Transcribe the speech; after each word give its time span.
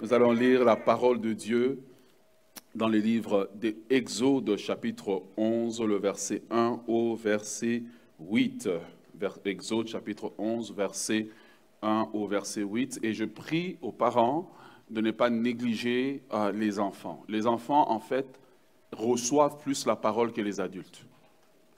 Nous 0.00 0.14
allons 0.14 0.30
lire 0.30 0.64
la 0.64 0.76
parole 0.76 1.20
de 1.20 1.32
Dieu 1.32 1.80
dans 2.76 2.88
le 2.88 2.98
livre 2.98 3.50
d'Exode, 3.56 4.56
chapitre 4.56 5.24
11, 5.36 5.80
le 5.82 5.96
verset 5.96 6.42
1 6.50 6.82
au 6.86 7.16
verset 7.16 7.82
8. 8.20 8.68
Exode, 9.44 9.88
chapitre 9.88 10.32
11, 10.38 10.72
verset 10.72 11.26
1 11.82 12.10
au 12.12 12.28
verset 12.28 12.62
8. 12.62 13.00
Et 13.02 13.12
je 13.12 13.24
prie 13.24 13.76
aux 13.82 13.90
parents 13.90 14.48
de 14.88 15.00
ne 15.00 15.10
pas 15.10 15.30
négliger 15.30 16.22
euh, 16.32 16.52
les 16.52 16.78
enfants. 16.78 17.24
Les 17.28 17.48
enfants, 17.48 17.90
en 17.90 17.98
fait, 17.98 18.38
reçoivent 18.92 19.58
plus 19.58 19.84
la 19.84 19.96
parole 19.96 20.32
que 20.32 20.40
les 20.40 20.60
adultes. 20.60 21.04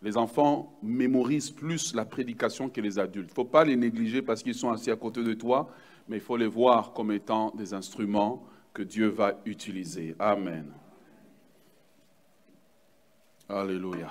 Les 0.02 0.18
enfants 0.18 0.78
mémorisent 0.82 1.50
plus 1.50 1.94
la 1.94 2.04
prédication 2.04 2.68
que 2.68 2.82
les 2.82 2.98
adultes. 2.98 3.28
Il 3.28 3.32
ne 3.32 3.34
faut 3.34 3.44
pas 3.44 3.64
les 3.64 3.76
négliger 3.76 4.20
parce 4.20 4.42
qu'ils 4.42 4.54
sont 4.54 4.70
assis 4.70 4.90
à 4.90 4.96
côté 4.96 5.22
de 5.22 5.32
toi, 5.32 5.70
mais 6.10 6.16
il 6.16 6.22
faut 6.22 6.36
les 6.36 6.48
voir 6.48 6.92
comme 6.92 7.12
étant 7.12 7.52
des 7.52 7.72
instruments 7.72 8.44
que 8.74 8.82
Dieu 8.82 9.06
va 9.06 9.40
utiliser. 9.44 10.16
Amen. 10.18 10.72
Alléluia. 13.48 14.10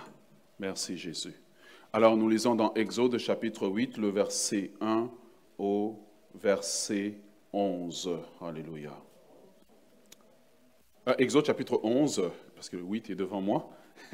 Merci 0.60 0.98
Jésus. 0.98 1.36
Alors 1.92 2.16
nous 2.16 2.30
lisons 2.30 2.56
dans 2.56 2.74
Exode 2.76 3.18
chapitre 3.18 3.68
8, 3.68 3.98
le 3.98 4.08
verset 4.12 4.72
1 4.80 5.10
au 5.58 6.00
verset 6.36 7.18
11. 7.52 8.18
Alléluia. 8.40 8.94
Euh, 11.10 11.16
Exode 11.18 11.48
chapitre 11.48 11.82
11, 11.84 12.32
parce 12.56 12.70
que 12.70 12.78
le 12.78 12.84
8 12.84 13.10
est 13.10 13.16
devant 13.16 13.42
moi. 13.42 13.70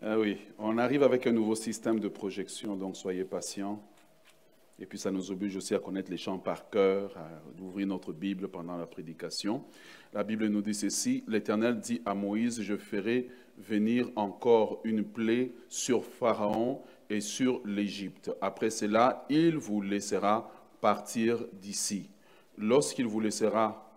ah 0.00 0.16
oui, 0.16 0.38
on 0.58 0.78
arrive 0.78 1.02
avec 1.02 1.26
un 1.26 1.32
nouveau 1.32 1.56
système 1.56 1.98
de 1.98 2.06
projection, 2.06 2.76
donc 2.76 2.96
soyez 2.96 3.24
patients. 3.24 3.82
Et 4.78 4.84
puis 4.84 4.98
ça 4.98 5.10
nous 5.10 5.30
oblige 5.30 5.56
aussi 5.56 5.74
à 5.74 5.78
connaître 5.78 6.10
les 6.10 6.18
chants 6.18 6.38
par 6.38 6.68
cœur, 6.68 7.16
à 7.16 7.62
ouvrir 7.62 7.86
notre 7.86 8.12
Bible 8.12 8.48
pendant 8.48 8.76
la 8.76 8.86
prédication. 8.86 9.64
La 10.12 10.22
Bible 10.22 10.46
nous 10.48 10.60
dit 10.60 10.74
ceci, 10.74 11.24
l'Éternel 11.26 11.80
dit 11.80 12.02
à 12.04 12.14
Moïse, 12.14 12.60
je 12.60 12.76
ferai 12.76 13.28
venir 13.56 14.10
encore 14.16 14.80
une 14.84 15.02
plaie 15.02 15.52
sur 15.68 16.04
Pharaon 16.04 16.82
et 17.08 17.20
sur 17.20 17.62
l'Égypte. 17.64 18.30
Après 18.42 18.68
cela, 18.68 19.24
il 19.30 19.56
vous 19.56 19.80
laissera 19.80 20.50
partir 20.82 21.46
d'ici. 21.54 22.10
Lorsqu'il 22.58 23.06
vous 23.06 23.20
laissera, 23.20 23.90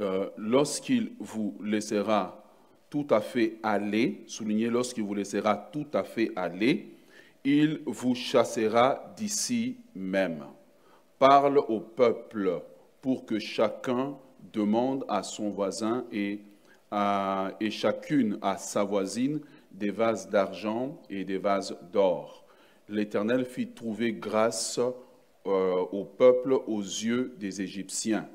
euh, 0.00 0.30
lorsqu'il 0.36 1.12
vous 1.18 1.56
laissera 1.60 2.44
tout 2.88 3.06
à 3.10 3.20
fait 3.20 3.58
aller, 3.64 4.22
soulignez 4.26 4.68
lorsqu'il 4.68 5.02
vous 5.02 5.14
laissera 5.14 5.56
tout 5.56 5.86
à 5.92 6.04
fait 6.04 6.30
aller, 6.36 6.91
il 7.44 7.82
vous 7.86 8.14
chassera 8.14 9.12
d'ici 9.16 9.78
même. 9.94 10.44
Parle 11.18 11.58
au 11.58 11.80
peuple 11.80 12.62
pour 13.00 13.26
que 13.26 13.38
chacun 13.38 14.16
demande 14.52 15.04
à 15.08 15.22
son 15.22 15.50
voisin 15.50 16.04
et, 16.12 16.40
chacune 17.70 18.38
à 18.42 18.58
sa 18.58 18.84
voisine 18.84 19.40
des 19.72 19.90
vases 19.90 20.28
d'argent 20.28 21.00
et 21.08 21.24
des 21.24 21.38
vases 21.38 21.76
d'or. 21.92 22.44
L'Éternel 22.88 23.44
fit 23.44 23.68
trouver 23.68 24.12
grâce 24.12 24.78
euh, 25.46 25.86
au 25.92 26.04
peuple 26.04 26.52
aux 26.52 26.82
yeux 26.82 27.34
des 27.38 27.62
Égyptiens. 27.62 28.28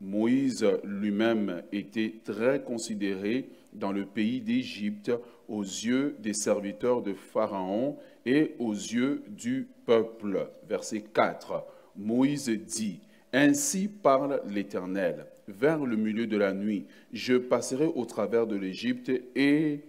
Moïse 0.00 0.66
lui-même 0.82 1.62
était 1.72 2.14
très 2.24 2.62
considéré 2.62 3.48
dans 3.72 3.92
le 3.92 4.06
pays 4.06 4.40
d'Égypte 4.40 5.12
aux 5.48 5.62
yeux 5.62 6.16
des 6.18 6.32
serviteurs 6.32 7.02
de 7.02 7.12
Pharaon 7.12 7.96
et 8.26 8.54
aux 8.58 8.72
yeux 8.72 9.22
du 9.28 9.68
peuple. 9.86 10.50
Verset 10.68 11.02
4. 11.12 11.64
Moïse 11.96 12.48
dit, 12.48 13.00
Ainsi 13.32 13.88
parle 13.88 14.42
l'Éternel, 14.48 15.26
vers 15.48 15.84
le 15.84 15.96
milieu 15.96 16.26
de 16.26 16.36
la 16.36 16.52
nuit, 16.52 16.86
je 17.12 17.34
passerai 17.34 17.86
au 17.86 18.04
travers 18.04 18.46
de 18.46 18.56
l'Égypte 18.56 19.10
et 19.34 19.80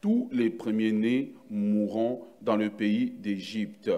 tous 0.00 0.28
les 0.32 0.50
premiers-nés 0.50 1.34
mourront 1.50 2.22
dans 2.42 2.56
le 2.56 2.70
pays 2.70 3.10
d'Égypte. 3.10 3.90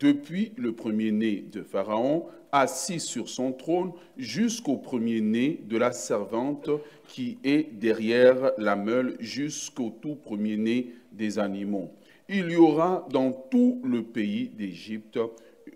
Depuis 0.00 0.52
le 0.56 0.72
premier-né 0.72 1.44
de 1.52 1.62
Pharaon, 1.62 2.26
assis 2.50 3.00
sur 3.00 3.28
son 3.28 3.52
trône, 3.52 3.92
jusqu'au 4.16 4.76
premier-né 4.76 5.60
de 5.64 5.76
la 5.76 5.92
servante 5.92 6.70
qui 7.08 7.38
est 7.44 7.72
derrière 7.72 8.52
la 8.58 8.76
meule, 8.76 9.16
jusqu'au 9.20 9.90
tout 9.90 10.14
premier-né 10.14 10.94
des 11.12 11.38
animaux. 11.38 11.92
Il 12.28 12.50
y 12.50 12.56
aura 12.56 13.06
dans 13.10 13.32
tout 13.32 13.82
le 13.84 14.02
pays 14.02 14.48
d'Égypte 14.48 15.18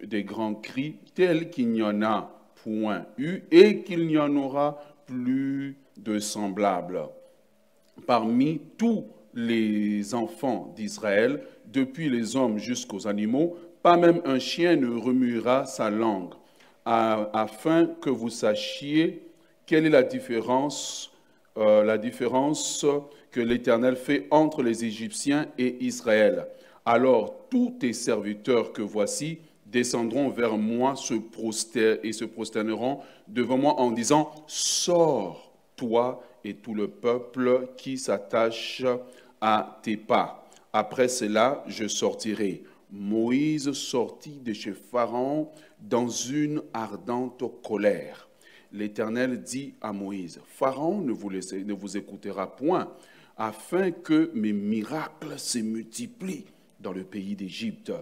des 0.03 0.25
grands 0.25 0.55
cris 0.55 0.97
tels 1.15 1.51
qu'il 1.51 1.71
n'y 1.71 1.83
en 1.83 2.03
a 2.03 2.39
point 2.63 3.07
eu 3.19 3.41
et 3.51 3.83
qu'il 3.83 4.07
n'y 4.07 4.19
en 4.19 4.35
aura 4.37 4.83
plus 5.07 5.77
de 5.97 6.19
semblables. 6.19 7.03
Parmi 8.07 8.61
tous 8.79 9.07
les 9.35 10.15
enfants 10.15 10.73
d'Israël, 10.75 11.43
depuis 11.67 12.09
les 12.09 12.37
hommes 12.37 12.59
jusqu'aux 12.59 13.07
animaux, 13.07 13.57
pas 13.83 13.97
même 13.97 14.21
un 14.25 14.39
chien 14.39 14.77
ne 14.77 14.89
remuera 14.89 15.67
sa 15.67 15.91
langue, 15.91 16.35
afin 16.85 17.87
que 18.01 18.11
vous 18.11 18.31
sachiez 18.31 19.23
quelle 19.67 19.85
est 19.85 19.91
la 19.91 20.03
différence, 20.03 21.13
euh, 21.59 21.85
la 21.85 21.99
différence 21.99 22.87
que 23.31 23.41
l'Éternel 23.41 23.97
fait 23.97 24.27
entre 24.31 24.63
les 24.63 24.85
Égyptiens 24.85 25.47
et 25.59 25.85
Israël. 25.85 26.47
Alors 26.85 27.47
tous 27.51 27.77
tes 27.79 27.93
serviteurs 27.93 28.73
que 28.73 28.83
voici 28.83 29.39
descendront 29.67 30.31
vers 30.31 30.57
moi 30.57 30.97
se 30.97 31.15
et 32.03 32.13
se 32.13 32.25
prosterneront 32.25 33.01
devant 33.27 33.59
moi 33.59 33.75
en 33.81 33.91
disant, 33.91 34.33
Sors, 34.47 35.53
toi 35.77 36.23
et 36.45 36.55
tout 36.55 36.75
le 36.75 36.89
peuple 36.89 37.69
qui 37.77 37.99
s'attache 37.99 38.85
à 39.41 39.81
tes 39.83 39.97
pas. 39.97 40.49
Après 40.73 41.09
cela, 41.09 41.65
je 41.67 41.87
sortirai. 41.87 42.63
Moïse 42.91 43.73
sortit 43.73 44.41
de 44.43 44.53
chez 44.53 44.73
Pharaon 44.73 45.51
dans 45.81 46.09
une 46.09 46.63
ardente 46.73 47.45
colère. 47.63 48.29
L'Éternel 48.73 49.43
dit 49.43 49.75
à 49.81 49.93
Moïse, 49.93 50.41
Pharaon 50.47 51.01
ne 51.01 51.13
vous, 51.13 51.31
ne 51.31 51.73
vous 51.73 51.97
écoutera 51.97 52.55
point, 52.55 52.91
afin 53.39 53.93
que 53.93 54.31
mes 54.35 54.53
miracles 54.53 55.39
se 55.39 55.59
multiplient 55.59 56.47
dans 56.81 56.93
le 56.93 57.05
pays 57.05 57.37
d'Égypte. 57.37 57.93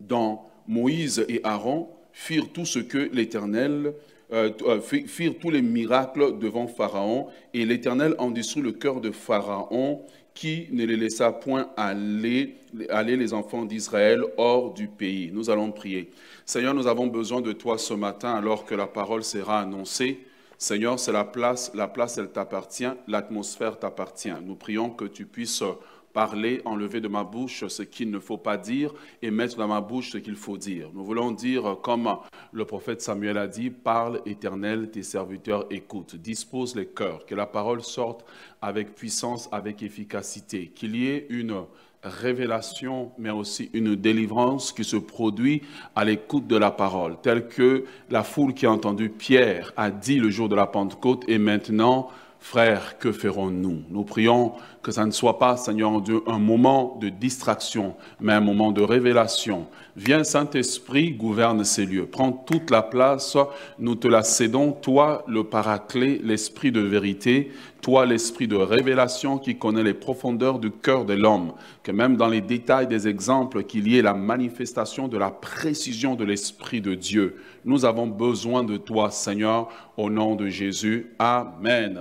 Dans 0.00 0.50
Moïse 0.68 1.24
et 1.28 1.40
Aaron 1.44 1.88
firent 2.12 2.52
tout 2.52 2.66
ce 2.66 2.78
que 2.78 3.10
l'Éternel 3.12 3.94
euh, 4.32 4.50
euh, 4.62 4.80
firent 4.80 5.38
tous 5.38 5.50
les 5.50 5.60
miracles 5.60 6.38
devant 6.38 6.66
Pharaon, 6.66 7.26
et 7.52 7.66
l'Éternel 7.66 8.14
en 8.18 8.30
dessous 8.30 8.62
le 8.62 8.72
cœur 8.72 9.00
de 9.00 9.10
Pharaon, 9.10 10.02
qui 10.32 10.68
ne 10.72 10.86
les 10.86 10.96
laissa 10.96 11.32
point 11.32 11.68
aller 11.76 12.56
les 12.72 13.34
enfants 13.34 13.66
d'Israël 13.66 14.22
hors 14.38 14.72
du 14.72 14.88
pays. 14.88 15.30
Nous 15.30 15.50
allons 15.50 15.70
prier. 15.70 16.10
Seigneur, 16.46 16.72
nous 16.72 16.86
avons 16.86 17.06
besoin 17.06 17.42
de 17.42 17.52
toi 17.52 17.76
ce 17.76 17.92
matin 17.92 18.32
alors 18.32 18.64
que 18.64 18.74
la 18.74 18.86
parole 18.86 19.22
sera 19.22 19.60
annoncée. 19.60 20.20
Seigneur, 20.62 21.00
c'est 21.00 21.10
la 21.10 21.24
place, 21.24 21.72
la 21.74 21.88
place, 21.88 22.18
elle 22.18 22.30
t'appartient, 22.30 22.86
l'atmosphère 23.08 23.80
t'appartient. 23.80 24.32
Nous 24.44 24.54
prions 24.54 24.90
que 24.90 25.06
tu 25.06 25.26
puisses 25.26 25.64
parler, 26.12 26.62
enlever 26.64 27.00
de 27.00 27.08
ma 27.08 27.24
bouche 27.24 27.66
ce 27.66 27.82
qu'il 27.82 28.12
ne 28.12 28.20
faut 28.20 28.38
pas 28.38 28.58
dire 28.58 28.94
et 29.22 29.32
mettre 29.32 29.56
dans 29.56 29.66
ma 29.66 29.80
bouche 29.80 30.12
ce 30.12 30.18
qu'il 30.18 30.36
faut 30.36 30.56
dire. 30.56 30.88
Nous 30.94 31.04
voulons 31.04 31.32
dire, 31.32 31.78
comme 31.82 32.16
le 32.52 32.64
prophète 32.64 33.02
Samuel 33.02 33.38
a 33.38 33.48
dit, 33.48 33.70
parle 33.70 34.20
éternel, 34.24 34.92
tes 34.92 35.02
serviteurs 35.02 35.66
écoutent. 35.68 36.14
Dispose 36.14 36.76
les 36.76 36.86
cœurs, 36.86 37.26
que 37.26 37.34
la 37.34 37.46
parole 37.46 37.82
sorte 37.82 38.24
avec 38.60 38.94
puissance, 38.94 39.48
avec 39.50 39.82
efficacité, 39.82 40.68
qu'il 40.68 40.94
y 40.94 41.08
ait 41.08 41.26
une 41.28 41.64
révélation, 42.02 43.12
mais 43.18 43.30
aussi 43.30 43.70
une 43.72 43.94
délivrance 43.94 44.72
qui 44.72 44.84
se 44.84 44.96
produit 44.96 45.62
à 45.94 46.04
l'écoute 46.04 46.46
de 46.46 46.56
la 46.56 46.70
parole, 46.70 47.16
telle 47.22 47.48
que 47.48 47.84
la 48.10 48.22
foule 48.22 48.54
qui 48.54 48.66
a 48.66 48.72
entendu 48.72 49.08
Pierre 49.08 49.72
a 49.76 49.90
dit 49.90 50.18
le 50.18 50.30
jour 50.30 50.48
de 50.48 50.56
la 50.56 50.66
Pentecôte, 50.66 51.24
et 51.28 51.38
maintenant 51.38 52.08
Frères, 52.42 52.98
que 52.98 53.12
ferons-nous? 53.12 53.84
Nous 53.88 54.02
prions 54.02 54.54
que 54.82 54.90
ça 54.90 55.06
ne 55.06 55.12
soit 55.12 55.38
pas, 55.38 55.56
Seigneur 55.56 56.00
Dieu, 56.00 56.22
un 56.26 56.40
moment 56.40 56.98
de 57.00 57.08
distraction, 57.08 57.94
mais 58.20 58.32
un 58.32 58.40
moment 58.40 58.72
de 58.72 58.82
révélation. 58.82 59.68
Viens, 59.94 60.24
Saint-Esprit, 60.24 61.12
gouverne 61.12 61.62
ces 61.62 61.86
lieux. 61.86 62.06
Prends 62.06 62.32
toute 62.32 62.72
la 62.72 62.82
place. 62.82 63.36
Nous 63.78 63.94
te 63.94 64.08
la 64.08 64.24
cédons, 64.24 64.72
toi, 64.72 65.24
le 65.28 65.44
paraclet, 65.44 66.20
l'esprit 66.24 66.72
de 66.72 66.80
vérité, 66.80 67.52
toi, 67.82 68.06
l'esprit 68.06 68.46
de 68.46 68.54
révélation 68.54 69.38
qui 69.38 69.58
connaît 69.58 69.82
les 69.82 69.92
profondeurs 69.92 70.60
du 70.60 70.70
cœur 70.70 71.04
de 71.04 71.14
l'homme. 71.14 71.52
Que 71.82 71.90
même 71.90 72.16
dans 72.16 72.28
les 72.28 72.40
détails 72.40 72.86
des 72.86 73.08
exemples, 73.08 73.64
qu'il 73.64 73.88
y 73.88 73.98
ait 73.98 74.02
la 74.02 74.14
manifestation 74.14 75.08
de 75.08 75.18
la 75.18 75.30
précision 75.30 76.14
de 76.14 76.24
l'esprit 76.24 76.80
de 76.80 76.94
Dieu. 76.94 77.42
Nous 77.64 77.84
avons 77.84 78.06
besoin 78.06 78.62
de 78.62 78.76
toi, 78.76 79.10
Seigneur, 79.10 79.68
au 79.96 80.08
nom 80.08 80.36
de 80.36 80.46
Jésus. 80.46 81.10
Amen. 81.18 82.00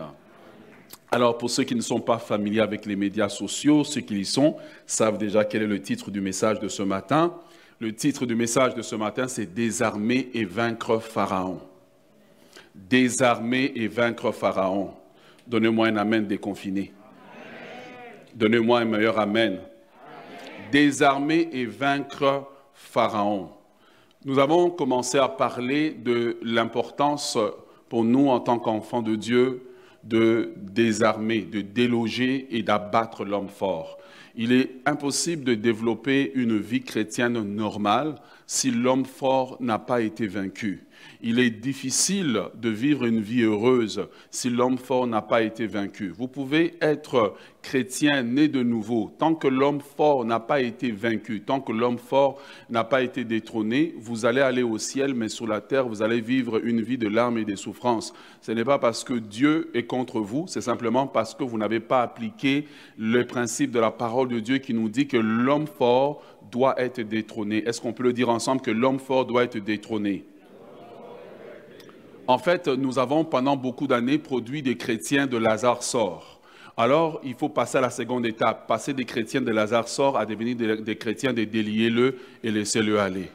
Alors, 1.09 1.39
pour 1.39 1.49
ceux 1.49 1.63
qui 1.63 1.75
ne 1.75 1.81
sont 1.81 1.99
pas 1.99 2.19
familiers 2.19 2.61
avec 2.61 2.85
les 2.85 2.95
médias 2.95 3.27
sociaux, 3.27 3.83
ceux 3.83 4.01
qui 4.01 4.19
y 4.19 4.25
sont 4.25 4.57
savent 4.85 5.17
déjà 5.17 5.43
quel 5.43 5.63
est 5.63 5.67
le 5.67 5.81
titre 5.81 6.11
du 6.11 6.21
message 6.21 6.59
de 6.59 6.67
ce 6.67 6.83
matin. 6.83 7.33
Le 7.79 7.91
titre 7.91 8.27
du 8.27 8.35
message 8.35 8.75
de 8.75 8.83
ce 8.83 8.95
matin, 8.95 9.27
c'est 9.27 9.51
Désarmer 9.51 10.29
et 10.35 10.45
vaincre 10.45 10.99
Pharaon. 10.99 11.59
désarmer 12.75 13.73
et 13.75 13.87
vaincre 13.87 14.31
Pharaon. 14.31 14.93
Donnez-moi 15.51 15.87
un 15.87 15.97
Amen 15.97 16.25
déconfiné. 16.25 16.93
Donnez-moi 18.33 18.79
un 18.79 18.85
meilleur 18.85 19.19
Amen. 19.19 19.59
Désarmer 20.71 21.49
et 21.51 21.65
vaincre 21.65 22.47
Pharaon. 22.73 23.49
Nous 24.23 24.39
avons 24.39 24.69
commencé 24.69 25.17
à 25.17 25.27
parler 25.27 25.91
de 25.91 26.37
l'importance 26.41 27.37
pour 27.89 28.05
nous 28.05 28.29
en 28.29 28.39
tant 28.39 28.59
qu'enfants 28.59 29.01
de 29.01 29.15
Dieu 29.15 29.67
de 30.05 30.53
désarmer, 30.55 31.41
de 31.41 31.59
déloger 31.59 32.47
et 32.51 32.63
d'abattre 32.63 33.25
l'homme 33.25 33.49
fort. 33.49 33.97
Il 34.37 34.53
est 34.53 34.77
impossible 34.85 35.43
de 35.43 35.55
développer 35.55 36.31
une 36.33 36.57
vie 36.59 36.81
chrétienne 36.81 37.43
normale 37.43 38.15
si 38.47 38.71
l'homme 38.71 39.03
fort 39.03 39.57
n'a 39.59 39.79
pas 39.79 39.99
été 39.99 40.27
vaincu. 40.27 40.87
Il 41.21 41.39
est 41.39 41.51
difficile 41.51 42.41
de 42.55 42.69
vivre 42.69 43.05
une 43.05 43.21
vie 43.21 43.43
heureuse 43.43 44.07
si 44.31 44.49
l'homme 44.49 44.77
fort 44.77 45.05
n'a 45.05 45.21
pas 45.21 45.43
été 45.43 45.67
vaincu. 45.67 46.09
Vous 46.09 46.27
pouvez 46.27 46.73
être 46.81 47.35
chrétien 47.61 48.23
né 48.23 48.47
de 48.47 48.63
nouveau. 48.63 49.11
Tant 49.19 49.35
que 49.35 49.47
l'homme 49.47 49.81
fort 49.81 50.25
n'a 50.25 50.39
pas 50.39 50.61
été 50.61 50.91
vaincu, 50.91 51.41
tant 51.41 51.61
que 51.61 51.71
l'homme 51.71 51.99
fort 51.99 52.41
n'a 52.69 52.83
pas 52.83 53.03
été 53.03 53.23
détrôné, 53.23 53.93
vous 53.97 54.25
allez 54.25 54.41
aller 54.41 54.63
au 54.63 54.77
ciel, 54.77 55.13
mais 55.13 55.29
sur 55.29 55.47
la 55.47 55.61
terre, 55.61 55.87
vous 55.87 56.01
allez 56.01 56.21
vivre 56.21 56.65
une 56.65 56.81
vie 56.81 56.97
de 56.97 57.07
larmes 57.07 57.37
et 57.37 57.45
de 57.45 57.55
souffrances. 57.55 58.13
Ce 58.41 58.51
n'est 58.51 58.65
pas 58.65 58.79
parce 58.79 59.03
que 59.03 59.13
Dieu 59.13 59.69
est 59.73 59.83
contre 59.83 60.19
vous, 60.19 60.45
c'est 60.47 60.61
simplement 60.61 61.07
parce 61.07 61.35
que 61.35 61.43
vous 61.43 61.57
n'avez 61.57 61.79
pas 61.79 62.01
appliqué 62.01 62.65
le 62.97 63.25
principe 63.25 63.71
de 63.71 63.79
la 63.79 63.91
parole 63.91 64.27
de 64.27 64.39
Dieu 64.39 64.57
qui 64.57 64.73
nous 64.73 64.89
dit 64.89 65.07
que 65.07 65.17
l'homme 65.17 65.67
fort 65.67 66.23
doit 66.51 66.79
être 66.81 67.01
détrôné. 67.01 67.67
Est-ce 67.67 67.79
qu'on 67.79 67.93
peut 67.93 68.03
le 68.03 68.13
dire 68.13 68.29
ensemble 68.29 68.61
que 68.61 68.71
l'homme 68.71 68.99
fort 68.99 69.25
doit 69.25 69.43
être 69.43 69.57
détrôné? 69.57 70.25
En 72.27 72.37
fait, 72.37 72.67
nous 72.67 72.99
avons 72.99 73.25
pendant 73.25 73.55
beaucoup 73.55 73.87
d'années 73.87 74.17
produit 74.17 74.61
des 74.61 74.77
chrétiens 74.77 75.27
de 75.27 75.37
Lazare 75.37 75.83
sort. 75.83 76.41
Alors, 76.77 77.19
il 77.23 77.35
faut 77.35 77.49
passer 77.49 77.77
à 77.77 77.81
la 77.81 77.89
seconde 77.89 78.25
étape, 78.25 78.67
passer 78.67 78.93
des 78.93 79.05
chrétiens 79.05 79.41
de 79.41 79.51
Lazare 79.51 79.87
sort 79.87 80.17
à 80.17 80.25
devenir 80.25 80.55
des, 80.81 80.95
chrétiens 80.95 81.33
de 81.33 81.43
déliez-le 81.43 82.17
et 82.43 82.51
laissez-le 82.51 82.99
aller. 82.99 83.29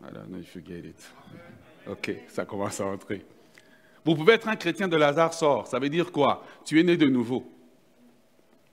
Voilà, 0.00 0.20
no, 0.28 0.38
forget 0.42 0.78
it. 0.78 1.12
Ok, 1.88 2.14
ça 2.28 2.44
commence 2.44 2.80
à 2.80 2.86
entrer. 2.86 3.24
Vous 4.04 4.14
pouvez 4.14 4.34
être 4.34 4.48
un 4.48 4.56
chrétien 4.56 4.88
de 4.88 4.96
Lazare 4.96 5.34
sort. 5.34 5.66
Ça 5.66 5.78
veut 5.78 5.90
dire 5.90 6.10
quoi? 6.12 6.44
Tu 6.64 6.80
es 6.80 6.82
né 6.82 6.96
de 6.96 7.06
nouveau. 7.06 7.44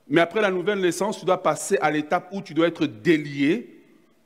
Mais 0.08 0.22
après 0.22 0.42
la 0.42 0.52
nouvelle 0.52 0.80
naissance, 0.80 1.20
tu 1.20 1.26
dois 1.26 1.42
passer 1.42 1.78
à 1.82 1.92
l'étape 1.92 2.30
où 2.32 2.42
tu 2.42 2.54
dois 2.54 2.68
être 2.68 2.86
délié 2.86 3.84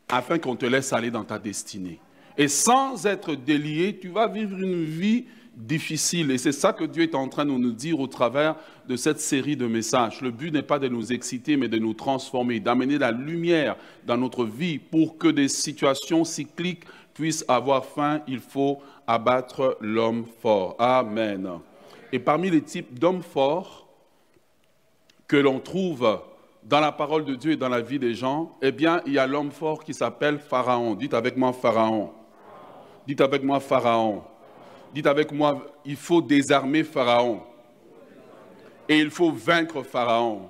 afin 0.09 0.37
qu'on 0.37 0.55
te 0.55 0.65
laisse 0.65 0.91
aller 0.91 1.09
dans 1.09 1.23
ta 1.23 1.39
destinée. 1.39 1.99
Et 2.39 2.47
sans 2.47 3.05
être 3.05 3.35
délié, 3.35 3.99
tu 3.99 4.07
vas 4.07 4.29
vivre 4.29 4.57
une 4.57 4.85
vie 4.85 5.25
difficile. 5.57 6.31
Et 6.31 6.37
c'est 6.37 6.53
ça 6.53 6.71
que 6.71 6.85
Dieu 6.85 7.03
est 7.03 7.13
en 7.13 7.27
train 7.27 7.43
de 7.43 7.51
nous 7.51 7.73
dire 7.73 7.99
au 7.99 8.07
travers 8.07 8.55
de 8.87 8.95
cette 8.95 9.19
série 9.19 9.57
de 9.57 9.67
messages. 9.67 10.21
Le 10.21 10.31
but 10.31 10.53
n'est 10.53 10.63
pas 10.63 10.79
de 10.79 10.87
nous 10.87 11.11
exciter, 11.11 11.57
mais 11.57 11.67
de 11.67 11.77
nous 11.77 11.93
transformer, 11.93 12.61
d'amener 12.61 12.97
la 12.97 13.11
lumière 13.11 13.75
dans 14.07 14.15
notre 14.15 14.45
vie 14.45 14.79
pour 14.79 15.17
que 15.17 15.27
des 15.27 15.49
situations 15.49 16.23
cycliques 16.23 16.85
puissent 17.13 17.43
avoir 17.49 17.83
fin. 17.83 18.21
Il 18.25 18.39
faut 18.39 18.79
abattre 19.05 19.77
l'homme 19.81 20.25
fort. 20.41 20.77
Amen. 20.79 21.59
Et 22.13 22.19
parmi 22.19 22.49
les 22.49 22.61
types 22.61 22.97
d'hommes 22.97 23.21
forts 23.21 23.89
que 25.27 25.35
l'on 25.35 25.59
trouve 25.59 26.21
dans 26.63 26.79
la 26.79 26.93
parole 26.93 27.25
de 27.25 27.35
Dieu 27.35 27.51
et 27.51 27.57
dans 27.57 27.67
la 27.67 27.81
vie 27.81 27.99
des 27.99 28.13
gens, 28.13 28.55
eh 28.61 28.71
bien, 28.71 29.01
il 29.05 29.11
y 29.11 29.19
a 29.19 29.27
l'homme 29.27 29.51
fort 29.51 29.83
qui 29.83 29.93
s'appelle 29.93 30.39
Pharaon. 30.39 30.95
Dites 30.95 31.13
avec 31.13 31.35
moi 31.35 31.51
Pharaon. 31.51 32.13
Dites 33.09 33.21
avec 33.21 33.41
moi 33.41 33.59
Pharaon. 33.59 34.21
Dites 34.93 35.07
avec 35.07 35.31
moi, 35.31 35.65
il 35.83 35.95
faut 35.95 36.21
désarmer 36.21 36.83
Pharaon. 36.83 37.41
Et 38.87 38.99
il 38.99 39.09
faut 39.09 39.31
vaincre 39.31 39.81
Pharaon. 39.81 40.41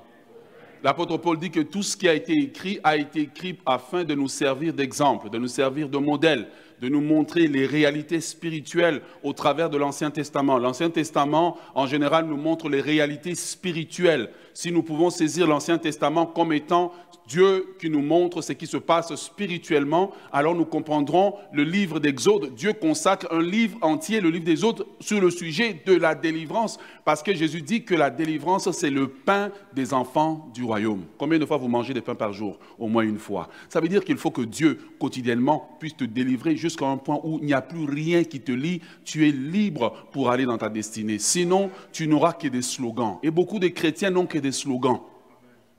L'apôtre 0.83 1.15
Paul 1.15 1.39
dit 1.39 1.51
que 1.51 1.61
tout 1.61 1.83
ce 1.83 1.95
qui 1.95 2.09
a 2.09 2.13
été 2.13 2.33
écrit 2.33 2.77
a 2.83 2.97
été 2.97 3.21
écrit 3.21 3.57
afin 3.65 4.03
de 4.03 4.13
nous 4.13 4.27
servir 4.27 4.73
d'exemple, 4.73 5.29
de 5.29 5.37
nous 5.37 5.47
servir 5.47 5.87
de 5.87 5.97
modèle, 5.99 6.49
de 6.81 6.89
nous 6.89 6.99
montrer 6.99 7.47
les 7.47 7.65
réalités 7.65 8.19
spirituelles 8.19 9.03
au 9.23 9.31
travers 9.31 9.69
de 9.69 9.77
l'Ancien 9.77 10.11
Testament. 10.11 10.57
L'Ancien 10.57 10.89
Testament, 10.89 11.57
en 11.75 11.87
général, 11.87 12.25
nous 12.25 12.35
montre 12.35 12.67
les 12.67 12.81
réalités 12.81 13.35
spirituelles. 13.35 14.31
Si 14.53 14.69
nous 14.73 14.83
pouvons 14.83 15.09
saisir 15.09 15.47
l'Ancien 15.47 15.77
Testament 15.77 16.25
comme 16.25 16.51
étant 16.51 16.91
Dieu 17.29 17.75
qui 17.79 17.91
nous 17.91 18.01
montre 18.01 18.41
ce 18.41 18.53
qui 18.53 18.65
se 18.65 18.77
passe 18.77 19.13
spirituellement, 19.13 20.11
alors 20.33 20.55
nous 20.55 20.65
comprendrons 20.65 21.35
le 21.53 21.63
livre 21.63 21.99
d'Exode. 21.99 22.55
Dieu 22.55 22.73
consacre 22.73 23.27
un 23.31 23.41
livre 23.41 23.77
entier, 23.81 24.19
le 24.19 24.31
livre 24.31 24.45
des 24.45 24.63
autres, 24.63 24.87
sur 24.99 25.21
le 25.21 25.29
sujet 25.29 25.79
de 25.85 25.93
la 25.93 26.15
délivrance, 26.15 26.79
parce 27.05 27.21
que 27.21 27.31
Jésus 27.35 27.61
dit 27.61 27.83
que 27.83 27.93
la 27.93 28.09
délivrance, 28.09 28.71
c'est 28.71 28.89
le 28.89 29.07
pain 29.07 29.51
des 29.73 29.93
enfants 29.93 30.49
du 30.55 30.63
royaume. 30.63 31.03
Combien 31.19 31.37
de 31.37 31.45
fois 31.45 31.57
vous 31.57 31.67
mangez 31.67 31.93
des 31.93 32.01
pains 32.01 32.15
par 32.15 32.33
jour? 32.33 32.57
Au 32.79 32.87
moins 32.87 33.03
une 33.03 33.19
fois. 33.19 33.47
Ça 33.69 33.79
veut 33.79 33.87
dire 33.87 34.03
qu'il 34.03 34.17
faut 34.17 34.31
que 34.31 34.41
Dieu, 34.41 34.79
quotidiennement, 34.99 35.77
puisse 35.79 35.95
te 35.95 36.05
délivrer 36.05 36.57
jusqu'à 36.57 36.87
un 36.87 36.97
point 36.97 37.19
où 37.23 37.37
il 37.41 37.45
n'y 37.45 37.53
a 37.53 37.61
plus 37.61 37.85
rien 37.85 38.23
qui 38.23 38.41
te 38.41 38.51
lie. 38.51 38.81
Tu 39.05 39.29
es 39.29 39.31
libre 39.31 40.07
pour 40.11 40.31
aller 40.31 40.45
dans 40.45 40.57
ta 40.57 40.69
destinée. 40.69 41.19
Sinon, 41.19 41.69
tu 41.91 42.07
n'auras 42.07 42.33
que 42.33 42.47
des 42.47 42.63
slogans. 42.63 43.17
Et 43.21 43.29
beaucoup 43.29 43.59
de 43.59 43.67
chrétiens 43.67 44.09
n'ont 44.09 44.25
que 44.25 44.39
des 44.39 44.51
slogans. 44.51 45.01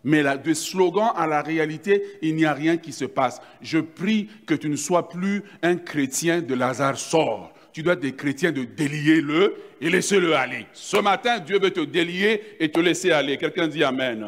Mais 0.05 0.23
là, 0.23 0.37
de 0.37 0.55
slogan 0.55 1.11
à 1.15 1.27
la 1.27 1.43
réalité, 1.43 2.03
il 2.23 2.35
n'y 2.35 2.47
a 2.47 2.55
rien 2.55 2.77
qui 2.77 2.93
se 2.93 3.05
passe. 3.05 3.41
Je 3.61 3.79
prie 3.79 4.29
que 4.47 4.55
tu 4.55 4.69
ne 4.69 4.77
sois 4.77 5.09
plus 5.09 5.43
un 5.63 5.77
chrétien 5.77 6.41
de 6.41 6.55
Lazare 6.55 6.99
sort. 6.99 7.53
Tu 7.73 7.83
dois 7.83 7.93
être 7.93 8.01
des 8.01 8.15
chrétiens 8.15 8.51
de 8.51 8.65
délier-le 8.65 9.55
et 9.81 9.91
laisser-le 9.91 10.35
aller. 10.35 10.67
Ce 10.73 10.97
matin, 10.97 11.39
Dieu 11.39 11.61
veut 11.61 11.71
te 11.71 11.81
délier 11.81 12.43
et 12.59 12.71
te 12.71 12.81
laisser 12.81 13.13
aller. 13.13 13.37
Quelqu'un 13.37 13.69
dit 13.69 13.85
Amen. 13.85 14.27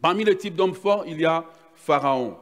Parmi 0.00 0.24
les 0.24 0.36
types 0.36 0.54
d'hommes 0.54 0.74
forts, 0.74 1.04
il 1.06 1.20
y 1.20 1.24
a 1.24 1.44
Pharaon. 1.74 2.36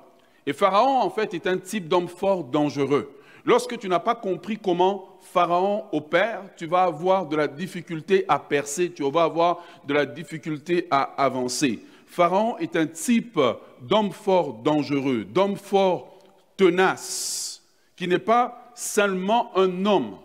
Et 0.47 0.53
Pharaon, 0.53 1.00
en 1.00 1.11
fait, 1.11 1.35
est 1.35 1.47
un 1.47 1.59
type 1.59 1.88
d'homme 1.88 2.09
fort 2.09 2.44
dangereux. 2.44 3.14
Lorsque 3.44 3.79
tu 3.79 3.88
n'as 3.88 3.99
pas 3.99 4.14
compris 4.14 4.59
comment 4.59 5.19
Pharaon 5.21 5.85
opère, 5.93 6.43
tu 6.56 6.67
vas 6.67 6.82
avoir 6.82 7.26
de 7.26 7.37
la 7.37 7.49
difficulté 7.49 8.25
à 8.29 8.38
percer, 8.38 8.91
tu 8.93 9.09
vas 9.11 9.23
avoir 9.23 9.64
de 9.87 9.94
la 9.94 10.05
difficulté 10.06 10.87
à 10.91 11.03
avancer. 11.23 11.81
Pharaon 12.08 12.56
est 12.58 12.75
un 12.75 12.87
type 12.87 13.38
d'homme 13.82 14.10
fort 14.10 14.55
dangereux, 14.64 15.25
d'homme 15.25 15.56
fort 15.56 16.19
tenace, 16.56 17.62
qui 17.96 18.08
n'est 18.08 18.19
pas 18.19 18.72
seulement 18.75 19.56
un 19.56 19.84
homme. 19.87 20.16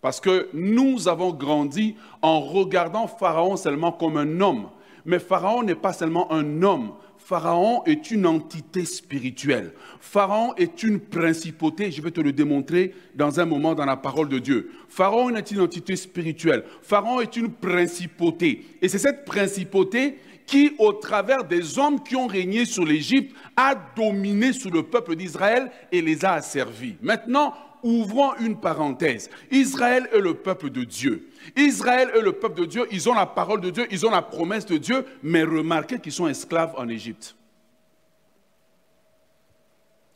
Parce 0.00 0.20
que 0.20 0.48
nous 0.54 1.08
avons 1.08 1.32
grandi 1.32 1.96
en 2.22 2.40
regardant 2.40 3.06
Pharaon 3.06 3.56
seulement 3.56 3.92
comme 3.92 4.16
un 4.16 4.40
homme. 4.40 4.68
Mais 5.04 5.18
Pharaon 5.18 5.62
n'est 5.62 5.74
pas 5.74 5.92
seulement 5.92 6.32
un 6.32 6.62
homme. 6.62 6.92
Pharaon 7.18 7.82
est 7.84 8.10
une 8.10 8.24
entité 8.24 8.84
spirituelle. 8.84 9.72
Pharaon 10.00 10.54
est 10.54 10.82
une 10.82 10.98
principauté, 10.98 11.90
je 11.90 12.00
vais 12.00 12.10
te 12.10 12.22
le 12.22 12.32
démontrer 12.32 12.94
dans 13.14 13.38
un 13.38 13.44
moment 13.44 13.74
dans 13.74 13.84
la 13.84 13.96
parole 13.96 14.28
de 14.28 14.38
Dieu. 14.38 14.70
Pharaon 14.88 15.34
est 15.36 15.50
une 15.50 15.60
entité 15.60 15.94
spirituelle. 15.96 16.64
Pharaon 16.82 17.20
est 17.20 17.36
une 17.36 17.50
principauté. 17.50 18.64
Et 18.80 18.88
c'est 18.88 18.98
cette 18.98 19.26
principauté 19.26 20.16
qui, 20.48 20.74
au 20.78 20.94
travers 20.94 21.44
des 21.44 21.78
hommes 21.78 22.02
qui 22.02 22.16
ont 22.16 22.26
régné 22.26 22.64
sur 22.64 22.84
l'Égypte, 22.84 23.36
a 23.54 23.74
dominé 23.74 24.54
sur 24.54 24.70
le 24.70 24.82
peuple 24.82 25.14
d'Israël 25.14 25.70
et 25.92 26.00
les 26.00 26.24
a 26.24 26.32
asservis. 26.32 26.96
Maintenant, 27.02 27.54
ouvrons 27.82 28.34
une 28.40 28.58
parenthèse. 28.58 29.28
Israël 29.50 30.08
est 30.10 30.20
le 30.20 30.34
peuple 30.34 30.70
de 30.70 30.84
Dieu. 30.84 31.28
Israël 31.54 32.10
est 32.14 32.22
le 32.22 32.32
peuple 32.32 32.62
de 32.62 32.64
Dieu. 32.64 32.88
Ils 32.90 33.08
ont 33.10 33.14
la 33.14 33.26
parole 33.26 33.60
de 33.60 33.68
Dieu, 33.68 33.86
ils 33.90 34.06
ont 34.06 34.10
la 34.10 34.22
promesse 34.22 34.64
de 34.64 34.78
Dieu, 34.78 35.04
mais 35.22 35.44
remarquez 35.44 35.98
qu'ils 35.98 36.12
sont 36.12 36.26
esclaves 36.26 36.72
en 36.78 36.88
Égypte. 36.88 37.36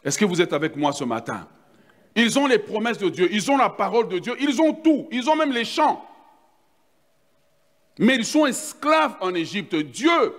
Est-ce 0.02 0.18
que 0.18 0.24
vous 0.24 0.40
êtes 0.40 0.54
avec 0.54 0.76
moi 0.76 0.92
ce 0.92 1.04
matin? 1.04 1.46
Ils 2.16 2.38
ont 2.38 2.46
les 2.46 2.58
promesses 2.58 2.98
de 2.98 3.10
Dieu, 3.10 3.28
ils 3.30 3.50
ont 3.50 3.58
la 3.58 3.68
parole 3.68 4.08
de 4.08 4.18
Dieu, 4.18 4.34
ils 4.40 4.60
ont 4.62 4.72
tout, 4.72 5.08
ils 5.12 5.28
ont 5.28 5.36
même 5.36 5.52
les 5.52 5.66
champs. 5.66 6.04
Mais 7.99 8.16
ils 8.16 8.25
sont 8.25 8.46
esclaves 8.46 9.16
en 9.20 9.34
Égypte. 9.34 9.75
Dieu 9.75 10.34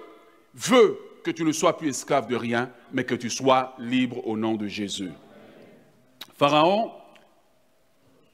veut 0.53 0.97
que 1.23 1.31
tu 1.31 1.43
ne 1.43 1.51
sois 1.51 1.77
plus 1.77 1.89
esclave 1.89 2.27
de 2.27 2.35
rien, 2.35 2.69
mais 2.91 3.03
que 3.03 3.15
tu 3.15 3.29
sois 3.29 3.75
libre 3.79 4.27
au 4.27 4.37
nom 4.37 4.55
de 4.55 4.67
Jésus. 4.67 5.11
Pharaon 6.37 6.91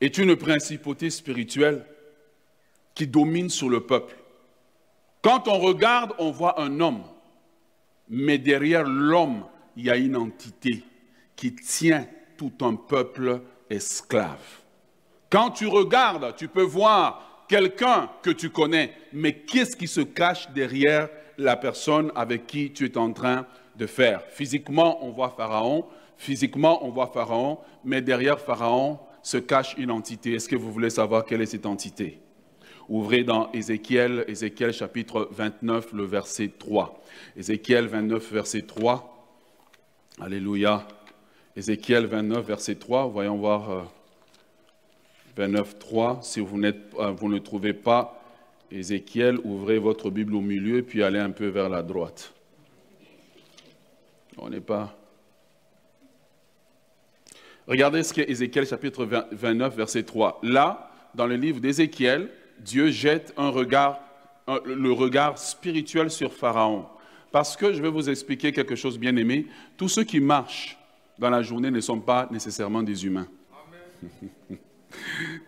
est 0.02 0.18
une 0.18 0.36
principauté 0.36 1.10
spirituelle 1.10 1.86
qui 2.96 3.06
domine 3.08 3.50
sur 3.50 3.70
le 3.70 3.82
peuple. 3.82 4.16
Quand 5.22 5.48
on 5.48 5.60
regarde, 5.60 6.14
on 6.18 6.32
voit 6.32 6.62
un 6.62 6.80
homme, 6.80 7.04
mais 8.08 8.38
derrière 8.38 8.84
l'homme, 8.86 9.46
il 9.76 9.86
y 9.86 9.90
a 9.90 9.98
une 9.98 10.16
entité 10.16 10.84
qui 11.36 11.54
tient 11.56 12.08
tout 12.38 12.54
un 12.62 12.76
peuple 12.76 13.42
esclave. 13.70 14.40
Quand 15.30 15.52
tu 15.52 15.68
regardes, 15.68 16.36
tu 16.36 16.48
peux 16.48 16.64
voir 16.64 17.29
quelqu'un 17.50 18.10
que 18.22 18.30
tu 18.30 18.52
connais, 18.52 18.94
mais 19.12 19.34
qu'est-ce 19.34 19.76
qui 19.76 19.88
se 19.88 20.02
cache 20.02 20.50
derrière 20.52 21.10
la 21.38 21.58
personne 21.58 22.12
avec 22.16 22.48
qui 22.48 22.72
tu 22.72 22.86
es 22.86 22.98
en 22.98 23.12
train 23.12 23.46
de 23.76 23.88
faire? 23.88 24.22
Physiquement, 24.30 25.04
on 25.04 25.10
voit 25.10 25.34
Pharaon, 25.36 25.86
physiquement, 26.16 26.86
on 26.86 26.90
voit 26.92 27.12
Pharaon, 27.14 27.58
mais 27.84 28.02
derrière 28.02 28.40
Pharaon, 28.40 29.00
se 29.22 29.38
cache 29.38 29.76
une 29.78 29.92
entité. 29.92 30.34
Est-ce 30.34 30.48
que 30.48 30.56
vous 30.56 30.72
voulez 30.72 30.92
savoir 30.92 31.26
quelle 31.26 31.42
est 31.42 31.48
cette 31.48 31.66
entité? 31.66 32.20
Ouvrez 32.88 33.24
dans 33.24 33.52
Ézéchiel, 33.52 34.24
Ézéchiel 34.28 34.72
chapitre 34.72 35.28
29, 35.32 35.94
le 35.94 36.06
verset 36.06 36.52
3. 36.58 37.04
Ézéchiel 37.36 37.88
29, 37.88 38.32
verset 38.32 38.62
3. 38.62 39.28
Alléluia. 40.22 40.88
Ézéchiel 41.56 42.06
29, 42.06 42.46
verset 42.46 42.76
3. 42.76 43.08
Voyons 43.08 43.38
voir 43.38 43.92
29, 45.36 45.74
euh, 45.76 45.80
3. 45.80 46.20
Si 46.22 46.40
vous, 46.40 46.62
euh, 46.62 47.12
vous 47.12 47.30
ne 47.30 47.40
trouvez 47.40 47.74
pas 47.74 48.16
Ézéchiel, 48.72 49.40
ouvrez 49.44 49.80
votre 49.80 50.10
Bible 50.10 50.36
au 50.36 50.42
milieu, 50.42 50.84
puis 50.84 51.02
allez 51.02 51.20
un 51.20 51.32
peu 51.32 51.48
vers 51.48 51.70
la 51.70 51.82
droite. 51.82 52.34
On 54.38 54.50
n'est 54.50 54.60
pas. 54.60 54.96
Regardez 57.68 58.04
ce 58.04 58.14
qu'est 58.14 58.30
Ézéchiel 58.30 58.66
chapitre 58.66 59.06
29, 59.32 59.76
verset 59.76 60.04
3. 60.04 60.40
Là, 60.44 60.92
dans 61.16 61.26
le 61.26 61.36
livre 61.36 61.60
d'Ézéchiel, 61.60 62.30
Dieu 62.60 62.90
jette 62.90 63.34
un 63.38 63.50
regard, 63.50 64.00
le 64.66 64.92
regard 64.92 65.38
spirituel 65.38 66.10
sur 66.12 66.34
Pharaon. 66.34 66.86
Parce 67.32 67.56
que 67.56 67.74
je 67.74 67.82
vais 67.82 67.90
vous 67.90 68.10
expliquer 68.10 68.52
quelque 68.52 68.76
chose 68.76 68.98
bien 68.98 69.16
aimé. 69.16 69.48
Tous 69.78 69.90
ceux 69.90 70.04
qui 70.04 70.20
marchent 70.20 70.78
dans 71.18 71.30
la 71.30 71.42
journée 71.42 71.70
ne 71.70 71.82
sont 71.82 72.00
pas 72.00 72.28
nécessairement 72.32 72.84
des 72.84 73.06
humains. 73.06 73.28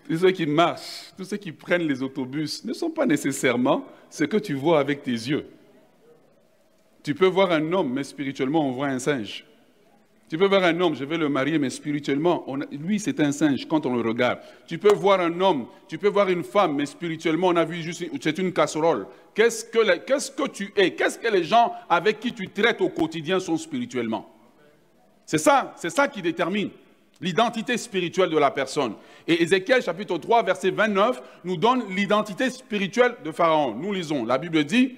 tous 0.08 0.18
ceux 0.18 0.32
qui 0.32 0.46
marchent, 0.46 1.12
tous 1.18 1.26
ceux 1.26 1.38
qui 1.38 1.52
prennent 1.52 1.88
les 1.88 2.04
autobus 2.04 2.64
ne 2.66 2.74
sont 2.74 2.90
pas 2.90 3.06
nécessairement 3.06 3.86
ce 4.10 4.24
que 4.26 4.38
tu 4.38 4.54
vois 4.54 4.80
avec 4.80 5.04
tes 5.04 5.12
yeux. 5.12 5.46
Tu 7.04 7.16
peux 7.16 7.28
voir 7.28 7.52
un 7.52 7.74
homme, 7.74 7.94
mais 7.94 8.04
spirituellement, 8.04 8.68
on 8.68 8.72
voit 8.72 8.88
un 8.88 9.00
singe. 9.00 9.46
Tu 10.30 10.38
peux 10.38 10.46
voir 10.46 10.64
un 10.64 10.80
homme, 10.80 10.96
je 10.96 11.04
vais 11.04 11.18
le 11.18 11.28
marier, 11.28 11.60
mais 11.60 11.70
spirituellement, 11.70 12.46
lui, 12.72 13.00
c'est 13.00 13.20
un 13.20 13.34
singe 13.34 13.68
quand 13.68 13.86
on 13.86 13.96
le 13.96 14.02
regarde. 14.08 14.40
Tu 14.66 14.78
peux 14.78 14.94
voir 14.94 15.20
un 15.20 15.42
homme, 15.42 15.66
tu 15.90 15.98
peux 15.98 16.08
voir 16.08 16.30
une 16.30 16.44
femme, 16.44 16.76
mais 16.76 16.86
spirituellement, 16.86 17.48
on 17.48 17.56
a 17.58 17.66
vu 17.66 17.82
juste, 17.82 18.06
c'est 18.22 18.38
une 18.38 18.54
casserole. 18.54 19.08
Qu'est-ce 19.34 19.66
que, 19.66 19.98
qu'est-ce 19.98 20.32
que 20.32 20.48
tu 20.48 20.72
es? 20.78 20.92
Qu'est-ce 20.94 21.20
que 21.20 21.28
les 21.28 21.44
gens 21.44 21.74
avec 21.90 22.20
qui 22.22 22.32
tu 22.32 22.48
traites 22.48 22.80
au 22.80 22.88
quotidien 22.88 23.42
sont 23.42 23.58
spirituellement? 23.58 24.30
C'est 25.26 25.38
ça, 25.38 25.74
c'est 25.76 25.90
ça 25.90 26.08
qui 26.08 26.22
détermine 26.22 26.70
l'identité 27.22 27.78
spirituelle 27.78 28.30
de 28.30 28.38
la 28.38 28.52
personne. 28.52 28.96
Et 29.28 29.44
Ézéchiel 29.44 29.82
chapitre 29.82 30.18
3, 30.18 30.44
verset 30.44 30.72
29, 30.72 31.22
nous 31.44 31.56
donne 31.56 31.96
l'identité 31.96 32.50
spirituelle 32.50 33.16
de 33.24 33.32
Pharaon. 33.32 33.76
Nous 33.76 33.94
lisons, 33.94 34.26
la 34.26 34.38
Bible 34.38 34.64
dit, 34.64 34.96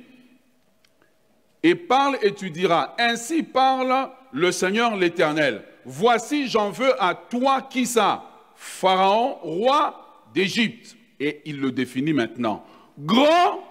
et 1.62 1.76
parle 1.76 2.18
et 2.22 2.34
tu 2.34 2.50
diras, 2.50 2.96
ainsi 2.98 3.44
parle 3.44 4.10
le 4.32 4.52
Seigneur 4.52 4.96
l'Éternel. 4.96 5.64
Voici, 5.86 6.48
j'en 6.48 6.72
veux 6.72 7.02
à 7.02 7.14
toi 7.16 7.62
qui 7.62 7.86
ça 7.86 8.24
Pharaon, 8.56 9.38
roi 9.42 10.26
d'Égypte. 10.34 10.96
Et 11.20 11.42
il 11.46 11.60
le 11.60 11.72
définit 11.72 12.14
maintenant. 12.14 12.66
Grand 12.98 13.64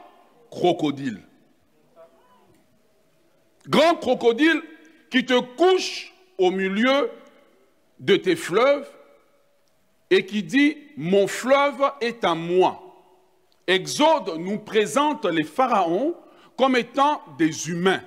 crocodile. 0.50 1.20
Grand 3.68 3.94
crocodile 3.94 4.62
qui 5.10 5.24
te 5.24 5.38
couche 5.38 6.12
au 6.38 6.50
milieu 6.50 7.10
de 8.02 8.16
tes 8.16 8.36
fleuves 8.36 8.88
et 10.10 10.26
qui 10.26 10.42
dit, 10.42 10.76
mon 10.96 11.26
fleuve 11.26 11.90
est 12.00 12.22
à 12.24 12.34
moi. 12.34 12.80
Exode 13.66 14.36
nous 14.38 14.58
présente 14.58 15.24
les 15.24 15.44
pharaons 15.44 16.14
comme 16.58 16.76
étant 16.76 17.22
des 17.38 17.70
humains. 17.70 18.02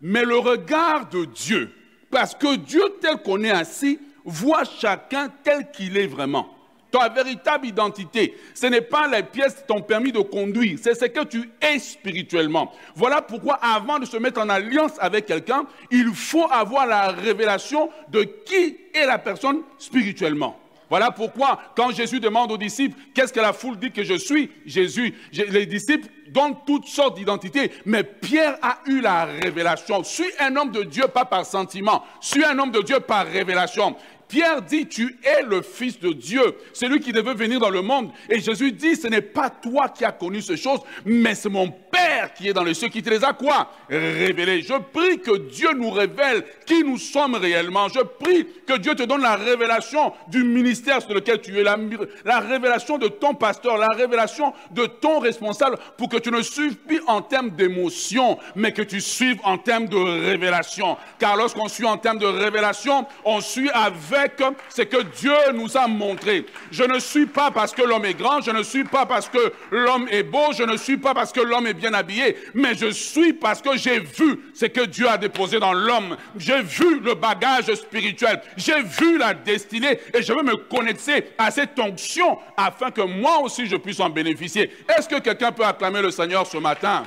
Mais 0.00 0.24
le 0.24 0.38
regard 0.38 1.08
de 1.08 1.24
Dieu, 1.24 1.72
parce 2.10 2.34
que 2.34 2.56
Dieu 2.56 2.82
tel 3.00 3.16
qu'on 3.22 3.42
est 3.42 3.50
assis, 3.50 3.98
voit 4.24 4.64
chacun 4.64 5.32
tel 5.42 5.70
qu'il 5.72 5.96
est 5.96 6.06
vraiment. 6.06 6.54
Ta 6.90 7.08
véritable 7.10 7.66
identité, 7.66 8.34
ce 8.54 8.66
n'est 8.66 8.80
pas 8.80 9.06
les 9.08 9.22
pièces 9.22 9.56
qui 9.56 9.66
t'ont 9.66 9.82
permis 9.82 10.10
de 10.10 10.20
conduire, 10.20 10.78
c'est 10.82 10.94
ce 10.94 11.04
que 11.04 11.24
tu 11.24 11.50
es 11.60 11.78
spirituellement. 11.78 12.72
Voilà 12.94 13.20
pourquoi 13.20 13.54
avant 13.56 13.98
de 13.98 14.06
se 14.06 14.16
mettre 14.16 14.40
en 14.40 14.48
alliance 14.48 14.92
avec 14.98 15.26
quelqu'un, 15.26 15.64
il 15.90 16.14
faut 16.14 16.50
avoir 16.50 16.86
la 16.86 17.08
révélation 17.08 17.90
de 18.08 18.22
qui 18.22 18.78
est 18.94 19.04
la 19.04 19.18
personne 19.18 19.60
spirituellement. 19.78 20.58
Voilà 20.90 21.10
pourquoi, 21.10 21.60
quand 21.76 21.90
Jésus 21.90 22.18
demande 22.18 22.50
aux 22.50 22.56
disciples, 22.56 22.98
qu'est-ce 23.14 23.32
que 23.32 23.40
la 23.40 23.52
foule 23.52 23.78
dit 23.78 23.90
que 23.90 24.02
je 24.02 24.14
suis? 24.14 24.50
Jésus, 24.64 25.14
les 25.32 25.66
disciples 25.66 26.08
donnent 26.28 26.56
toutes 26.66 26.86
sortes 26.86 27.16
d'identités, 27.16 27.70
mais 27.84 28.02
Pierre 28.02 28.56
a 28.62 28.78
eu 28.86 29.00
la 29.00 29.26
révélation. 29.26 30.02
Suis 30.02 30.30
un 30.38 30.56
homme 30.56 30.70
de 30.70 30.84
Dieu, 30.84 31.04
pas 31.08 31.26
par 31.26 31.44
sentiment. 31.44 32.02
Suis 32.20 32.44
un 32.44 32.58
homme 32.58 32.70
de 32.70 32.80
Dieu 32.80 33.00
par 33.00 33.26
révélation. 33.26 33.96
Pierre 34.28 34.62
dit, 34.62 34.86
tu 34.86 35.18
es 35.22 35.42
le 35.42 35.62
Fils 35.62 35.98
de 35.98 36.12
Dieu, 36.12 36.42
c'est 36.72 36.88
lui 36.88 37.00
qui 37.00 37.12
devait 37.12 37.34
venir 37.34 37.58
dans 37.58 37.70
le 37.70 37.82
monde. 37.82 38.10
Et 38.28 38.40
Jésus 38.40 38.72
dit, 38.72 38.94
ce 38.94 39.08
n'est 39.08 39.22
pas 39.22 39.50
toi 39.50 39.88
qui 39.88 40.04
as 40.04 40.12
connu 40.12 40.42
ces 40.42 40.56
choses, 40.56 40.80
mais 41.04 41.34
c'est 41.34 41.48
mon 41.48 41.70
Père 41.70 41.87
qui 42.36 42.48
est 42.48 42.52
dans 42.52 42.64
les 42.64 42.74
cieux 42.74 42.88
qui 42.88 43.02
te 43.02 43.10
les 43.10 43.24
a 43.24 43.32
quoi? 43.32 43.70
Révélés. 43.88 44.62
Je 44.62 44.74
prie 44.92 45.20
que 45.20 45.36
Dieu 45.36 45.70
nous 45.74 45.90
révèle 45.90 46.44
qui 46.66 46.82
nous 46.84 46.98
sommes 46.98 47.34
réellement. 47.34 47.88
Je 47.88 48.00
prie 48.00 48.46
que 48.66 48.76
Dieu 48.76 48.94
te 48.94 49.02
donne 49.02 49.22
la 49.22 49.36
révélation 49.36 50.12
du 50.28 50.44
ministère 50.44 51.02
sur 51.02 51.14
lequel 51.14 51.40
tu 51.40 51.58
es, 51.58 51.62
la, 51.62 51.76
la 52.24 52.40
révélation 52.40 52.98
de 52.98 53.08
ton 53.08 53.34
pasteur, 53.34 53.78
la 53.78 53.88
révélation 53.88 54.52
de 54.70 54.86
ton 54.86 55.18
responsable, 55.18 55.78
pour 55.96 56.08
que 56.08 56.18
tu 56.18 56.30
ne 56.30 56.42
suives 56.42 56.76
plus 56.76 57.00
en 57.06 57.22
termes 57.22 57.50
d'émotion, 57.50 58.38
mais 58.54 58.72
que 58.72 58.82
tu 58.82 59.00
suives 59.00 59.38
en 59.44 59.58
termes 59.58 59.86
de 59.86 59.96
révélation. 59.96 60.96
Car 61.18 61.36
lorsqu'on 61.36 61.68
suit 61.68 61.86
en 61.86 61.96
termes 61.96 62.18
de 62.18 62.26
révélation, 62.26 63.06
on 63.24 63.40
suit 63.40 63.70
avec 63.70 64.42
ce 64.68 64.82
que 64.82 65.02
Dieu 65.18 65.34
nous 65.54 65.76
a 65.76 65.86
montré. 65.86 66.46
Je 66.70 66.84
ne 66.84 66.98
suis 66.98 67.26
pas 67.26 67.50
parce 67.50 67.72
que 67.72 67.82
l'homme 67.82 68.04
est 68.04 68.14
grand, 68.14 68.40
je 68.40 68.50
ne 68.50 68.62
suis 68.62 68.84
pas 68.84 69.06
parce 69.06 69.28
que 69.28 69.52
l'homme 69.70 70.06
est 70.10 70.22
beau, 70.22 70.52
je 70.56 70.62
ne 70.62 70.76
suis 70.76 70.96
pas 70.96 71.14
parce 71.14 71.32
que 71.32 71.40
l'homme 71.40 71.66
est 71.66 71.77
bien 71.78 71.94
habillé, 71.94 72.36
mais 72.54 72.74
je 72.74 72.90
suis 72.90 73.32
parce 73.32 73.62
que 73.62 73.76
j'ai 73.76 74.00
vu 74.00 74.40
ce 74.54 74.66
que 74.66 74.84
Dieu 74.84 75.08
a 75.08 75.16
déposé 75.16 75.58
dans 75.58 75.72
l'homme. 75.72 76.16
J'ai 76.36 76.60
vu 76.62 77.00
le 77.00 77.14
bagage 77.14 77.72
spirituel, 77.74 78.42
j'ai 78.56 78.82
vu 78.82 79.16
la 79.16 79.32
destinée 79.34 79.98
et 80.12 80.22
je 80.22 80.32
veux 80.32 80.42
me 80.42 80.56
connecter 80.56 81.24
à 81.38 81.50
cette 81.50 81.78
onction 81.78 82.38
afin 82.56 82.90
que 82.90 83.00
moi 83.00 83.38
aussi 83.38 83.66
je 83.66 83.76
puisse 83.76 84.00
en 84.00 84.10
bénéficier. 84.10 84.70
Est-ce 84.96 85.08
que 85.08 85.20
quelqu'un 85.20 85.52
peut 85.52 85.64
acclamer 85.64 86.02
le 86.02 86.10
Seigneur 86.10 86.46
ce 86.46 86.58
matin? 86.58 87.04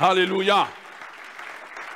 Alléluia. 0.00 0.66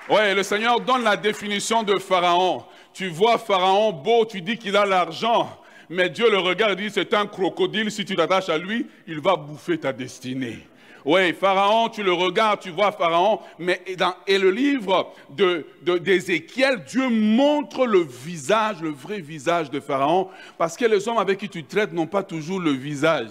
Oui, 0.09 0.35
le 0.35 0.43
Seigneur 0.43 0.81
donne 0.81 1.03
la 1.05 1.17
définition 1.17 1.83
de 1.83 1.99
Pharaon. 1.99 2.65
Tu 2.95 3.09
vois 3.09 3.39
Pharaon 3.39 3.93
beau, 3.93 4.25
tu 4.25 4.41
dis 4.41 4.57
qu'il 4.57 4.77
a 4.77 4.87
l'argent, 4.87 5.61
mais 5.91 6.09
Dieu 6.09 6.31
le 6.31 6.39
regarde 6.39 6.73
et 6.73 6.85
dit 6.85 6.91
c'est 6.91 7.13
un 7.15 7.27
crocodile, 7.27 7.91
si 7.91 8.05
tu 8.05 8.17
t'attaches 8.17 8.49
à 8.49 8.59
lui, 8.59 8.87
il 9.07 9.21
va 9.21 9.37
bouffer 9.37 9.79
ta 9.79 9.93
destinée. 9.93 10.67
Oui, 11.11 11.33
Pharaon, 11.33 11.89
tu 11.89 12.03
le 12.03 12.13
regardes, 12.13 12.61
tu 12.61 12.69
vois 12.69 12.93
Pharaon, 12.93 13.41
mais 13.59 13.81
dans 13.97 14.13
et 14.27 14.37
le 14.37 14.51
livre 14.51 15.15
d'Ézéchiel, 15.31 16.85
Dieu 16.85 17.09
montre 17.09 17.87
le 17.87 18.01
visage, 18.01 18.83
le 18.83 18.91
vrai 18.91 19.19
visage 19.19 19.71
de 19.71 19.81
Pharaon, 19.81 20.29
parce 20.59 20.77
que 20.77 20.85
les 20.85 21.09
hommes 21.09 21.17
avec 21.17 21.39
qui 21.39 21.49
tu 21.49 21.65
traites 21.65 21.95
n'ont 21.95 22.07
pas 22.07 22.23
toujours 22.23 22.61
le 22.61 22.73
visage 22.73 23.31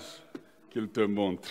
qu'il 0.72 0.88
te 0.88 1.01
montre. 1.01 1.50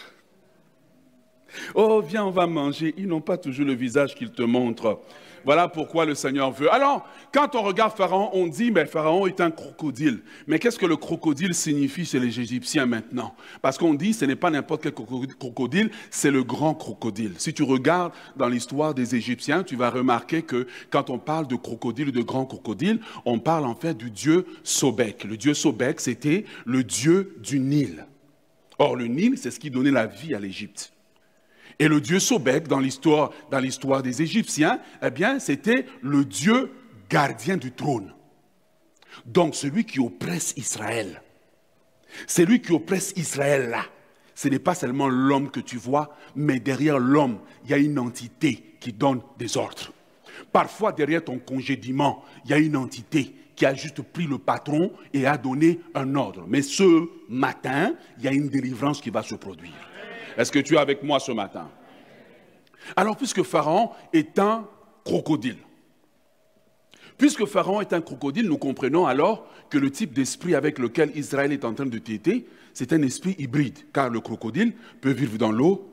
Oh, 1.77 2.03
viens, 2.05 2.25
on 2.25 2.33
va 2.33 2.49
manger. 2.49 2.93
Ils 2.99 3.07
n'ont 3.07 3.21
pas 3.21 3.39
toujours 3.39 3.67
le 3.67 3.75
visage 3.75 4.17
qu'il 4.17 4.33
te 4.33 4.43
montre. 4.43 4.99
Voilà 5.47 5.69
pourquoi 5.69 6.05
le 6.05 6.17
Seigneur 6.17 6.51
veut. 6.51 6.73
Alors, 6.75 7.09
quand 7.33 7.55
on 7.55 7.63
regarde 7.63 7.97
Pharaon, 7.97 8.31
on 8.33 8.49
dit, 8.49 8.73
mais 8.73 8.85
Pharaon 8.85 9.29
est 9.29 9.41
un 9.41 9.53
crocodile. 9.53 10.19
Mais 10.49 10.59
qu'est-ce 10.59 10.77
que 10.77 10.87
le 10.87 10.97
crocodile 10.97 11.55
signifie 11.55 12.05
chez 12.05 12.19
les 12.19 12.41
Égyptiens 12.41 12.85
maintenant? 12.85 13.33
Parce 13.63 13.79
qu'on 13.79 13.95
dit, 13.95 14.13
ce 14.13 14.25
n'est 14.25 14.35
pas 14.35 14.51
n'importe 14.51 14.83
quel 14.83 14.93
crocodile, 14.93 15.93
c'est 16.11 16.33
le 16.33 16.43
grand 16.43 16.75
crocodile. 16.75 17.35
Si 17.39 17.55
tu 17.55 17.63
regardes 17.63 18.13
dans 18.35 18.49
l'histoire 18.49 18.93
des 18.93 19.15
Égyptiens, 19.15 19.63
tu 19.63 19.77
vas 19.77 19.89
remarquer 19.89 20.43
que 20.43 20.67
quand 20.91 21.11
on 21.11 21.19
parle 21.19 21.47
de 21.47 21.55
crocodile, 21.55 22.11
de 22.11 22.23
grand 22.23 22.45
crocodile, 22.45 22.99
on 23.25 23.39
parle 23.39 23.67
en 23.67 23.77
fait 23.77 23.97
du 23.97 24.11
dieu 24.11 24.47
Sobek. 24.65 25.23
Le 25.23 25.37
dieu 25.37 25.55
Sobek, 25.55 26.01
c'était 26.01 26.45
le 26.65 26.83
dieu 26.83 27.37
du 27.41 27.61
Nil. 27.61 28.05
Or, 28.81 28.97
le 28.97 29.07
Nil, 29.07 29.39
c'est 29.39 29.53
ce 29.53 29.61
qui 29.61 29.71
donnait 29.71 29.93
la 29.93 30.07
vie 30.07 30.35
à 30.35 30.41
l'Égypte. 30.41 30.96
Et 31.79 31.89
le 31.89 32.01
dieu 32.01 32.19
Sobek, 32.19 32.69
dans 32.69 32.81
l'histoire, 32.81 33.33
dans 33.51 33.59
l'histoire 33.59 34.03
des 34.03 34.23
Égyptiens, 34.23 34.81
eh 35.03 35.11
bien, 35.11 35.39
c'était 35.39 35.87
le 36.03 36.25
dieu 36.25 36.73
gardien 37.11 37.57
du 37.57 37.73
trône. 37.73 38.13
Donc, 39.25 39.55
celui 39.55 39.85
qui 39.85 40.01
oppresse 40.01 40.55
Israël. 40.57 41.23
C'est 42.27 42.45
lui 42.45 42.61
qui 42.61 42.73
oppresse 42.73 43.13
Israël 43.17 43.69
là. 43.71 43.85
Ce 44.35 44.49
n'est 44.49 44.59
pas 44.59 44.75
seulement 44.75 45.09
l'homme 45.09 45.51
que 45.51 45.61
tu 45.61 45.79
vois, 45.79 46.15
mais 46.35 46.61
derrière 46.61 46.99
l'homme, 46.99 47.39
il 47.65 47.71
y 47.71 47.75
a 47.75 47.79
une 47.79 47.99
entité 47.99 48.77
qui 48.81 48.93
donne 48.93 49.23
des 49.39 49.57
ordres. 49.57 49.93
Parfois, 50.53 50.93
derrière 50.93 51.25
ton 51.25 51.39
congédiement, 51.39 52.23
il 52.45 52.51
y 52.51 52.55
a 52.55 52.59
une 52.59 52.77
entité 52.77 53.35
qui 53.55 53.65
a 53.65 53.75
juste 53.75 54.03
pris 54.03 54.27
le 54.27 54.37
patron 54.37 54.93
et 55.15 55.27
a 55.27 55.39
donné 55.39 55.81
un 55.95 56.15
ordre. 56.15 56.45
Mais 56.47 56.61
ce 56.61 57.09
matin, 57.31 57.95
il 58.19 58.25
y 58.25 58.29
a 58.29 58.33
une 58.33 58.49
délivrance 58.49 59.01
qui 59.01 59.09
va 59.09 59.23
se 59.23 59.35
produire. 59.35 59.73
Est-ce 60.37 60.53
que 60.53 60.59
tu 60.59 60.75
es 60.75 60.79
avec 60.79 61.03
moi 61.03 61.19
ce 61.21 61.33
matin? 61.33 61.69
Alors, 62.95 63.17
puisque 63.17 63.43
Pharaon 63.43 63.91
est 64.13 64.39
un 64.39 64.69
crocodile, 65.05 65.59
Puisque 67.19 67.47
Pharaon 67.47 67.81
est 67.81 67.93
un 67.93 68.01
crocodile, 68.01 68.47
nous 68.47 68.59
comprenons 68.59 69.07
alors 69.07 69.47
que 69.71 69.79
le 69.79 69.91
type 69.91 70.13
d'esprit 70.13 70.55
avec 70.55 70.79
lequel 70.79 71.13
Israël 71.17 71.53
est 71.53 71.65
en 71.65 71.73
train 71.73 71.87
de 71.87 71.99
téter, 71.99 72.47
c'est 72.75 72.93
un 72.93 73.03
esprit 73.03 73.35
hybride, 73.39 73.79
car 73.93 74.11
le 74.11 74.21
crocodile 74.21 74.75
peut 75.01 75.13
vivre 75.13 75.39
dans 75.39 75.51
l'eau 75.51 75.91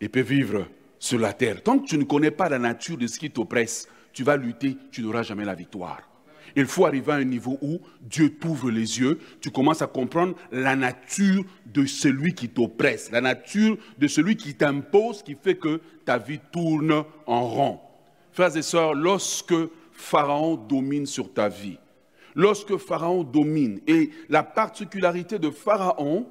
et 0.00 0.08
peut 0.08 0.20
vivre 0.20 0.66
sur 0.98 1.18
la 1.18 1.32
terre. 1.32 1.62
Tant 1.62 1.78
que 1.78 1.86
tu 1.86 1.96
ne 1.96 2.04
connais 2.04 2.30
pas 2.30 2.48
la 2.48 2.58
nature 2.58 2.98
de 2.98 3.06
ce 3.06 3.18
qui 3.18 3.30
t'oppresse, 3.30 3.88
tu 4.12 4.24
vas 4.24 4.36
lutter, 4.36 4.76
tu 4.90 5.02
n'auras 5.02 5.22
jamais 5.22 5.44
la 5.44 5.54
victoire. 5.54 6.07
Il 6.56 6.66
faut 6.66 6.86
arriver 6.86 7.12
à 7.12 7.16
un 7.16 7.24
niveau 7.24 7.58
où 7.62 7.80
Dieu 8.00 8.30
t'ouvre 8.30 8.70
les 8.70 9.00
yeux, 9.00 9.18
tu 9.40 9.50
commences 9.50 9.82
à 9.82 9.86
comprendre 9.86 10.34
la 10.50 10.76
nature 10.76 11.44
de 11.66 11.86
celui 11.86 12.34
qui 12.34 12.48
t'oppresse, 12.48 13.10
la 13.10 13.20
nature 13.20 13.76
de 13.98 14.08
celui 14.08 14.36
qui 14.36 14.54
t'impose, 14.54 15.22
qui 15.22 15.36
fait 15.40 15.56
que 15.56 15.80
ta 16.04 16.18
vie 16.18 16.40
tourne 16.52 17.04
en 17.26 17.48
rond. 17.48 17.80
Frères 18.32 18.56
et 18.56 18.62
sœurs, 18.62 18.94
lorsque 18.94 19.54
Pharaon 19.92 20.56
domine 20.56 21.06
sur 21.06 21.32
ta 21.32 21.48
vie, 21.48 21.78
lorsque 22.34 22.76
Pharaon 22.76 23.24
domine, 23.24 23.80
et 23.86 24.10
la 24.28 24.42
particularité 24.42 25.38
de 25.38 25.50
Pharaon, 25.50 26.26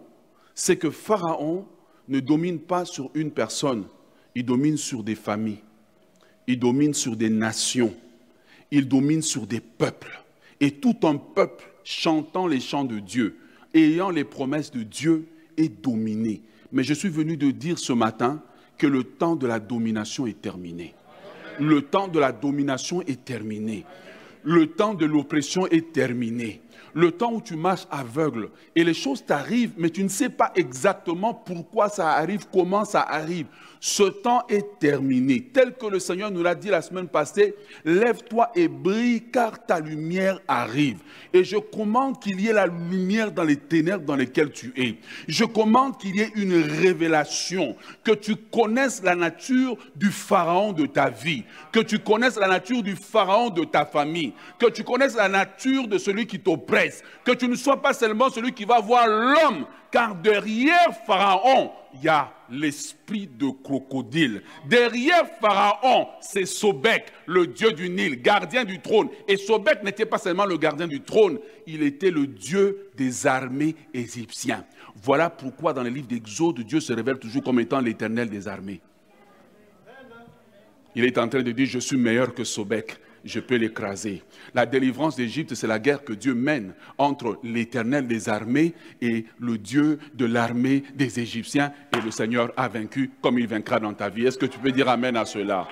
c'est 0.55 0.77
que 0.77 0.89
Pharaon 0.89 1.65
ne 2.07 2.19
domine 2.19 2.59
pas 2.59 2.85
sur 2.85 3.11
une 3.13 3.31
personne, 3.31 3.85
il 4.33 4.45
domine 4.45 4.77
sur 4.77 5.03
des 5.03 5.15
familles, 5.15 5.63
il 6.47 6.57
domine 6.57 6.93
sur 6.93 7.15
des 7.15 7.29
nations 7.29 7.93
il 8.71 8.87
domine 8.87 9.21
sur 9.21 9.47
des 9.47 9.59
peuples. 9.59 10.21
Et 10.59 10.71
tout 10.71 10.95
un 11.03 11.15
peuple 11.15 11.65
chantant 11.83 12.47
les 12.47 12.59
chants 12.59 12.83
de 12.83 12.99
Dieu, 12.99 13.37
ayant 13.73 14.09
les 14.09 14.23
promesses 14.23 14.71
de 14.71 14.83
Dieu, 14.83 15.27
est 15.55 15.81
dominé. 15.83 16.41
Mais 16.71 16.83
je 16.83 16.93
suis 16.93 17.09
venu 17.09 17.37
de 17.37 17.51
dire 17.51 17.79
ce 17.79 17.93
matin 17.93 18.41
que 18.77 18.87
le 18.87 19.03
temps 19.03 19.35
de 19.35 19.47
la 19.47 19.59
domination 19.59 20.27
est 20.27 20.41
terminé. 20.41 20.93
Le 21.59 21.81
temps 21.81 22.07
de 22.07 22.19
la 22.19 22.31
domination 22.31 23.01
est 23.03 23.23
terminé. 23.23 23.85
Le 24.43 24.67
temps 24.67 24.93
de 24.93 25.05
l'oppression 25.05 25.67
est 25.67 25.91
terminé 25.93 26.61
le 26.97 27.11
temps 27.11 27.31
où 27.31 27.41
tu 27.41 27.55
marches 27.55 27.85
aveugle 27.91 28.49
et 28.75 28.83
les 28.83 28.95
choses 28.95 29.23
t'arrivent, 29.23 29.73
mais 29.77 29.91
tu 29.91 30.03
ne 30.03 30.09
sais 30.09 30.29
pas 30.29 30.51
exactement 30.55 31.31
pourquoi 31.31 31.89
ça 31.89 32.09
arrive, 32.09 32.47
comment 32.51 32.85
ça 32.85 33.01
arrive. 33.01 33.45
Ce 33.79 34.01
temps 34.01 34.43
est 34.49 34.79
terminé. 34.79 35.47
Tel 35.53 35.75
que 35.75 35.85
le 35.85 35.99
Seigneur 35.99 36.31
nous 36.31 36.41
l'a 36.41 36.55
dit 36.55 36.69
la 36.69 36.81
semaine 36.81 37.07
passée, 37.07 37.53
lève-toi 37.85 38.49
et 38.55 38.67
brille 38.67 39.25
car 39.31 39.63
ta 39.63 39.79
lumière 39.79 40.39
arrive. 40.47 40.97
Et 41.33 41.43
je 41.43 41.57
commande 41.57 42.19
qu'il 42.19 42.41
y 42.41 42.47
ait 42.47 42.53
la 42.53 42.65
lumière 42.65 43.31
dans 43.31 43.43
les 43.43 43.57
ténèbres 43.57 44.03
dans 44.03 44.15
lesquelles 44.15 44.51
tu 44.51 44.73
es. 44.75 44.95
Je 45.27 45.45
commande 45.45 45.99
qu'il 45.99 46.15
y 46.15 46.21
ait 46.21 46.31
une 46.33 46.55
révélation, 46.55 47.75
que 48.03 48.13
tu 48.13 48.35
connaisses 48.35 49.03
la 49.03 49.13
nature 49.13 49.77
du 49.95 50.09
pharaon 50.09 50.73
de 50.73 50.87
ta 50.87 51.11
vie, 51.11 51.43
que 51.71 51.79
tu 51.79 51.99
connaisses 51.99 52.39
la 52.39 52.47
nature 52.47 52.81
du 52.81 52.95
pharaon 52.95 53.51
de 53.51 53.65
ta 53.65 53.85
famille, 53.85 54.33
que 54.57 54.71
tu 54.71 54.83
connaisses 54.83 55.15
la 55.15 55.29
nature 55.29 55.87
de 55.87 55.99
celui 55.99 56.25
qui 56.25 56.39
t'oppresse 56.39 56.86
que 57.23 57.31
tu 57.31 57.47
ne 57.47 57.55
sois 57.55 57.81
pas 57.81 57.93
seulement 57.93 58.29
celui 58.29 58.53
qui 58.53 58.65
va 58.65 58.79
voir 58.79 59.07
l'homme, 59.07 59.65
car 59.91 60.15
derrière 60.15 60.93
Pharaon, 61.05 61.71
il 61.93 62.03
y 62.03 62.07
a 62.07 62.31
l'esprit 62.49 63.27
de 63.27 63.49
crocodile. 63.49 64.43
Derrière 64.67 65.25
Pharaon, 65.41 66.07
c'est 66.21 66.45
Sobek, 66.45 67.11
le 67.25 67.47
dieu 67.47 67.71
du 67.71 67.89
Nil, 67.89 68.21
gardien 68.21 68.63
du 68.63 68.79
trône. 68.79 69.09
Et 69.27 69.37
Sobek 69.37 69.83
n'était 69.83 70.05
pas 70.05 70.17
seulement 70.17 70.45
le 70.45 70.57
gardien 70.57 70.87
du 70.87 71.01
trône, 71.01 71.39
il 71.65 71.83
était 71.83 72.11
le 72.11 72.27
dieu 72.27 72.89
des 72.95 73.27
armées 73.27 73.75
égyptiennes. 73.93 74.65
Voilà 75.01 75.29
pourquoi 75.29 75.73
dans 75.73 75.83
les 75.83 75.91
livres 75.91 76.07
d'Exode, 76.07 76.61
Dieu 76.61 76.79
se 76.79 76.93
révèle 76.93 77.19
toujours 77.19 77.43
comme 77.43 77.59
étant 77.59 77.79
l'éternel 77.79 78.29
des 78.29 78.47
armées. 78.47 78.81
Il 80.95 81.05
est 81.05 81.17
en 81.19 81.27
train 81.27 81.43
de 81.43 81.51
dire, 81.51 81.67
je 81.67 81.79
suis 81.79 81.97
meilleur 81.97 82.33
que 82.33 82.43
Sobek 82.43 82.97
je 83.25 83.39
peux 83.39 83.55
l'écraser. 83.55 84.23
La 84.53 84.65
délivrance 84.65 85.15
d'Égypte, 85.15 85.55
c'est 85.55 85.67
la 85.67 85.79
guerre 85.79 86.03
que 86.03 86.13
Dieu 86.13 86.33
mène 86.33 86.73
entre 86.97 87.39
l'Éternel 87.43 88.07
des 88.07 88.29
armées 88.29 88.73
et 89.01 89.25
le 89.39 89.57
Dieu 89.57 89.99
de 90.13 90.25
l'armée 90.25 90.83
des 90.95 91.19
Égyptiens. 91.19 91.71
Et 91.97 92.01
le 92.01 92.11
Seigneur 92.11 92.51
a 92.57 92.67
vaincu 92.67 93.11
comme 93.21 93.39
il 93.39 93.47
vaincra 93.47 93.79
dans 93.79 93.93
ta 93.93 94.09
vie. 94.09 94.25
Est-ce 94.25 94.37
que 94.37 94.45
tu 94.45 94.59
peux 94.59 94.71
dire 94.71 94.89
Amen 94.89 95.15
à 95.15 95.25
cela? 95.25 95.67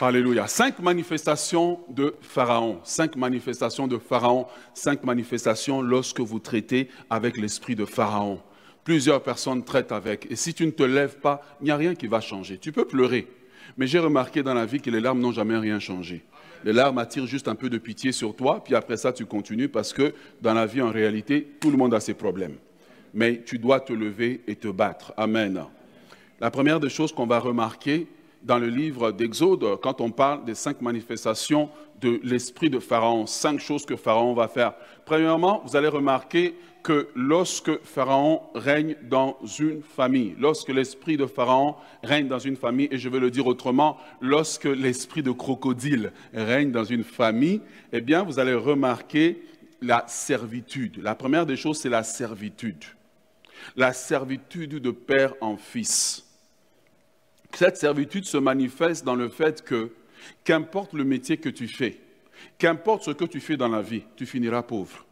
Alléluia. 0.00 0.46
Cinq 0.46 0.78
manifestations 0.78 1.80
de 1.88 2.14
Pharaon. 2.20 2.78
Cinq 2.84 3.16
manifestations 3.16 3.88
de 3.88 3.98
Pharaon. 3.98 4.46
Cinq 4.72 5.02
manifestations 5.02 5.82
lorsque 5.82 6.20
vous 6.20 6.38
traitez 6.38 6.88
avec 7.10 7.36
l'esprit 7.36 7.74
de 7.74 7.84
Pharaon. 7.84 8.40
Plusieurs 8.84 9.22
personnes 9.22 9.64
traitent 9.64 9.90
avec. 9.90 10.30
Et 10.30 10.36
si 10.36 10.54
tu 10.54 10.64
ne 10.64 10.70
te 10.70 10.84
lèves 10.84 11.18
pas, 11.18 11.42
il 11.60 11.64
n'y 11.64 11.70
a 11.72 11.76
rien 11.76 11.96
qui 11.96 12.06
va 12.06 12.20
changer. 12.20 12.58
Tu 12.58 12.70
peux 12.70 12.86
pleurer. 12.86 13.26
Mais 13.78 13.86
j'ai 13.86 14.00
remarqué 14.00 14.42
dans 14.42 14.54
la 14.54 14.66
vie 14.66 14.80
que 14.80 14.90
les 14.90 15.00
larmes 15.00 15.20
n'ont 15.20 15.32
jamais 15.32 15.56
rien 15.56 15.78
changé. 15.78 16.24
Les 16.64 16.72
larmes 16.72 16.98
attirent 16.98 17.26
juste 17.26 17.46
un 17.46 17.54
peu 17.54 17.70
de 17.70 17.78
pitié 17.78 18.10
sur 18.10 18.34
toi, 18.34 18.62
puis 18.62 18.74
après 18.74 18.96
ça, 18.96 19.12
tu 19.12 19.24
continues 19.24 19.68
parce 19.68 19.92
que 19.92 20.12
dans 20.42 20.52
la 20.52 20.66
vie, 20.66 20.82
en 20.82 20.90
réalité, 20.90 21.46
tout 21.60 21.70
le 21.70 21.76
monde 21.76 21.94
a 21.94 22.00
ses 22.00 22.14
problèmes. 22.14 22.56
Mais 23.14 23.42
tu 23.46 23.58
dois 23.58 23.78
te 23.78 23.92
lever 23.92 24.42
et 24.48 24.56
te 24.56 24.66
battre. 24.68 25.14
Amen. 25.16 25.62
La 26.40 26.50
première 26.50 26.80
des 26.80 26.88
choses 26.88 27.12
qu'on 27.12 27.26
va 27.26 27.38
remarquer 27.38 28.08
dans 28.42 28.58
le 28.58 28.68
livre 28.68 29.12
d'Exode, 29.12 29.64
quand 29.80 30.00
on 30.00 30.10
parle 30.10 30.44
des 30.44 30.54
cinq 30.54 30.80
manifestations 30.82 31.70
de 32.00 32.20
l'esprit 32.24 32.70
de 32.70 32.80
Pharaon, 32.80 33.26
cinq 33.26 33.60
choses 33.60 33.86
que 33.86 33.96
Pharaon 33.96 34.34
va 34.34 34.48
faire. 34.48 34.74
Premièrement, 35.04 35.62
vous 35.64 35.76
allez 35.76 35.88
remarquer 35.88 36.54
que 36.88 37.06
lorsque 37.14 37.84
Pharaon 37.84 38.40
règne 38.54 38.96
dans 39.02 39.36
une 39.58 39.82
famille, 39.82 40.34
lorsque 40.38 40.70
l'esprit 40.70 41.18
de 41.18 41.26
Pharaon 41.26 41.76
règne 42.02 42.28
dans 42.28 42.38
une 42.38 42.56
famille, 42.56 42.88
et 42.90 42.96
je 42.96 43.10
vais 43.10 43.20
le 43.20 43.30
dire 43.30 43.46
autrement, 43.46 43.98
lorsque 44.22 44.64
l'esprit 44.64 45.22
de 45.22 45.30
crocodile 45.30 46.14
règne 46.32 46.70
dans 46.70 46.84
une 46.84 47.04
famille, 47.04 47.60
eh 47.92 48.00
bien, 48.00 48.22
vous 48.22 48.38
allez 48.38 48.54
remarquer 48.54 49.42
la 49.82 50.06
servitude. 50.08 51.02
La 51.02 51.14
première 51.14 51.44
des 51.44 51.58
choses, 51.58 51.78
c'est 51.78 51.90
la 51.90 52.02
servitude. 52.02 52.82
La 53.76 53.92
servitude 53.92 54.76
de 54.76 54.90
père 54.90 55.34
en 55.42 55.58
fils. 55.58 56.24
Cette 57.52 57.76
servitude 57.76 58.24
se 58.24 58.38
manifeste 58.38 59.04
dans 59.04 59.14
le 59.14 59.28
fait 59.28 59.62
que, 59.62 59.92
qu'importe 60.42 60.94
le 60.94 61.04
métier 61.04 61.36
que 61.36 61.50
tu 61.50 61.68
fais, 61.68 62.00
qu'importe 62.56 63.02
ce 63.02 63.10
que 63.10 63.26
tu 63.26 63.40
fais 63.40 63.58
dans 63.58 63.68
la 63.68 63.82
vie, 63.82 64.04
tu 64.16 64.24
finiras 64.24 64.62
pauvre 64.62 65.04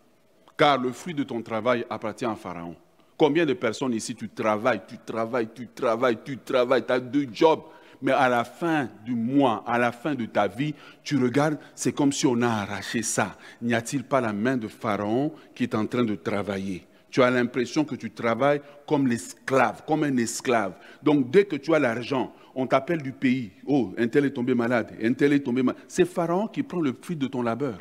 car 0.56 0.78
le 0.78 0.92
fruit 0.92 1.14
de 1.14 1.22
ton 1.22 1.42
travail 1.42 1.84
appartient 1.90 2.24
à 2.24 2.34
Pharaon. 2.34 2.76
Combien 3.16 3.46
de 3.46 3.54
personnes 3.54 3.94
ici, 3.94 4.14
tu 4.14 4.28
travailles, 4.28 4.82
tu 4.86 4.96
travailles, 4.98 5.48
tu 5.54 5.66
travailles, 5.68 6.18
tu 6.22 6.36
travailles, 6.38 6.84
tu 6.84 6.92
as 6.92 7.00
deux 7.00 7.26
jobs, 7.32 7.62
mais 8.02 8.12
à 8.12 8.28
la 8.28 8.44
fin 8.44 8.88
du 9.04 9.14
mois, 9.14 9.64
à 9.66 9.78
la 9.78 9.90
fin 9.92 10.14
de 10.14 10.26
ta 10.26 10.46
vie, 10.48 10.74
tu 11.02 11.16
regardes, 11.16 11.58
c'est 11.74 11.92
comme 11.92 12.12
si 12.12 12.26
on 12.26 12.42
a 12.42 12.48
arraché 12.48 13.02
ça. 13.02 13.36
N'y 13.62 13.74
a-t-il 13.74 14.04
pas 14.04 14.20
la 14.20 14.32
main 14.32 14.56
de 14.56 14.68
Pharaon 14.68 15.32
qui 15.54 15.62
est 15.62 15.74
en 15.74 15.86
train 15.86 16.04
de 16.04 16.14
travailler? 16.14 16.86
Tu 17.10 17.22
as 17.22 17.30
l'impression 17.30 17.84
que 17.84 17.94
tu 17.94 18.10
travailles 18.10 18.60
comme 18.86 19.06
l'esclave, 19.06 19.82
comme 19.86 20.04
un 20.04 20.16
esclave. 20.18 20.74
Donc 21.02 21.30
dès 21.30 21.46
que 21.46 21.56
tu 21.56 21.74
as 21.74 21.78
l'argent, 21.78 22.34
on 22.54 22.66
t'appelle 22.66 23.00
du 23.00 23.12
pays. 23.12 23.52
Oh, 23.66 23.94
un 23.96 24.08
tel 24.08 24.26
est 24.26 24.30
tombé 24.30 24.54
malade, 24.54 24.94
un 25.02 25.12
tel 25.14 25.32
est 25.32 25.40
tombé 25.40 25.62
malade. 25.62 25.82
C'est 25.88 26.04
Pharaon 26.04 26.48
qui 26.48 26.62
prend 26.62 26.80
le 26.80 26.92
fruit 26.92 27.16
de 27.16 27.26
ton 27.26 27.40
labeur. 27.40 27.78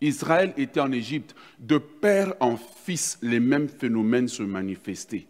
Israël 0.00 0.52
était 0.56 0.80
en 0.80 0.92
Égypte. 0.92 1.34
De 1.58 1.78
père 1.78 2.34
en 2.40 2.56
fils, 2.56 3.18
les 3.22 3.40
mêmes 3.40 3.68
phénomènes 3.68 4.28
se 4.28 4.42
manifestaient. 4.42 5.26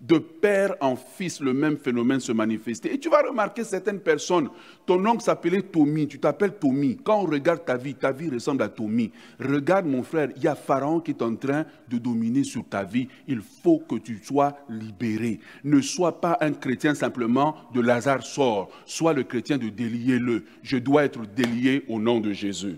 De 0.00 0.16
père 0.16 0.76
en 0.80 0.96
fils, 0.96 1.40
le 1.40 1.52
même 1.52 1.76
phénomène 1.76 2.20
se 2.20 2.32
manifestait. 2.32 2.94
Et 2.94 2.98
tu 2.98 3.10
vas 3.10 3.20
remarquer 3.20 3.64
certaines 3.64 4.00
personnes. 4.00 4.48
Ton 4.86 5.04
oncle 5.04 5.22
s'appelait 5.22 5.60
Tommy, 5.60 6.08
tu 6.08 6.18
t'appelles 6.18 6.54
Tommy. 6.58 6.96
Quand 7.04 7.20
on 7.20 7.26
regarde 7.26 7.66
ta 7.66 7.76
vie, 7.76 7.94
ta 7.94 8.10
vie 8.10 8.30
ressemble 8.30 8.62
à 8.62 8.70
Tommy. 8.70 9.12
Regarde 9.38 9.84
mon 9.84 10.02
frère, 10.02 10.30
il 10.36 10.42
y 10.42 10.48
a 10.48 10.54
Pharaon 10.54 11.00
qui 11.00 11.10
est 11.10 11.20
en 11.20 11.36
train 11.36 11.66
de 11.90 11.98
dominer 11.98 12.44
sur 12.44 12.66
ta 12.66 12.82
vie. 12.82 13.08
Il 13.28 13.42
faut 13.62 13.80
que 13.80 13.96
tu 13.96 14.18
sois 14.22 14.56
libéré. 14.70 15.38
Ne 15.64 15.82
sois 15.82 16.18
pas 16.18 16.38
un 16.40 16.52
chrétien 16.52 16.94
simplement 16.94 17.56
de 17.74 17.82
Lazare 17.82 18.24
sort. 18.24 18.70
Sois 18.86 19.12
le 19.12 19.24
chrétien 19.24 19.58
de 19.58 19.68
délier-le. 19.68 20.44
Je 20.62 20.78
dois 20.78 21.04
être 21.04 21.26
délié 21.36 21.84
au 21.88 22.00
nom 22.00 22.20
de 22.20 22.32
Jésus. 22.32 22.76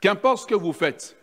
Qu'importe 0.00 0.42
ce 0.42 0.46
que 0.46 0.54
vous 0.54 0.72
faites, 0.72 1.14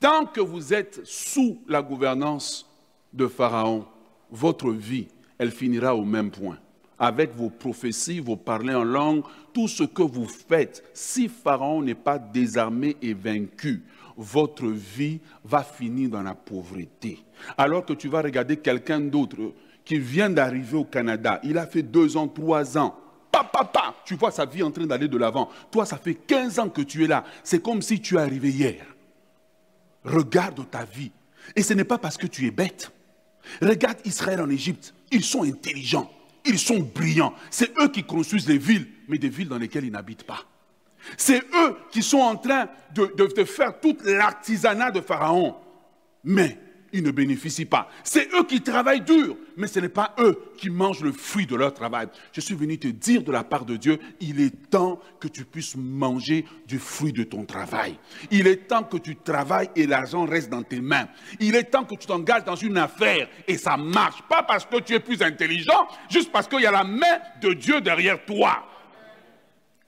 tant 0.00 0.26
que 0.26 0.40
vous 0.40 0.74
êtes 0.74 1.00
sous 1.04 1.62
la 1.68 1.80
gouvernance 1.80 2.68
de 3.12 3.28
Pharaon, 3.28 3.86
votre 4.30 4.70
vie, 4.70 5.06
elle 5.38 5.52
finira 5.52 5.94
au 5.94 6.04
même 6.04 6.30
point. 6.30 6.58
Avec 6.98 7.34
vos 7.34 7.50
prophéties, 7.50 8.20
vos 8.20 8.36
parlers 8.36 8.74
en 8.74 8.84
langue, 8.84 9.22
tout 9.54 9.68
ce 9.68 9.84
que 9.84 10.02
vous 10.02 10.26
faites, 10.26 10.84
si 10.92 11.28
Pharaon 11.28 11.82
n'est 11.82 11.94
pas 11.94 12.18
désarmé 12.18 12.96
et 13.00 13.14
vaincu, 13.14 13.84
votre 14.16 14.66
vie 14.66 15.20
va 15.44 15.62
finir 15.62 16.10
dans 16.10 16.22
la 16.22 16.34
pauvreté. 16.34 17.22
Alors 17.56 17.86
que 17.86 17.92
tu 17.92 18.08
vas 18.08 18.22
regarder 18.22 18.56
quelqu'un 18.56 19.00
d'autre 19.00 19.54
qui 19.84 19.98
vient 19.98 20.30
d'arriver 20.30 20.76
au 20.76 20.84
Canada, 20.84 21.40
il 21.42 21.56
a 21.56 21.66
fait 21.66 21.82
deux 21.82 22.16
ans, 22.16 22.28
trois 22.28 22.76
ans, 22.76 22.96
papa, 23.30 23.94
tu 24.04 24.14
vois 24.14 24.30
sa 24.30 24.44
vie 24.44 24.62
en 24.62 24.70
train 24.70 24.86
d'aller 24.86 25.08
de 25.08 25.16
l'avant. 25.16 25.48
Toi, 25.70 25.86
ça 25.86 25.96
fait 25.96 26.14
15 26.14 26.58
ans 26.58 26.68
que 26.68 26.82
tu 26.82 27.04
es 27.04 27.06
là. 27.06 27.24
C'est 27.42 27.62
comme 27.62 27.82
si 27.82 28.00
tu 28.00 28.16
es 28.16 28.20
arrivé 28.20 28.50
hier. 28.50 28.84
Regarde 30.04 30.68
ta 30.70 30.84
vie. 30.84 31.12
Et 31.56 31.62
ce 31.62 31.74
n'est 31.74 31.84
pas 31.84 31.98
parce 31.98 32.16
que 32.16 32.26
tu 32.26 32.46
es 32.46 32.50
bête. 32.50 32.90
Regarde 33.60 33.98
Israël 34.04 34.40
en 34.40 34.50
Égypte. 34.50 34.94
Ils 35.10 35.24
sont 35.24 35.42
intelligents. 35.42 36.10
Ils 36.44 36.58
sont 36.58 36.80
brillants. 36.80 37.34
C'est 37.50 37.72
eux 37.80 37.88
qui 37.88 38.04
construisent 38.04 38.48
les 38.48 38.58
villes, 38.58 38.88
mais 39.08 39.18
des 39.18 39.28
villes 39.28 39.48
dans 39.48 39.58
lesquelles 39.58 39.84
ils 39.84 39.92
n'habitent 39.92 40.24
pas. 40.24 40.44
C'est 41.16 41.42
eux 41.54 41.76
qui 41.90 42.02
sont 42.02 42.18
en 42.18 42.36
train 42.36 42.68
de, 42.94 43.12
de 43.16 43.44
faire 43.44 43.80
tout 43.80 43.96
l'artisanat 44.04 44.90
de 44.90 45.00
Pharaon. 45.00 45.56
Mais 46.24 46.58
ils 46.92 47.02
ne 47.02 47.10
bénéficient 47.10 47.64
pas. 47.64 47.88
C'est 48.04 48.28
eux 48.34 48.44
qui 48.44 48.60
travaillent 48.60 49.02
dur, 49.02 49.36
mais 49.56 49.66
ce 49.66 49.80
n'est 49.80 49.88
pas 49.88 50.14
eux 50.18 50.52
qui 50.56 50.70
mangent 50.70 51.02
le 51.02 51.12
fruit 51.12 51.46
de 51.46 51.56
leur 51.56 51.72
travail. 51.74 52.08
Je 52.32 52.40
suis 52.40 52.54
venu 52.54 52.78
te 52.78 52.88
dire 52.88 53.22
de 53.22 53.32
la 53.32 53.44
part 53.44 53.64
de 53.64 53.76
Dieu, 53.76 53.98
il 54.20 54.40
est 54.40 54.70
temps 54.70 55.00
que 55.18 55.28
tu 55.28 55.44
puisses 55.44 55.76
manger 55.76 56.44
du 56.66 56.78
fruit 56.78 57.12
de 57.12 57.24
ton 57.24 57.44
travail. 57.44 57.98
Il 58.30 58.46
est 58.46 58.68
temps 58.68 58.82
que 58.82 58.96
tu 58.96 59.16
travailles 59.16 59.70
et 59.76 59.86
l'argent 59.86 60.24
reste 60.24 60.50
dans 60.50 60.62
tes 60.62 60.80
mains. 60.80 61.08
Il 61.38 61.54
est 61.56 61.64
temps 61.64 61.84
que 61.84 61.94
tu 61.94 62.06
t'engages 62.06 62.44
dans 62.44 62.56
une 62.56 62.78
affaire 62.78 63.28
et 63.46 63.56
ça 63.56 63.76
marche. 63.76 64.22
Pas 64.28 64.42
parce 64.42 64.64
que 64.64 64.80
tu 64.80 64.94
es 64.94 65.00
plus 65.00 65.22
intelligent, 65.22 65.86
juste 66.08 66.32
parce 66.32 66.48
qu'il 66.48 66.60
y 66.60 66.66
a 66.66 66.72
la 66.72 66.84
main 66.84 67.18
de 67.40 67.52
Dieu 67.52 67.80
derrière 67.80 68.24
toi. 68.24 68.66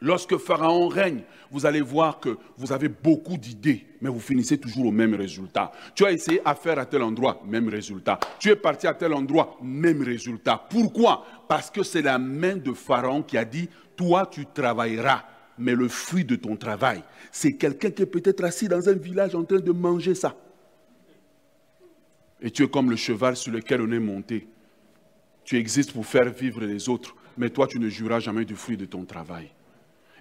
Lorsque 0.02 0.36
Pharaon 0.36 0.88
règne, 0.88 1.22
vous 1.52 1.64
allez 1.64 1.80
voir 1.80 2.18
que 2.18 2.36
vous 2.56 2.72
avez 2.72 2.88
beaucoup 2.88 3.36
d'idées, 3.36 3.86
mais 4.00 4.10
vous 4.10 4.18
finissez 4.18 4.58
toujours 4.58 4.86
au 4.86 4.90
même 4.90 5.14
résultat. 5.14 5.70
Tu 5.94 6.04
as 6.04 6.10
essayé 6.10 6.40
à 6.44 6.56
faire 6.56 6.76
à 6.80 6.86
tel 6.86 7.02
endroit, 7.02 7.40
même 7.46 7.68
résultat. 7.68 8.18
Tu 8.40 8.48
es 8.48 8.56
parti 8.56 8.88
à 8.88 8.94
tel 8.94 9.14
endroit, 9.14 9.56
même 9.62 10.02
résultat. 10.02 10.66
Pourquoi? 10.68 11.24
Parce 11.48 11.70
que 11.70 11.84
c'est 11.84 12.02
la 12.02 12.18
main 12.18 12.56
de 12.56 12.72
Pharaon 12.72 13.22
qui 13.22 13.38
a 13.38 13.44
dit, 13.44 13.68
toi 13.94 14.26
tu 14.26 14.44
travailleras, 14.44 15.22
mais 15.56 15.76
le 15.76 15.86
fruit 15.86 16.24
de 16.24 16.34
ton 16.34 16.56
travail, 16.56 17.04
c'est 17.30 17.52
quelqu'un 17.52 17.92
qui 17.92 18.02
est 18.02 18.06
peut-être 18.06 18.42
assis 18.42 18.66
dans 18.66 18.88
un 18.88 18.94
village 18.94 19.36
en 19.36 19.44
train 19.44 19.60
de 19.60 19.70
manger 19.70 20.16
ça. 20.16 20.34
Et 22.40 22.50
tu 22.50 22.64
es 22.64 22.68
comme 22.68 22.90
le 22.90 22.96
cheval 22.96 23.36
sur 23.36 23.52
lequel 23.52 23.80
on 23.80 23.92
est 23.92 24.00
monté. 24.00 24.48
Tu 25.44 25.58
existes 25.58 25.92
pour 25.92 26.04
faire 26.04 26.28
vivre 26.28 26.60
les 26.62 26.88
autres, 26.88 27.14
mais 27.38 27.50
toi 27.50 27.68
tu 27.68 27.78
ne 27.78 27.88
jureras 27.88 28.18
jamais 28.18 28.44
du 28.44 28.56
fruit 28.56 28.76
de 28.76 28.86
ton 28.86 29.04
travail. 29.04 29.52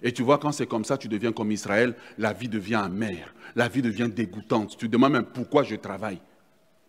Et 0.02 0.12
tu 0.12 0.22
vois, 0.22 0.38
quand 0.38 0.52
c'est 0.52 0.66
comme 0.66 0.84
ça, 0.84 0.98
tu 0.98 1.08
deviens 1.08 1.32
comme 1.32 1.52
Israël, 1.52 1.94
la 2.18 2.32
vie 2.32 2.48
devient 2.48 2.74
amère, 2.74 3.34
la 3.54 3.68
vie 3.68 3.82
devient 3.82 4.08
dégoûtante. 4.08 4.76
Tu 4.76 4.86
te 4.86 4.92
demandes 4.92 5.12
même 5.12 5.26
pourquoi 5.26 5.62
je 5.62 5.76
travaille. 5.76 6.18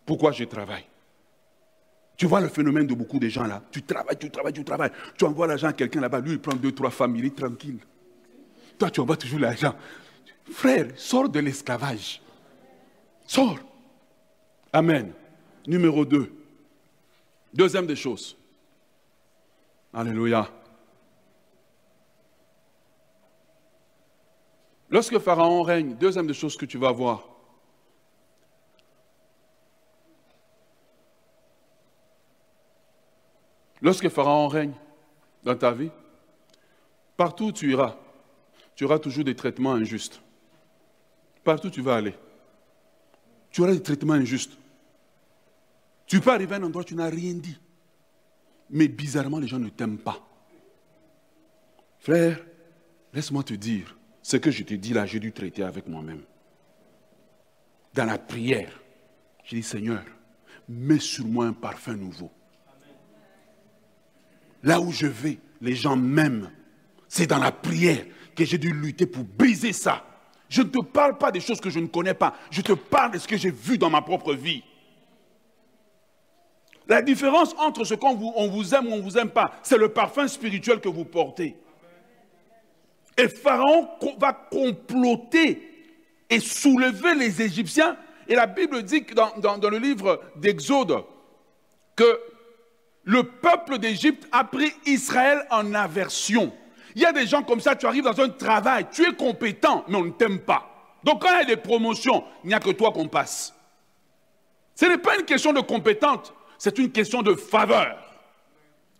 Pourquoi 0.04 0.32
je 0.32 0.44
travaille? 0.44 0.84
Tu 2.16 2.26
vois 2.26 2.40
le 2.40 2.48
phénomène 2.48 2.86
de 2.86 2.94
beaucoup 2.94 3.18
de 3.18 3.28
gens 3.28 3.46
là. 3.46 3.62
Tu 3.70 3.82
travailles, 3.82 4.16
tu 4.18 4.30
travailles, 4.30 4.52
tu 4.52 4.64
travailles. 4.64 4.92
Tu 5.16 5.24
envoies 5.24 5.46
l'argent 5.46 5.68
à 5.68 5.72
quelqu'un 5.72 6.00
là-bas, 6.00 6.20
lui 6.20 6.32
il 6.32 6.40
prend 6.40 6.54
deux, 6.54 6.72
trois 6.72 6.90
familles 6.90 7.30
tranquille. 7.32 7.78
Toi 8.78 8.90
tu 8.90 9.00
envoies 9.00 9.16
toujours 9.16 9.40
l'argent. 9.40 9.74
Frère, 10.50 10.88
sors 10.96 11.28
de 11.28 11.40
l'esclavage. 11.40 12.20
Sors. 13.26 13.58
Amen. 14.72 15.12
Numéro 15.66 16.04
2. 16.04 16.30
Deuxième 17.52 17.86
des 17.86 17.96
choses. 17.96 18.36
Alléluia. 19.92 20.50
Lorsque 24.90 25.18
Pharaon 25.18 25.62
règne, 25.62 25.94
deuxième 25.94 26.26
des 26.26 26.34
choses 26.34 26.56
que 26.56 26.66
tu 26.66 26.78
vas 26.78 26.92
voir, 26.92 27.28
lorsque 33.80 34.08
Pharaon 34.08 34.48
règne 34.48 34.74
dans 35.42 35.56
ta 35.56 35.72
vie, 35.72 35.90
partout 37.16 37.46
où 37.46 37.52
tu 37.52 37.70
iras, 37.70 37.96
tu 38.74 38.84
auras 38.84 38.98
toujours 38.98 39.24
des 39.24 39.36
traitements 39.36 39.72
injustes. 39.72 40.20
Partout 41.44 41.68
où 41.68 41.70
tu 41.70 41.82
vas 41.82 41.96
aller, 41.96 42.14
tu 43.50 43.62
auras 43.62 43.72
des 43.72 43.82
traitements 43.82 44.14
injustes. 44.14 44.56
Tu 46.06 46.20
peux 46.20 46.30
arriver 46.30 46.54
à 46.54 46.58
un 46.58 46.62
endroit 46.64 46.82
où 46.82 46.86
tu 46.86 46.94
n'as 46.94 47.08
rien 47.08 47.34
dit. 47.34 47.58
Mais 48.70 48.88
bizarrement, 48.88 49.38
les 49.38 49.46
gens 49.46 49.58
ne 49.58 49.68
t'aiment 49.68 49.98
pas. 49.98 50.20
Frère, 52.00 52.44
laisse-moi 53.12 53.42
te 53.42 53.54
dire, 53.54 53.96
ce 54.24 54.38
que 54.38 54.50
je 54.50 54.62
te 54.62 54.72
dis 54.72 54.94
là, 54.94 55.04
j'ai 55.04 55.20
dû 55.20 55.32
traiter 55.32 55.62
avec 55.62 55.86
moi-même. 55.86 56.22
Dans 57.92 58.06
la 58.06 58.16
prière, 58.16 58.80
j'ai 59.44 59.58
dit, 59.58 59.62
Seigneur, 59.62 60.02
mets 60.66 60.98
sur 60.98 61.26
moi 61.26 61.44
un 61.44 61.52
parfum 61.52 61.94
nouveau. 61.94 62.30
Là 64.62 64.80
où 64.80 64.90
je 64.90 65.06
vais, 65.06 65.38
les 65.60 65.74
gens 65.74 65.94
m'aiment. 65.94 66.50
C'est 67.06 67.26
dans 67.26 67.38
la 67.38 67.52
prière 67.52 68.02
que 68.34 68.46
j'ai 68.46 68.56
dû 68.56 68.72
lutter 68.72 69.04
pour 69.04 69.24
briser 69.24 69.74
ça. 69.74 70.02
Je 70.48 70.62
ne 70.62 70.68
te 70.68 70.82
parle 70.82 71.18
pas 71.18 71.30
des 71.30 71.40
choses 71.40 71.60
que 71.60 71.68
je 71.68 71.78
ne 71.78 71.86
connais 71.86 72.14
pas. 72.14 72.34
Je 72.50 72.62
te 72.62 72.72
parle 72.72 73.12
de 73.12 73.18
ce 73.18 73.28
que 73.28 73.36
j'ai 73.36 73.50
vu 73.50 73.76
dans 73.76 73.90
ma 73.90 74.00
propre 74.00 74.32
vie. 74.32 74.64
La 76.88 77.02
différence 77.02 77.54
entre 77.58 77.84
ce 77.84 77.92
qu'on 77.92 78.14
vous, 78.14 78.74
aime 78.74 78.86
ou 78.86 78.92
on 78.92 78.96
ne 78.96 79.02
vous 79.02 79.18
aime 79.18 79.30
pas, 79.30 79.52
c'est 79.62 79.76
le 79.76 79.90
parfum 79.90 80.26
spirituel 80.28 80.80
que 80.80 80.88
vous 80.88 81.04
portez. 81.04 81.58
Et 83.16 83.28
Pharaon 83.28 83.88
va 84.18 84.32
comploter 84.32 85.74
et 86.30 86.40
soulever 86.40 87.14
les 87.14 87.42
Égyptiens. 87.42 87.96
Et 88.28 88.34
la 88.34 88.46
Bible 88.46 88.82
dit 88.82 89.04
dans, 89.14 89.70
le 89.70 89.78
livre 89.78 90.20
d'Exode 90.36 91.04
que 91.94 92.20
le 93.04 93.22
peuple 93.22 93.78
d'Égypte 93.78 94.26
a 94.32 94.44
pris 94.44 94.72
Israël 94.86 95.46
en 95.50 95.74
aversion. 95.74 96.52
Il 96.94 97.02
y 97.02 97.04
a 97.04 97.12
des 97.12 97.26
gens 97.26 97.42
comme 97.42 97.60
ça, 97.60 97.76
tu 97.76 97.86
arrives 97.86 98.04
dans 98.04 98.20
un 98.20 98.28
travail, 98.30 98.86
tu 98.90 99.06
es 99.06 99.12
compétent, 99.14 99.84
mais 99.88 99.96
on 99.96 100.04
ne 100.04 100.10
t'aime 100.10 100.40
pas. 100.40 100.96
Donc 101.04 101.22
quand 101.22 101.28
il 101.34 101.38
y 101.40 101.52
a 101.52 101.56
des 101.56 101.60
promotions, 101.60 102.24
il 102.42 102.48
n'y 102.48 102.54
a 102.54 102.60
que 102.60 102.70
toi 102.70 102.92
qu'on 102.92 103.08
passe. 103.08 103.54
Ce 104.74 104.86
n'est 104.86 104.98
pas 104.98 105.16
une 105.16 105.24
question 105.24 105.52
de 105.52 105.60
compétence, 105.60 106.32
c'est 106.58 106.78
une 106.78 106.90
question 106.90 107.22
de 107.22 107.34
faveur. 107.34 107.96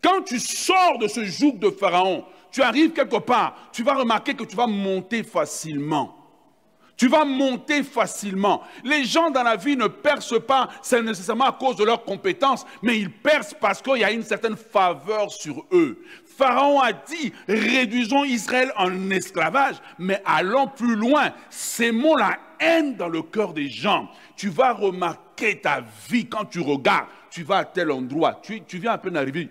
Quand 0.03 0.23
tu 0.23 0.39
sors 0.39 0.99
de 0.99 1.09
ce 1.09 1.25
joug 1.25 1.59
de 1.59 1.71
Pharaon, 1.71 2.27
tu 2.55 2.63
arrives 2.63 2.93
quelque 2.93 3.17
part, 3.17 3.69
tu 3.73 3.83
vas 3.83 3.95
remarquer 3.95 4.33
que 4.33 4.45
tu 4.45 4.55
vas 4.55 4.69
monter 4.69 5.25
facilement. 5.25 6.17
Tu 6.97 7.09
vas 7.09 7.25
monter 7.25 7.83
facilement. 7.83 8.63
Les 8.85 9.05
gens 9.05 9.29
dans 9.29 9.43
la 9.43 9.57
vie 9.57 9.77
ne 9.77 9.89
percent 9.89 10.39
pas, 10.39 10.69
c'est 10.81 11.03
nécessairement 11.03 11.47
à 11.47 11.53
cause 11.53 11.75
de 11.75 11.83
leurs 11.83 12.05
compétences, 12.05 12.65
mais 12.81 12.97
ils 12.97 13.11
percent 13.11 13.57
parce 13.61 13.83
qu'il 13.83 13.97
y 13.97 14.05
a 14.05 14.13
une 14.13 14.23
certaine 14.23 14.55
faveur 14.55 15.33
sur 15.33 15.67
eux. 15.73 16.01
Pharaon 16.39 16.79
a 16.79 16.93
dit, 16.93 17.33
réduisons 17.49 18.23
Israël 18.23 18.71
en 18.77 19.11
esclavage, 19.11 19.75
mais 19.99 20.23
allons 20.25 20.69
plus 20.69 20.95
loin, 20.95 21.33
sémons 21.51 22.15
la 22.15 22.39
haine 22.61 22.95
dans 22.95 23.09
le 23.09 23.23
cœur 23.23 23.53
des 23.53 23.69
gens. 23.69 24.09
Tu 24.37 24.49
vas 24.49 24.75
remarquer 24.75 25.61
ta 25.61 25.83
vie 26.09 26.27
quand 26.27 26.45
tu 26.45 26.61
regardes, 26.61 27.09
tu 27.31 27.43
vas 27.43 27.57
à 27.57 27.65
tel 27.65 27.91
endroit, 27.91 28.41
tu, 28.41 28.63
viens 28.79 28.93
à 28.93 28.99
peine 28.99 29.15
d'arriver 29.15 29.51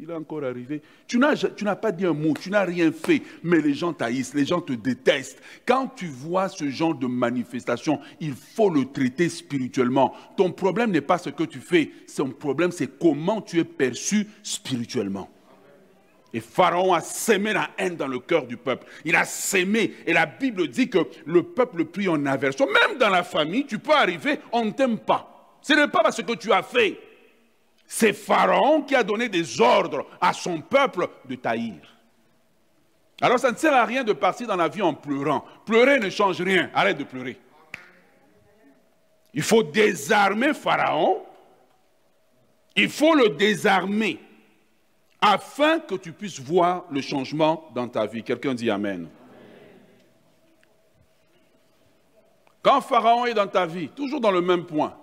il 0.00 0.10
est 0.10 0.14
encore 0.14 0.44
arrivé. 0.44 0.80
Tu 1.06 1.18
n'as 1.18 1.76
pas 1.76 1.92
dit 1.92 2.06
un 2.06 2.12
mot, 2.12 2.34
tu 2.40 2.50
n'as 2.50 2.64
rien 2.64 2.92
fait, 2.92 3.22
mais 3.42 3.60
les 3.60 3.74
gens 3.74 3.92
t'haïssent, 3.92 4.34
les 4.34 4.46
gens 4.46 4.60
te 4.60 4.72
détestent. 4.72 5.42
Quand 5.66 5.88
tu 5.88 6.06
vois 6.06 6.48
ce 6.48 6.68
genre 6.70 6.94
de 6.94 7.06
manifestation, 7.06 8.00
il 8.20 8.34
faut 8.34 8.70
le 8.70 8.84
traiter 8.86 9.28
spirituellement. 9.28 10.14
Ton 10.36 10.52
problème 10.52 10.90
n'est 10.92 11.00
pas 11.00 11.18
ce 11.18 11.30
que 11.30 11.44
tu 11.44 11.58
fais, 11.58 11.90
son 12.06 12.30
problème 12.30 12.70
c'est 12.70 12.98
comment 12.98 13.40
tu 13.40 13.58
es 13.58 13.64
perçu 13.64 14.26
spirituellement. 14.42 15.28
Et 16.32 16.40
Pharaon 16.40 16.92
a 16.92 17.00
sémé 17.00 17.54
la 17.54 17.70
haine 17.78 17.96
dans 17.96 18.06
le 18.06 18.18
cœur 18.18 18.46
du 18.46 18.58
peuple. 18.58 18.86
Il 19.06 19.16
a 19.16 19.24
sémé. 19.24 19.94
Et 20.06 20.12
la 20.12 20.26
Bible 20.26 20.68
dit 20.68 20.90
que 20.90 20.98
le 21.24 21.42
peuple 21.42 21.86
prie 21.86 22.06
en 22.06 22.26
aversion. 22.26 22.66
Même 22.66 22.98
dans 22.98 23.08
la 23.08 23.22
famille, 23.22 23.64
tu 23.64 23.78
peux 23.78 23.94
arriver, 23.94 24.38
on 24.52 24.66
ne 24.66 24.70
t'aime 24.72 24.98
pas. 24.98 25.56
Ce 25.62 25.72
n'est 25.72 25.88
pas 25.88 26.02
parce 26.02 26.22
que 26.22 26.34
tu 26.34 26.52
as 26.52 26.62
fait. 26.62 27.00
C'est 27.90 28.12
Pharaon 28.12 28.82
qui 28.82 28.94
a 28.94 29.02
donné 29.02 29.30
des 29.30 29.62
ordres 29.62 30.06
à 30.20 30.34
son 30.34 30.60
peuple 30.60 31.08
de 31.24 31.36
taïr. 31.36 31.96
Alors 33.22 33.38
ça 33.38 33.50
ne 33.50 33.56
sert 33.56 33.72
à 33.72 33.86
rien 33.86 34.04
de 34.04 34.12
partir 34.12 34.46
dans 34.46 34.56
la 34.56 34.68
vie 34.68 34.82
en 34.82 34.92
pleurant. 34.92 35.42
Pleurer 35.64 35.98
ne 35.98 36.10
change 36.10 36.40
rien. 36.42 36.70
Arrête 36.74 36.98
de 36.98 37.04
pleurer. 37.04 37.40
Il 39.32 39.42
faut 39.42 39.62
désarmer 39.62 40.52
Pharaon. 40.52 41.22
Il 42.76 42.90
faut 42.90 43.14
le 43.14 43.30
désarmer 43.30 44.20
afin 45.20 45.80
que 45.80 45.94
tu 45.94 46.12
puisses 46.12 46.38
voir 46.38 46.84
le 46.90 47.00
changement 47.00 47.70
dans 47.74 47.88
ta 47.88 48.04
vie. 48.04 48.22
Quelqu'un 48.22 48.54
dit 48.54 48.70
Amen. 48.70 49.08
Quand 52.62 52.82
Pharaon 52.82 53.24
est 53.24 53.34
dans 53.34 53.46
ta 53.46 53.64
vie, 53.64 53.88
toujours 53.88 54.20
dans 54.20 54.30
le 54.30 54.42
même 54.42 54.66
point, 54.66 54.94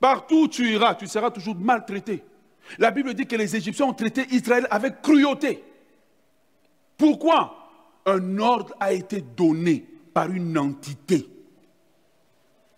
Partout 0.00 0.42
où 0.42 0.48
tu 0.48 0.70
iras, 0.70 0.94
tu 0.94 1.06
seras 1.06 1.30
toujours 1.30 1.56
maltraité. 1.56 2.22
La 2.78 2.90
Bible 2.90 3.14
dit 3.14 3.26
que 3.26 3.36
les 3.36 3.56
Égyptiens 3.56 3.86
ont 3.86 3.94
traité 3.94 4.26
Israël 4.30 4.66
avec 4.70 5.00
cruauté. 5.00 5.62
Pourquoi? 6.96 7.68
Un 8.04 8.38
ordre 8.38 8.74
a 8.78 8.92
été 8.92 9.20
donné 9.20 9.84
par 10.12 10.30
une 10.30 10.56
entité. 10.58 11.28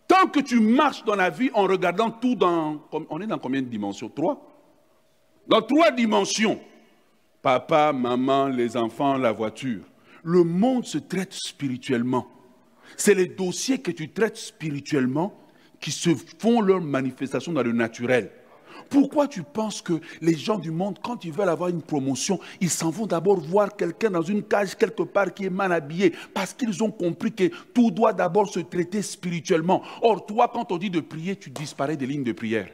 Tant 0.06 0.26
que 0.26 0.40
tu 0.40 0.60
marches 0.60 1.04
dans 1.04 1.16
la 1.16 1.30
vie 1.30 1.50
en 1.52 1.64
regardant 1.64 2.10
tout 2.10 2.34
dans... 2.34 2.82
On 3.10 3.20
est 3.20 3.26
dans 3.26 3.38
combien 3.38 3.60
de 3.60 3.66
dimensions? 3.68 4.08
Trois? 4.08 4.40
Dans 5.46 5.60
trois 5.62 5.90
dimensions. 5.90 6.60
Papa, 7.42 7.92
maman, 7.92 8.48
les 8.48 8.76
enfants, 8.76 9.16
la 9.16 9.32
voiture. 9.32 9.82
Le 10.24 10.44
monde 10.44 10.84
se 10.84 10.98
traite 10.98 11.32
spirituellement. 11.32 12.26
C'est 12.96 13.14
les 13.14 13.26
dossiers 13.26 13.80
que 13.80 13.90
tu 13.90 14.10
traites 14.10 14.36
spirituellement 14.36 15.34
qui 15.80 15.90
se 15.90 16.10
font 16.38 16.60
leur 16.60 16.80
manifestation 16.80 17.52
dans 17.52 17.62
le 17.62 17.72
naturel. 17.72 18.30
Pourquoi 18.88 19.28
tu 19.28 19.42
penses 19.42 19.82
que 19.82 20.00
les 20.20 20.34
gens 20.34 20.58
du 20.58 20.70
monde, 20.70 20.98
quand 21.02 21.24
ils 21.24 21.32
veulent 21.32 21.48
avoir 21.48 21.68
une 21.68 21.82
promotion, 21.82 22.40
ils 22.60 22.70
s'en 22.70 22.90
vont 22.90 23.06
d'abord 23.06 23.38
voir 23.38 23.76
quelqu'un 23.76 24.10
dans 24.10 24.22
une 24.22 24.42
cage 24.42 24.76
quelque 24.76 25.02
part 25.02 25.34
qui 25.34 25.44
est 25.44 25.50
mal 25.50 25.72
habillé 25.72 26.14
Parce 26.32 26.54
qu'ils 26.54 26.82
ont 26.82 26.90
compris 26.90 27.32
que 27.32 27.50
tout 27.74 27.90
doit 27.90 28.12
d'abord 28.12 28.48
se 28.48 28.60
traiter 28.60 29.02
spirituellement. 29.02 29.82
Or, 30.02 30.24
toi, 30.24 30.50
quand 30.52 30.72
on 30.72 30.78
dit 30.78 30.90
de 30.90 31.00
prier, 31.00 31.36
tu 31.36 31.50
disparais 31.50 31.96
des 31.96 32.06
lignes 32.06 32.24
de 32.24 32.32
prière. 32.32 32.68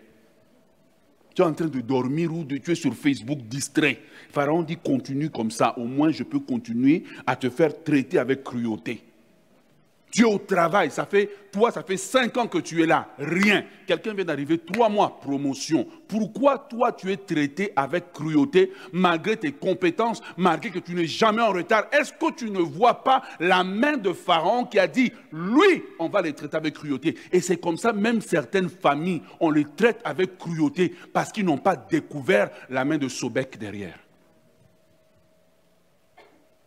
Tu 1.34 1.42
es 1.42 1.44
en 1.44 1.52
train 1.52 1.66
de 1.66 1.80
dormir 1.80 2.32
ou 2.32 2.44
tu 2.44 2.70
es 2.70 2.74
sur 2.76 2.94
Facebook 2.94 3.40
distrait. 3.48 4.00
Pharaon 4.30 4.62
dit 4.62 4.76
continue 4.76 5.30
comme 5.30 5.50
ça, 5.50 5.76
au 5.76 5.84
moins 5.84 6.12
je 6.12 6.22
peux 6.22 6.38
continuer 6.38 7.02
à 7.26 7.34
te 7.34 7.50
faire 7.50 7.82
traiter 7.82 8.18
avec 8.18 8.44
cruauté. 8.44 9.02
Tu 10.14 10.22
es 10.22 10.24
au 10.24 10.38
travail, 10.38 10.92
ça 10.92 11.06
fait, 11.06 11.28
toi, 11.50 11.72
ça 11.72 11.82
fait 11.82 11.96
cinq 11.96 12.36
ans 12.36 12.46
que 12.46 12.58
tu 12.58 12.80
es 12.80 12.86
là, 12.86 13.08
rien. 13.18 13.64
Quelqu'un 13.84 14.14
vient 14.14 14.24
d'arriver, 14.24 14.58
trois 14.58 14.88
mois, 14.88 15.18
promotion. 15.20 15.88
Pourquoi 16.06 16.56
toi, 16.56 16.92
tu 16.92 17.10
es 17.10 17.16
traité 17.16 17.72
avec 17.74 18.12
cruauté, 18.12 18.70
malgré 18.92 19.36
tes 19.36 19.50
compétences, 19.50 20.22
malgré 20.36 20.70
que 20.70 20.78
tu 20.78 20.94
n'es 20.94 21.08
jamais 21.08 21.42
en 21.42 21.50
retard? 21.50 21.86
Est-ce 21.90 22.12
que 22.12 22.32
tu 22.32 22.48
ne 22.48 22.60
vois 22.60 23.02
pas 23.02 23.22
la 23.40 23.64
main 23.64 23.96
de 23.96 24.12
Pharaon 24.12 24.66
qui 24.66 24.78
a 24.78 24.86
dit, 24.86 25.10
lui, 25.32 25.82
on 25.98 26.08
va 26.08 26.22
les 26.22 26.32
traiter 26.32 26.58
avec 26.58 26.74
cruauté? 26.74 27.18
Et 27.32 27.40
c'est 27.40 27.56
comme 27.56 27.76
ça, 27.76 27.92
même 27.92 28.20
certaines 28.20 28.68
familles, 28.68 29.22
on 29.40 29.50
les 29.50 29.64
traite 29.64 30.00
avec 30.04 30.38
cruauté 30.38 30.94
parce 31.12 31.32
qu'ils 31.32 31.44
n'ont 31.44 31.58
pas 31.58 31.74
découvert 31.74 32.50
la 32.70 32.84
main 32.84 32.98
de 32.98 33.08
Sobek 33.08 33.58
derrière. 33.58 33.98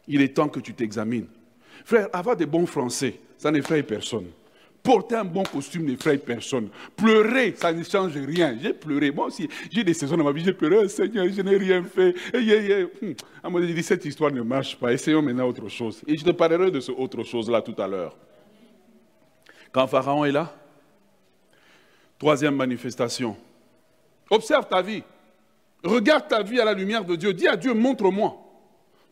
Il 0.06 0.22
est 0.22 0.36
temps 0.36 0.50
que 0.50 0.60
tu 0.60 0.74
t'examines. 0.74 1.28
Frère, 1.86 2.10
avoir 2.12 2.36
des 2.36 2.46
bons 2.46 2.66
Français, 2.66 3.22
ça 3.38 3.52
n'effraie 3.52 3.84
personne. 3.84 4.28
Porter 4.82 5.16
un 5.16 5.26
bon 5.26 5.44
costume 5.44 5.86
n'effraie 5.86 6.18
personne. 6.18 6.70
Pleurer, 6.96 7.54
ça 7.58 7.74
ne 7.74 7.84
change 7.84 8.16
rien. 8.16 8.58
J'ai 8.62 8.74
pleuré. 8.74 9.12
Moi 9.12 9.26
aussi, 9.26 9.50
j'ai 9.70 9.84
des 9.84 9.94
saisons 9.94 10.16
dans 10.16 10.24
ma 10.24 10.32
vie, 10.32 10.44
j'ai 10.46 10.54
pleuré. 10.54 10.78
Oh, 10.84 10.88
Seigneur, 10.88 11.28
je 11.30 11.42
n'ai 11.42 11.58
rien 11.58 11.84
fait. 11.84 12.16
À 13.44 13.50
moi, 13.50 13.60
dit, 13.62 13.84
cette 13.84 14.06
histoire 14.06 14.32
ne 14.32 14.42
marche 14.42 14.78
pas. 14.78 14.94
Essayons 14.94 15.22
maintenant 15.22 15.48
autre 15.48 15.68
chose. 15.68 16.02
Et 16.08 16.16
je 16.18 16.24
te 16.24 16.32
parlerai 16.32 16.72
de 16.72 16.80
ce 16.80 16.92
autre 16.92 17.24
chose-là 17.24 17.62
tout 17.62 17.76
à 17.78 17.88
l'heure. 17.88 18.16
Quand 19.74 19.88
Pharaon 19.88 20.24
est 20.24 20.32
là, 20.32 20.56
troisième 22.18 22.56
manifestation. 22.56 23.36
Observe 24.30 24.68
ta 24.68 24.82
vie. 24.82 25.04
Regarde 25.84 26.28
ta 26.28 26.42
vie 26.42 26.62
à 26.62 26.66
la 26.66 26.74
lumière 26.74 27.04
de 27.04 27.16
Dieu. 27.16 27.34
Dis 27.34 27.48
à 27.48 27.58
Dieu, 27.58 27.74
montre-moi. 27.74 28.38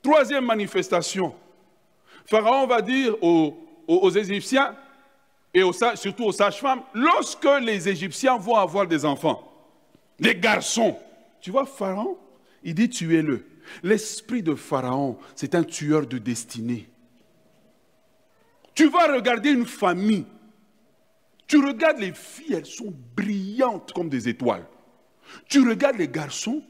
Troisième 0.01 0.45
manifestation. 0.45 1.35
Pharaon 2.25 2.65
va 2.65 2.81
dire 2.81 3.15
aux, 3.21 3.64
aux, 3.87 4.09
Égyptiens 4.09 4.75
et 5.53 5.61
surtout 5.95 6.25
aux 6.25 6.31
sages-femmes, 6.31 6.81
lorsque 6.93 7.47
les 7.61 7.87
Égyptiens 7.87 8.37
vont 8.37 8.55
avoir 8.55 8.87
des 8.87 9.05
enfants, 9.05 9.51
des 10.19 10.35
garçons, 10.35 10.97
tu 11.39 11.51
vois, 11.51 11.65
Pharaon, 11.65 12.17
il 12.63 12.75
dit 12.75 12.89
tuez-le. 12.89 13.45
L'esprit 13.83 14.43
de 14.43 14.53
Pharaon, 14.53 15.17
c'est 15.35 15.55
un 15.55 15.63
tueur 15.63 16.05
de 16.05 16.17
destinée. 16.17 16.89
Tu 18.73 18.89
vas 18.89 19.13
regarder 19.13 19.51
une 19.51 19.65
famille. 19.65 20.25
Tu 21.47 21.63
regardes 21.63 21.99
les 21.99 22.13
filles, 22.13 22.53
elles 22.53 22.65
sont 22.65 22.93
brillantes 23.15 23.93
comme 23.93 24.09
des 24.09 24.27
étoiles. 24.27 24.67
Tu 25.47 25.67
regardes 25.67 25.97
les 25.97 26.07
garçons, 26.07 26.63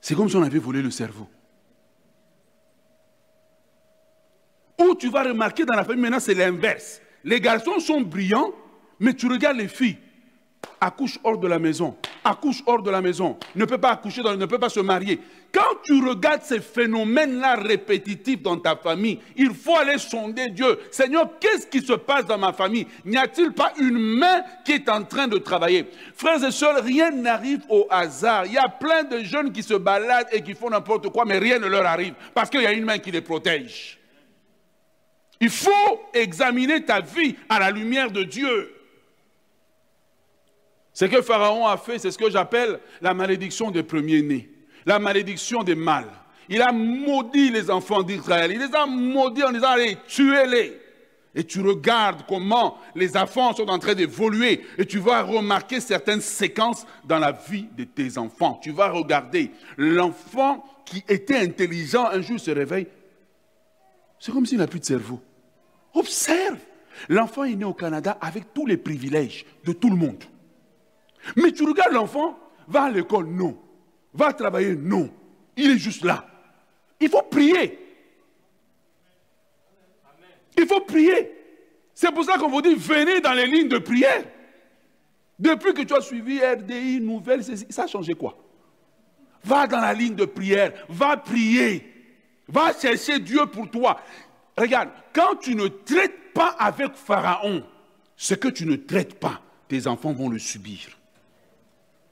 c'est 0.00 0.14
comme 0.14 0.28
si 0.28 0.36
on 0.36 0.42
avait 0.42 0.58
volé 0.58 0.82
le 0.82 0.90
cerveau. 0.90 1.28
Ou 4.78 4.94
tu 4.94 5.08
vas 5.08 5.22
remarquer 5.22 5.64
dans 5.64 5.74
la 5.74 5.84
famille, 5.84 6.02
maintenant 6.02 6.20
c'est 6.20 6.34
l'inverse. 6.34 7.00
Les 7.24 7.40
garçons 7.40 7.80
sont 7.80 8.00
brillants, 8.00 8.52
mais 9.00 9.14
tu 9.14 9.26
regardes 9.26 9.56
les 9.56 9.68
filles. 9.68 9.98
Accouche 10.80 11.18
hors 11.24 11.38
de 11.38 11.48
la 11.48 11.58
maison, 11.58 11.96
accouche 12.22 12.62
hors 12.66 12.82
de 12.82 12.90
la 12.90 13.00
maison, 13.00 13.38
ne 13.54 13.64
peut 13.64 13.78
pas 13.78 13.92
accoucher, 13.92 14.22
ne 14.22 14.46
peut 14.46 14.58
pas 14.58 14.68
se 14.68 14.80
marier. 14.80 15.20
Quand 15.50 15.80
tu 15.84 16.06
regardes 16.06 16.42
ces 16.42 16.60
phénomènes-là 16.60 17.54
répétitifs 17.54 18.42
dans 18.42 18.58
ta 18.58 18.76
famille, 18.76 19.18
il 19.36 19.54
faut 19.54 19.76
aller 19.76 19.96
sonder 19.96 20.48
Dieu. 20.50 20.78
Seigneur, 20.90 21.30
qu'est-ce 21.40 21.66
qui 21.66 21.80
se 21.80 21.94
passe 21.94 22.26
dans 22.26 22.36
ma 22.36 22.52
famille? 22.52 22.86
N'y 23.06 23.16
a-t-il 23.16 23.52
pas 23.52 23.72
une 23.78 23.96
main 23.96 24.42
qui 24.64 24.72
est 24.72 24.88
en 24.90 25.02
train 25.04 25.28
de 25.28 25.38
travailler? 25.38 25.86
Frères 26.14 26.44
et 26.44 26.50
sœurs, 26.50 26.82
rien 26.82 27.10
n'arrive 27.10 27.62
au 27.70 27.86
hasard. 27.88 28.44
Il 28.44 28.52
y 28.52 28.58
a 28.58 28.68
plein 28.68 29.04
de 29.04 29.20
jeunes 29.20 29.52
qui 29.52 29.62
se 29.62 29.74
baladent 29.74 30.28
et 30.30 30.42
qui 30.42 30.54
font 30.54 30.68
n'importe 30.68 31.08
quoi, 31.08 31.24
mais 31.24 31.38
rien 31.38 31.58
ne 31.58 31.68
leur 31.68 31.86
arrive 31.86 32.14
parce 32.34 32.50
qu'il 32.50 32.60
y 32.60 32.66
a 32.66 32.72
une 32.72 32.84
main 32.84 32.98
qui 32.98 33.10
les 33.10 33.22
protège. 33.22 33.95
Il 35.40 35.50
faut 35.50 36.00
examiner 36.14 36.84
ta 36.84 37.00
vie 37.00 37.36
à 37.48 37.58
la 37.58 37.70
lumière 37.70 38.10
de 38.10 38.22
Dieu. 38.22 38.72
Ce 40.92 41.04
que 41.04 41.20
Pharaon 41.20 41.66
a 41.66 41.76
fait, 41.76 41.98
c'est 41.98 42.10
ce 42.10 42.16
que 42.16 42.30
j'appelle 42.30 42.80
la 43.02 43.12
malédiction 43.12 43.70
des 43.70 43.82
premiers-nés, 43.82 44.50
la 44.86 44.98
malédiction 44.98 45.62
des 45.62 45.74
mâles. 45.74 46.10
Il 46.48 46.62
a 46.62 46.72
maudit 46.72 47.50
les 47.50 47.70
enfants 47.70 48.02
d'Israël. 48.02 48.52
Il 48.52 48.60
les 48.60 48.74
a 48.74 48.86
maudits 48.86 49.44
en 49.44 49.52
disant, 49.52 49.68
allez, 49.68 49.98
tuez-les. 50.06 50.80
Et 51.34 51.44
tu 51.44 51.60
regardes 51.60 52.24
comment 52.26 52.78
les 52.94 53.14
enfants 53.14 53.54
sont 53.54 53.68
en 53.68 53.78
train 53.78 53.94
d'évoluer 53.94 54.64
et 54.78 54.86
tu 54.86 54.98
vas 54.98 55.22
remarquer 55.22 55.80
certaines 55.80 56.22
séquences 56.22 56.86
dans 57.04 57.18
la 57.18 57.32
vie 57.32 57.66
de 57.76 57.84
tes 57.84 58.16
enfants. 58.16 58.58
Tu 58.62 58.70
vas 58.70 58.88
regarder 58.88 59.50
l'enfant 59.76 60.64
qui 60.86 61.04
était 61.06 61.36
intelligent 61.36 62.06
un 62.06 62.22
jour 62.22 62.40
se 62.40 62.50
réveille. 62.50 62.86
C'est 64.18 64.32
comme 64.32 64.46
s'il 64.46 64.56
n'a 64.56 64.66
plus 64.66 64.80
de 64.80 64.86
cerveau. 64.86 65.20
Observe. 65.96 66.58
L'enfant 67.08 67.44
est 67.44 67.54
né 67.54 67.64
au 67.64 67.74
Canada 67.74 68.16
avec 68.20 68.52
tous 68.54 68.66
les 68.66 68.76
privilèges 68.76 69.44
de 69.64 69.72
tout 69.72 69.90
le 69.90 69.96
monde. 69.96 70.22
Mais 71.36 71.52
tu 71.52 71.64
regardes 71.64 71.92
l'enfant, 71.92 72.38
va 72.68 72.84
à 72.84 72.90
l'école, 72.90 73.26
non. 73.26 73.58
Va 74.14 74.32
travailler, 74.32 74.76
non. 74.76 75.10
Il 75.56 75.72
est 75.72 75.78
juste 75.78 76.04
là. 76.04 76.26
Il 77.00 77.08
faut 77.08 77.22
prier. 77.22 77.78
Il 80.56 80.66
faut 80.66 80.80
prier. 80.80 81.32
C'est 81.94 82.12
pour 82.12 82.24
ça 82.24 82.38
qu'on 82.38 82.48
vous 82.48 82.62
dit, 82.62 82.74
venez 82.74 83.20
dans 83.20 83.32
les 83.32 83.46
lignes 83.46 83.68
de 83.68 83.78
prière. 83.78 84.24
Depuis 85.38 85.74
que 85.74 85.82
tu 85.82 85.94
as 85.94 86.00
suivi 86.00 86.40
RDI, 86.40 87.00
Nouvelle, 87.00 87.42
ça 87.44 87.84
a 87.84 87.86
changé 87.86 88.14
quoi? 88.14 88.38
Va 89.44 89.66
dans 89.66 89.80
la 89.80 89.92
ligne 89.92 90.14
de 90.14 90.24
prière, 90.24 90.72
va 90.88 91.16
prier, 91.16 91.92
va 92.48 92.72
chercher 92.72 93.18
Dieu 93.18 93.46
pour 93.46 93.70
toi. 93.70 94.00
Regarde, 94.56 94.88
quand 95.12 95.36
tu 95.36 95.54
ne 95.54 95.68
traites 95.68 96.32
pas 96.32 96.56
avec 96.58 96.94
Pharaon, 96.94 97.62
ce 98.16 98.34
que 98.34 98.48
tu 98.48 98.66
ne 98.66 98.76
traites 98.76 99.18
pas, 99.18 99.42
tes 99.68 99.86
enfants 99.86 100.12
vont 100.12 100.28
le 100.28 100.38
subir. 100.38 100.98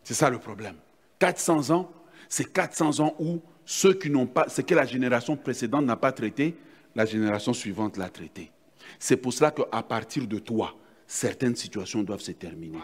C'est 0.02 0.14
ça 0.14 0.28
le 0.28 0.38
problème. 0.38 0.76
400 1.18 1.70
ans, 1.70 1.90
c'est 2.28 2.52
400 2.52 3.00
ans 3.00 3.14
où 3.18 3.40
ceux 3.64 3.94
qui 3.94 4.10
n'ont 4.10 4.26
pas, 4.26 4.48
ce 4.48 4.60
que 4.60 4.74
la 4.74 4.84
génération 4.84 5.36
précédente 5.36 5.84
n'a 5.84 5.96
pas 5.96 6.12
traité, 6.12 6.56
la 6.94 7.06
génération 7.06 7.54
suivante 7.54 7.96
l'a 7.96 8.10
traité. 8.10 8.50
C'est 8.98 9.16
pour 9.16 9.32
cela 9.32 9.50
qu'à 9.50 9.82
partir 9.82 10.26
de 10.26 10.38
toi, 10.38 10.74
certaines 11.06 11.56
situations 11.56 12.02
doivent 12.02 12.20
se 12.20 12.32
terminer. 12.32 12.78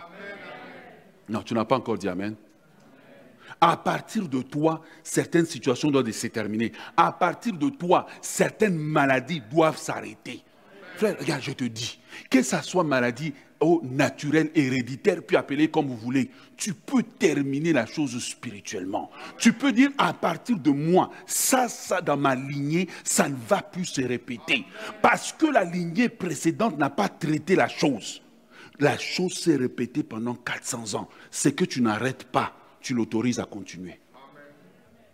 Non, 1.28 1.42
tu 1.42 1.54
n'as 1.54 1.64
pas 1.64 1.76
encore 1.76 1.98
dit 1.98 2.08
Amen. 2.08 2.34
À 3.60 3.76
partir 3.76 4.28
de 4.28 4.40
toi, 4.42 4.82
certaines 5.02 5.46
situations 5.46 5.90
doivent 5.90 6.10
se 6.10 6.26
terminer. 6.28 6.72
À 6.96 7.12
partir 7.12 7.52
de 7.52 7.68
toi, 7.68 8.06
certaines 8.22 8.78
maladies 8.78 9.42
doivent 9.50 9.76
s'arrêter. 9.76 10.42
Frère, 10.96 11.16
regarde, 11.18 11.42
je 11.42 11.52
te 11.52 11.64
dis, 11.64 11.98
que 12.30 12.42
ça 12.42 12.62
soit 12.62 12.84
maladie 12.84 13.34
oh, 13.60 13.80
naturelle, 13.84 14.50
héréditaire, 14.54 15.22
puis 15.22 15.36
appelée 15.36 15.68
comme 15.68 15.86
vous 15.86 15.96
voulez, 15.96 16.30
tu 16.56 16.74
peux 16.74 17.02
terminer 17.02 17.72
la 17.72 17.86
chose 17.86 18.22
spirituellement. 18.22 19.10
Tu 19.38 19.52
peux 19.52 19.72
dire 19.72 19.90
à 19.98 20.12
partir 20.12 20.58
de 20.58 20.70
moi, 20.70 21.10
ça, 21.26 21.68
ça 21.68 22.00
dans 22.00 22.16
ma 22.16 22.34
lignée, 22.34 22.88
ça 23.04 23.28
ne 23.28 23.36
va 23.48 23.62
plus 23.62 23.86
se 23.86 24.02
répéter. 24.02 24.64
Parce 25.02 25.32
que 25.32 25.46
la 25.46 25.64
lignée 25.64 26.08
précédente 26.08 26.78
n'a 26.78 26.90
pas 26.90 27.08
traité 27.08 27.56
la 27.56 27.68
chose. 27.68 28.22
La 28.78 28.98
chose 28.98 29.34
s'est 29.34 29.56
répétée 29.56 30.02
pendant 30.02 30.34
400 30.34 30.94
ans. 30.98 31.08
C'est 31.30 31.52
que 31.52 31.64
tu 31.64 31.82
n'arrêtes 31.82 32.24
pas 32.24 32.59
tu 32.80 32.94
l'autorises 32.94 33.38
à 33.38 33.44
continuer. 33.44 34.00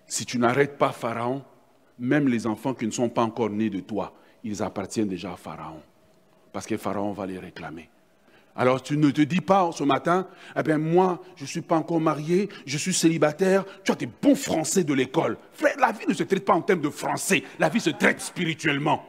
Si 0.06 0.24
tu 0.24 0.38
n'arrêtes 0.38 0.78
pas 0.78 0.92
Pharaon, 0.92 1.44
même 1.98 2.28
les 2.28 2.46
enfants 2.46 2.74
qui 2.74 2.86
ne 2.86 2.90
sont 2.90 3.08
pas 3.08 3.22
encore 3.22 3.50
nés 3.50 3.70
de 3.70 3.80
toi, 3.80 4.14
ils 4.44 4.62
appartiennent 4.62 5.08
déjà 5.08 5.32
à 5.32 5.36
Pharaon. 5.36 5.82
Parce 6.52 6.66
que 6.66 6.76
Pharaon 6.76 7.12
va 7.12 7.26
les 7.26 7.38
réclamer. 7.38 7.88
Alors 8.54 8.82
tu 8.82 8.96
ne 8.96 9.10
te 9.10 9.20
dis 9.20 9.42
pas 9.42 9.70
ce 9.72 9.84
matin, 9.84 10.26
eh 10.56 10.62
bien 10.62 10.78
moi, 10.78 11.22
je 11.36 11.42
ne 11.42 11.48
suis 11.48 11.60
pas 11.60 11.76
encore 11.76 12.00
marié, 12.00 12.48
je 12.64 12.78
suis 12.78 12.94
célibataire, 12.94 13.64
tu 13.84 13.92
as 13.92 13.96
des 13.96 14.06
bons 14.06 14.34
français 14.34 14.82
de 14.82 14.94
l'école. 14.94 15.36
Frère, 15.52 15.76
la 15.78 15.92
vie 15.92 16.06
ne 16.08 16.14
se 16.14 16.22
traite 16.22 16.44
pas 16.44 16.54
en 16.54 16.62
termes 16.62 16.80
de 16.80 16.88
français, 16.88 17.42
la 17.58 17.68
vie 17.68 17.80
se 17.80 17.90
traite 17.90 18.20
spirituellement 18.20 19.04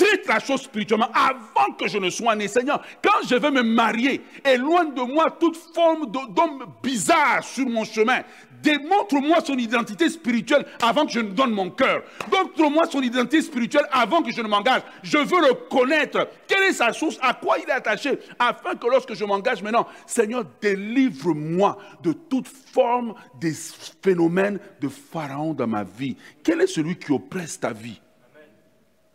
traite 0.00 0.26
la 0.26 0.40
chose 0.40 0.62
spirituellement 0.62 1.10
avant 1.12 1.72
que 1.74 1.86
je 1.86 1.98
ne 1.98 2.10
sois 2.10 2.34
né. 2.34 2.48
Seigneur, 2.48 2.82
quand 3.02 3.26
je 3.28 3.34
vais 3.36 3.50
me 3.50 3.62
marier, 3.62 4.22
loin 4.58 4.84
de 4.84 5.02
moi 5.02 5.30
toute 5.38 5.56
forme 5.56 6.10
d'homme 6.10 6.66
bizarre 6.82 7.44
sur 7.44 7.66
mon 7.66 7.84
chemin, 7.84 8.22
démontre-moi 8.62 9.40
son 9.44 9.56
identité 9.56 10.08
spirituelle 10.08 10.66
avant 10.82 11.06
que 11.06 11.12
je 11.12 11.20
ne 11.20 11.30
donne 11.30 11.52
mon 11.52 11.70
cœur. 11.70 12.02
Montre-moi 12.30 12.84
son 12.90 13.00
identité 13.00 13.42
spirituelle 13.42 13.86
avant 13.90 14.22
que 14.22 14.32
je 14.32 14.40
ne 14.42 14.48
m'engage. 14.48 14.82
Je 15.02 15.18
veux 15.18 15.40
le 15.40 15.54
connaître. 15.68 16.28
Quelle 16.46 16.64
est 16.64 16.72
sa 16.72 16.92
source? 16.92 17.18
À 17.22 17.34
quoi 17.34 17.58
il 17.58 17.68
est 17.68 17.72
attaché? 17.72 18.18
Afin 18.38 18.74
que 18.74 18.86
lorsque 18.86 19.14
je 19.14 19.24
m'engage 19.24 19.62
maintenant, 19.62 19.86
Seigneur, 20.06 20.44
délivre-moi 20.60 21.78
de 22.02 22.12
toute 22.12 22.48
forme 22.48 23.14
des 23.38 23.54
phénomènes 24.02 24.58
de 24.80 24.88
Pharaon 24.88 25.54
dans 25.54 25.66
ma 25.66 25.84
vie. 25.84 26.16
Quel 26.42 26.60
est 26.60 26.66
celui 26.66 26.96
qui 26.96 27.12
oppresse 27.12 27.60
ta 27.60 27.72
vie? 27.72 28.00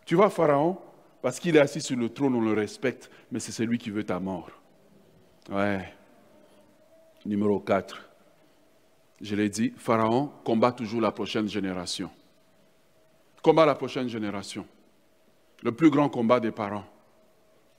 Tu 0.06 0.16
vois, 0.16 0.30
Pharaon, 0.30 0.78
parce 1.22 1.40
qu'il 1.40 1.56
est 1.56 1.60
assis 1.60 1.82
sur 1.82 1.98
le 1.98 2.10
trône, 2.10 2.36
on 2.36 2.42
le 2.42 2.54
respecte, 2.54 3.10
mais 3.32 3.40
c'est 3.40 3.52
celui 3.52 3.80
qui 3.80 3.90
veut 3.90 4.04
ta 4.04 4.20
mort. 4.20 4.52
Ouais. 5.50 5.92
Numéro 7.26 7.60
4. 7.60 8.10
Je 9.22 9.36
l'ai 9.36 9.50
dit, 9.50 9.74
Pharaon 9.76 10.32
combat 10.44 10.72
toujours 10.72 11.02
la 11.02 11.12
prochaine 11.12 11.48
génération. 11.48 12.12
Combat 13.42 13.66
la 13.66 13.76
prochaine 13.76 14.08
génération. 14.08 14.68
Le 15.64 15.72
plus 15.72 15.90
grand 15.90 16.10
combat 16.10 16.40
des 16.40 16.52
parents. 16.52 16.86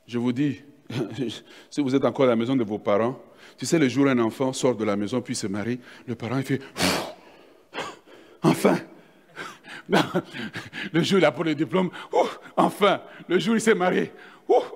Je 0.07 0.19
vous 0.19 0.33
dis, 0.33 0.61
si 1.71 1.81
vous 1.81 1.95
êtes 1.95 2.05
encore 2.05 2.25
à 2.25 2.29
la 2.29 2.37
maison 2.37 2.57
de 2.57 2.65
vos 2.65 2.79
parents, 2.79 3.21
tu 3.57 3.67
sais, 3.67 3.79
le 3.79 3.89
jour 3.89 4.07
où 4.07 4.09
un 4.09 4.19
enfant 4.19 4.53
sort 4.53 4.75
de 4.75 4.85
la 4.85 4.97
maison 4.97 5.21
puis 5.21 5.37
se 5.37 5.47
marie, 5.47 5.79
le 6.07 6.17
parent 6.17 6.39
il 6.39 6.45
fait 6.45 6.61
Enfin 8.43 8.79
Le 10.92 11.03
jour 11.03 11.18
il 11.18 11.25
a 11.25 11.33
pris 11.33 11.44
le 11.44 11.55
diplôme, 11.55 11.90
enfin 12.57 13.01
Le 13.29 13.38
jour 13.38 13.53
où 13.53 13.57
il 13.57 13.61
s'est 13.61 13.75
marié, 13.75 14.12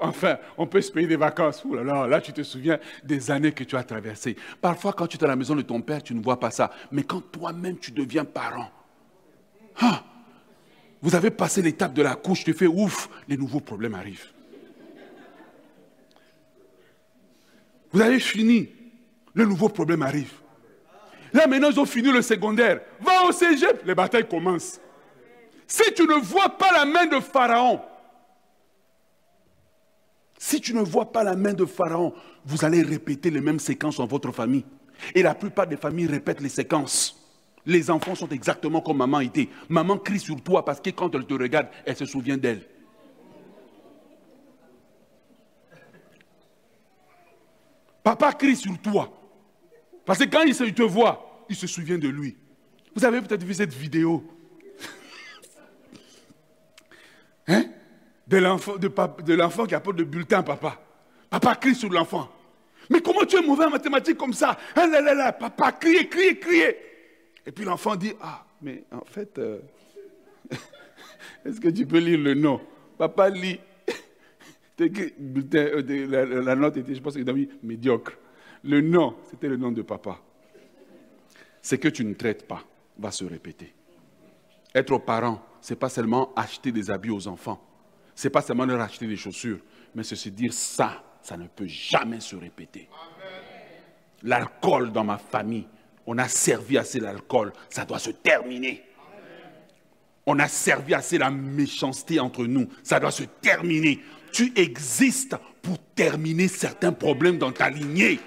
enfin, 0.00 0.38
on 0.56 0.66
peut 0.66 0.80
se 0.80 0.90
payer 0.90 1.06
des 1.06 1.16
vacances. 1.16 1.64
Ouh 1.64 1.74
là, 1.74 1.82
là, 1.82 2.06
là, 2.06 2.20
tu 2.20 2.32
te 2.32 2.42
souviens 2.42 2.78
des 3.04 3.30
années 3.30 3.52
que 3.52 3.64
tu 3.64 3.76
as 3.76 3.84
traversées. 3.84 4.36
Parfois, 4.60 4.92
quand 4.92 5.06
tu 5.06 5.16
es 5.16 5.24
à 5.24 5.28
la 5.28 5.36
maison 5.36 5.54
de 5.54 5.62
ton 5.62 5.80
père, 5.80 6.02
tu 6.02 6.14
ne 6.14 6.22
vois 6.22 6.40
pas 6.40 6.50
ça. 6.50 6.70
Mais 6.90 7.02
quand 7.02 7.20
toi-même, 7.20 7.78
tu 7.78 7.92
deviens 7.92 8.24
parent, 8.24 8.70
ah, 9.80 10.02
vous 11.02 11.14
avez 11.14 11.30
passé 11.30 11.62
l'étape 11.62 11.94
de 11.94 12.02
la 12.02 12.14
couche, 12.14 12.44
tu 12.44 12.52
fais 12.52 12.66
ouf, 12.66 13.08
les 13.28 13.36
nouveaux 13.36 13.60
problèmes 13.60 13.94
arrivent. 13.94 14.26
Vous 17.92 18.00
avez 18.00 18.20
fini, 18.20 18.68
le 19.34 19.44
nouveau 19.44 19.68
problème 19.68 20.02
arrive. 20.02 20.32
Là 21.32 21.46
maintenant, 21.46 21.70
ils 21.70 21.80
ont 21.80 21.86
fini 21.86 22.10
le 22.12 22.22
secondaire. 22.22 22.80
Va 23.00 23.24
au 23.24 23.32
cégep, 23.32 23.82
les 23.84 23.94
batailles 23.94 24.28
commencent. 24.28 24.80
Si 25.70 25.94
tu 25.94 26.02
ne 26.02 26.14
vois 26.14 26.48
pas 26.58 26.72
la 26.72 26.84
main 26.84 27.06
de 27.06 27.20
Pharaon, 27.20 27.80
si 30.36 30.60
tu 30.60 30.74
ne 30.74 30.80
vois 30.80 31.12
pas 31.12 31.22
la 31.22 31.36
main 31.36 31.52
de 31.52 31.64
Pharaon, 31.64 32.12
vous 32.44 32.64
allez 32.64 32.82
répéter 32.82 33.30
les 33.30 33.40
mêmes 33.40 33.60
séquences 33.60 33.98
dans 33.98 34.06
votre 34.06 34.32
famille. 34.32 34.64
Et 35.14 35.22
la 35.22 35.32
plupart 35.32 35.68
des 35.68 35.76
familles 35.76 36.08
répètent 36.08 36.40
les 36.40 36.48
séquences. 36.48 37.16
Les 37.64 37.88
enfants 37.88 38.16
sont 38.16 38.28
exactement 38.30 38.80
comme 38.80 38.96
maman 38.96 39.20
était. 39.20 39.48
Maman 39.68 39.96
crie 39.98 40.18
sur 40.18 40.42
toi 40.42 40.64
parce 40.64 40.80
que 40.80 40.90
quand 40.90 41.14
elle 41.14 41.24
te 41.24 41.34
regarde, 41.34 41.68
elle 41.86 41.96
se 41.96 42.04
souvient 42.04 42.36
d'elle. 42.36 42.66
Papa 48.02 48.32
crie 48.32 48.56
sur 48.56 48.76
toi. 48.80 49.08
Parce 50.04 50.18
que 50.18 50.24
quand 50.24 50.42
il 50.42 50.74
te 50.74 50.82
voit, 50.82 51.44
il 51.48 51.54
se 51.54 51.68
souvient 51.68 51.98
de 51.98 52.08
lui. 52.08 52.36
Vous 52.96 53.04
avez 53.04 53.20
peut-être 53.20 53.44
vu 53.44 53.54
cette 53.54 53.72
vidéo. 53.72 54.24
Hein? 57.50 57.64
De 58.26 58.38
l'enfant, 58.38 58.76
de, 58.76 59.34
l'enfant 59.34 59.66
qui 59.66 59.74
apporte 59.74 59.98
le 59.98 60.04
bulletin 60.04 60.42
papa. 60.42 60.80
Papa 61.28 61.56
crie 61.56 61.74
sur 61.74 61.90
l'enfant. 61.90 62.28
Mais 62.88 63.00
comment 63.00 63.24
tu 63.24 63.36
es 63.36 63.42
mauvais 63.42 63.64
en 63.64 63.70
mathématiques 63.70 64.16
comme 64.16 64.32
ça? 64.32 64.56
Ah 64.74 64.86
là, 64.86 65.00
là, 65.00 65.32
Papa 65.32 65.72
crie, 65.72 66.08
crie, 66.08 66.38
crie. 66.38 66.62
Et 67.44 67.52
puis 67.52 67.64
l'enfant 67.64 67.96
dit, 67.96 68.12
ah, 68.20 68.44
mais 68.62 68.84
en 68.92 69.04
fait, 69.04 69.38
euh, 69.38 69.58
est-ce 71.44 71.60
que 71.60 71.68
tu 71.68 71.86
peux 71.86 71.98
lire 71.98 72.18
le 72.18 72.34
nom? 72.34 72.60
Papa 72.96 73.28
lit. 73.30 73.58
Euh, 74.82 76.42
la, 76.42 76.56
note 76.56 76.78
était, 76.78 76.94
je 76.94 77.02
pense 77.02 77.14
a 77.14 77.32
mis 77.34 77.46
médiocre. 77.62 78.12
Le 78.64 78.80
nom, 78.80 79.14
c'était 79.28 79.48
le 79.48 79.58
nom 79.58 79.70
de 79.72 79.82
papa. 79.82 80.18
Ce 81.60 81.74
que 81.74 81.88
tu 81.88 82.02
ne 82.02 82.14
traites 82.14 82.48
pas 82.48 82.64
va 82.98 83.10
se 83.10 83.26
répéter. 83.26 83.74
Être 84.74 84.96
parent, 84.96 85.44
ce 85.60 85.72
n'est 85.72 85.78
pas 85.78 85.88
seulement 85.88 86.32
acheter 86.36 86.72
des 86.72 86.90
habits 86.90 87.10
aux 87.10 87.28
enfants 87.28 87.60
ce 88.20 88.26
n'est 88.26 88.32
pas 88.32 88.42
seulement 88.42 88.66
leur 88.66 88.82
acheter 88.82 89.06
des 89.06 89.16
chaussures, 89.16 89.60
mais 89.94 90.02
c'est 90.02 90.14
se 90.14 90.28
dire 90.28 90.52
ça, 90.52 91.02
ça 91.22 91.38
ne 91.38 91.46
peut 91.46 91.66
jamais 91.66 92.20
se 92.20 92.36
répéter. 92.36 92.86
L'alcool 94.22 94.92
dans 94.92 95.04
ma 95.04 95.16
famille, 95.16 95.66
on 96.06 96.18
a 96.18 96.28
servi 96.28 96.76
assez 96.76 97.00
l'alcool, 97.00 97.50
ça 97.70 97.86
doit 97.86 97.98
se 97.98 98.10
terminer. 98.10 98.84
On 100.26 100.38
a 100.38 100.48
servi 100.48 100.92
assez 100.92 101.16
la 101.16 101.30
méchanceté 101.30 102.20
entre 102.20 102.44
nous, 102.44 102.68
ça 102.82 103.00
doit 103.00 103.10
se 103.10 103.22
terminer. 103.22 104.00
Tu 104.32 104.52
existes 104.54 105.36
pour 105.62 105.78
terminer 105.94 106.48
certains 106.48 106.92
problèmes 106.92 107.38
dans 107.38 107.52
ta 107.52 107.70
lignée. 107.70 108.20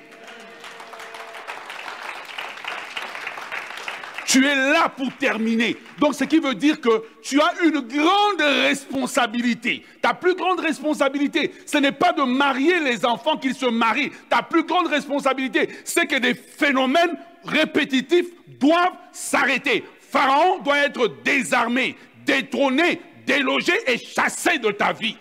Tu 4.34 4.44
es 4.48 4.56
là 4.56 4.90
pour 4.90 5.16
terminer. 5.16 5.78
Donc, 6.00 6.16
ce 6.16 6.24
qui 6.24 6.40
veut 6.40 6.56
dire 6.56 6.82
que 6.82 7.04
tu 7.22 7.40
as 7.40 7.54
une 7.64 7.82
grande 7.82 8.42
responsabilité. 8.42 9.86
Ta 10.02 10.16
plus 10.16 10.34
grande 10.34 10.60
responsabilité, 10.60 11.54
ce 11.68 11.78
n'est 11.78 11.92
pas 11.92 12.14
de 12.14 12.24
marier 12.24 12.80
les 12.80 13.06
enfants 13.06 13.38
qu'ils 13.38 13.54
se 13.54 13.68
marient. 13.68 14.10
Ta 14.32 14.42
plus 14.42 14.64
grande 14.64 14.88
responsabilité, 14.88 15.70
c'est 15.84 16.08
que 16.08 16.16
des 16.16 16.34
phénomènes 16.34 17.16
répétitifs 17.46 18.26
doivent 18.60 18.98
s'arrêter. 19.12 19.84
Pharaon 20.00 20.64
doit 20.64 20.80
être 20.80 21.10
désarmé, 21.24 21.96
détrôné, 22.26 23.02
délogé 23.28 23.74
et 23.86 24.00
chassé 24.00 24.58
de 24.58 24.72
ta 24.72 24.94
vie. 24.94 25.16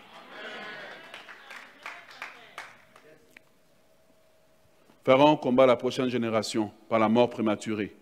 Pharaon 5.05 5.37
combat 5.37 5.67
la 5.67 5.77
prochaine 5.77 6.09
génération 6.09 6.73
par 6.89 6.99
la 6.99 7.11
mort 7.11 7.29
prématurée. 7.29 7.95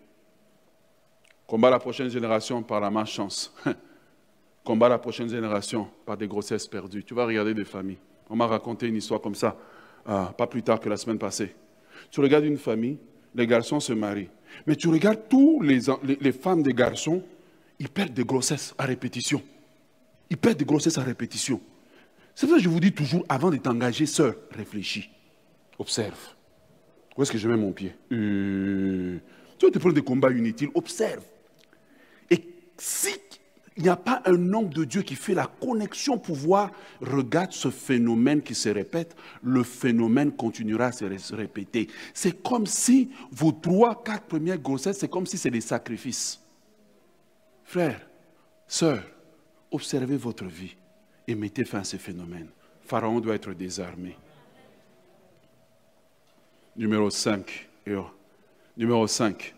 Combat 1.51 1.69
la 1.69 1.79
prochaine 1.79 2.09
génération 2.09 2.63
par 2.63 2.79
la 2.79 2.89
malchance. 2.89 3.53
Combat 4.63 4.87
la 4.87 4.97
prochaine 4.97 5.27
génération 5.27 5.89
par 6.05 6.15
des 6.15 6.25
grossesses 6.25 6.65
perdues. 6.65 7.03
Tu 7.03 7.13
vas 7.13 7.25
regarder 7.25 7.53
des 7.53 7.65
familles. 7.65 7.97
On 8.29 8.37
m'a 8.37 8.47
raconté 8.47 8.87
une 8.87 8.95
histoire 8.95 9.19
comme 9.19 9.35
ça, 9.35 9.57
euh, 10.07 10.27
pas 10.27 10.47
plus 10.47 10.63
tard 10.63 10.79
que 10.79 10.87
la 10.87 10.95
semaine 10.95 11.17
passée. 11.17 11.53
Tu 12.09 12.21
regardes 12.21 12.45
une 12.45 12.57
famille, 12.57 12.97
les 13.35 13.45
garçons 13.45 13.81
se 13.81 13.91
marient. 13.91 14.29
Mais 14.65 14.77
tu 14.77 14.87
regardes 14.87 15.27
tous 15.27 15.61
les, 15.61 15.81
femmes 16.31 16.63
des 16.63 16.73
garçons, 16.73 17.21
ils 17.79 17.89
perdent 17.89 18.13
des 18.13 18.23
grossesses 18.23 18.73
à 18.77 18.85
répétition. 18.85 19.43
Ils 20.29 20.37
perdent 20.37 20.57
des 20.57 20.63
grossesses 20.63 20.99
à 20.99 21.03
répétition. 21.03 21.59
C'est 22.33 22.47
pour 22.47 22.55
ça 22.55 22.59
que 22.59 22.63
je 22.63 22.69
vous 22.69 22.79
dis 22.79 22.93
toujours, 22.93 23.25
avant 23.27 23.49
de 23.49 23.57
t'engager, 23.57 24.05
sœur, 24.05 24.35
réfléchis. 24.51 25.09
Observe. 25.77 26.17
Où 27.17 27.23
est-ce 27.23 27.31
que 27.33 27.37
je 27.37 27.49
mets 27.49 27.57
mon 27.57 27.73
pied? 27.73 27.93
Euh, 28.13 29.17
Tu 29.59 29.65
vas 29.65 29.71
te 29.73 29.79
prendre 29.79 29.95
des 29.95 30.01
combats 30.01 30.31
inutiles. 30.31 30.69
Observe. 30.75 31.21
S'il 32.83 33.19
n'y 33.77 33.89
a 33.89 33.95
pas 33.95 34.23
un 34.25 34.53
homme 34.53 34.69
de 34.69 34.85
Dieu 34.85 35.03
qui 35.03 35.13
fait 35.13 35.35
la 35.35 35.45
connexion 35.45 36.17
pour 36.17 36.35
voir, 36.35 36.71
regarde 36.99 37.51
ce 37.51 37.69
phénomène 37.69 38.41
qui 38.41 38.55
se 38.55 38.69
répète, 38.69 39.15
le 39.43 39.61
phénomène 39.61 40.31
continuera 40.31 40.85
à 40.85 40.91
se 40.91 41.35
répéter. 41.35 41.89
C'est 42.11 42.41
comme 42.41 42.65
si 42.65 43.11
vos 43.31 43.51
trois, 43.51 44.03
quatre 44.03 44.23
premières 44.23 44.57
grossesses, 44.57 44.97
c'est 44.97 45.11
comme 45.11 45.27
si 45.27 45.37
c'est 45.37 45.51
des 45.51 45.61
sacrifices. 45.61 46.41
Frères, 47.65 48.01
sœurs, 48.65 49.03
observez 49.69 50.17
votre 50.17 50.45
vie 50.45 50.75
et 51.27 51.35
mettez 51.35 51.65
fin 51.65 51.81
à 51.81 51.83
ces 51.83 51.99
phénomènes. 51.99 52.49
Pharaon 52.81 53.19
doit 53.19 53.35
être 53.35 53.53
désarmé. 53.53 54.17
Numéro 56.75 57.11
5. 57.11 57.69
Numéro 58.75 59.05
5. 59.05 59.53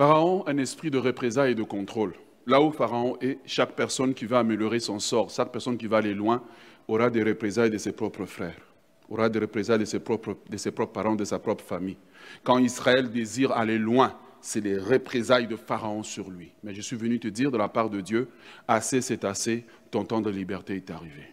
Pharaon, 0.00 0.44
un 0.46 0.56
esprit 0.56 0.90
de 0.90 0.96
représailles 0.96 1.52
et 1.52 1.54
de 1.54 1.62
contrôle. 1.62 2.14
Là 2.46 2.62
où 2.62 2.72
Pharaon 2.72 3.18
est, 3.20 3.36
chaque 3.44 3.72
personne 3.72 4.14
qui 4.14 4.24
va 4.24 4.38
améliorer 4.38 4.80
son 4.80 4.98
sort, 4.98 5.28
chaque 5.28 5.52
personne 5.52 5.76
qui 5.76 5.86
va 5.88 5.98
aller 5.98 6.14
loin, 6.14 6.42
aura 6.88 7.10
des 7.10 7.22
représailles 7.22 7.68
de 7.68 7.76
ses 7.76 7.92
propres 7.92 8.24
frères, 8.24 8.62
aura 9.10 9.28
des 9.28 9.40
représailles 9.40 9.80
de 9.80 9.84
ses 9.84 10.00
propres, 10.00 10.38
de 10.48 10.56
ses 10.56 10.70
propres 10.70 10.94
parents, 10.94 11.16
de 11.16 11.26
sa 11.26 11.38
propre 11.38 11.62
famille. 11.62 11.98
Quand 12.42 12.56
Israël 12.56 13.10
désire 13.10 13.52
aller 13.52 13.76
loin, 13.76 14.16
c'est 14.40 14.64
les 14.64 14.78
représailles 14.78 15.46
de 15.46 15.56
Pharaon 15.56 16.02
sur 16.02 16.30
lui. 16.30 16.50
Mais 16.64 16.72
je 16.72 16.80
suis 16.80 16.96
venu 16.96 17.20
te 17.20 17.28
dire 17.28 17.50
de 17.50 17.58
la 17.58 17.68
part 17.68 17.90
de 17.90 18.00
Dieu, 18.00 18.30
assez 18.66 19.02
c'est 19.02 19.22
assez, 19.26 19.66
ton 19.90 20.04
temps 20.04 20.22
de 20.22 20.30
liberté 20.30 20.76
est 20.76 20.90
arrivé. 20.90 21.24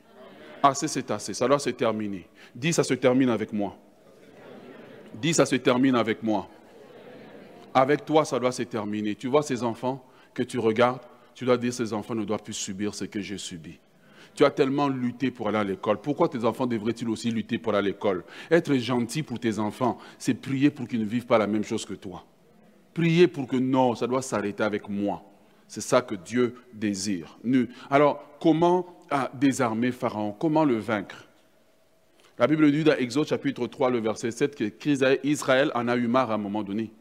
Assez 0.61 0.89
c'est 0.89 1.09
assez, 1.09 1.33
ça 1.33 1.47
doit 1.47 1.59
se 1.59 1.69
terminer. 1.69 2.27
Dis, 2.53 2.73
ça 2.73 2.83
se 2.83 2.95
termine 2.95 3.29
avec 3.29 3.53
moi. 3.53 3.77
Dis, 5.13 5.33
ça 5.33 5.45
se 5.45 5.55
termine 5.55 5.95
avec 5.95 6.21
moi. 6.21 6.49
Avec 7.77 8.05
toi, 8.05 8.25
ça 8.25 8.39
doit 8.39 8.51
se 8.51 8.63
terminer. 8.63 9.13
Tu 9.13 9.27
vois 9.27 9.43
ces 9.43 9.61
enfants 9.61 10.03
que 10.33 10.41
tu 10.41 10.57
regardes, 10.57 11.01
tu 11.35 11.45
dois 11.45 11.57
dire 11.57 11.71
ces 11.71 11.93
enfants 11.93 12.15
ne 12.15 12.25
doivent 12.25 12.41
plus 12.41 12.55
subir 12.55 12.95
ce 12.95 13.05
que 13.05 13.21
j'ai 13.21 13.37
subi. 13.37 13.77
Tu 14.33 14.43
as 14.43 14.49
tellement 14.49 14.87
lutté 14.87 15.29
pour 15.29 15.47
aller 15.47 15.59
à 15.59 15.63
l'école. 15.63 16.01
Pourquoi 16.01 16.27
tes 16.27 16.43
enfants 16.43 16.65
devraient-ils 16.65 17.07
aussi 17.07 17.29
lutter 17.29 17.59
pour 17.59 17.75
aller 17.75 17.89
à 17.89 17.91
l'école? 17.91 18.23
Être 18.49 18.73
gentil 18.77 19.21
pour 19.21 19.39
tes 19.39 19.59
enfants, 19.59 19.99
c'est 20.17 20.33
prier 20.33 20.71
pour 20.71 20.87
qu'ils 20.87 21.01
ne 21.01 21.05
vivent 21.05 21.27
pas 21.27 21.37
la 21.37 21.45
même 21.45 21.63
chose 21.63 21.85
que 21.85 21.93
toi. 21.93 22.25
prier 22.95 23.27
pour 23.27 23.45
que 23.45 23.57
non, 23.57 23.93
ça 23.93 24.07
doit 24.07 24.23
s'arrêter 24.23 24.63
avec 24.63 24.89
moi. 24.89 25.21
C'est 25.67 25.81
ça 25.81 26.01
que 26.01 26.15
Dieu 26.15 26.55
désire. 26.73 27.37
Alors, 27.91 28.23
comment 28.41 28.87
ah, 29.11 29.29
désarmer 29.35 29.91
Pharaon? 29.91 30.31
Comment 30.31 30.65
le 30.65 30.77
vaincre? 30.77 31.27
La 32.39 32.47
Bible 32.47 32.71
dit 32.71 32.83
dans 32.83 32.95
Exode 32.95 33.27
chapitre 33.27 33.67
3, 33.67 33.91
le 33.91 33.99
verset 33.99 34.31
7, 34.31 34.55
que 34.55 35.27
Israël 35.27 35.71
en 35.75 35.87
a 35.87 35.95
eu 35.95 36.07
marre 36.07 36.31
à 36.31 36.35
un 36.35 36.39
moment 36.39 36.63
donné. 36.63 36.91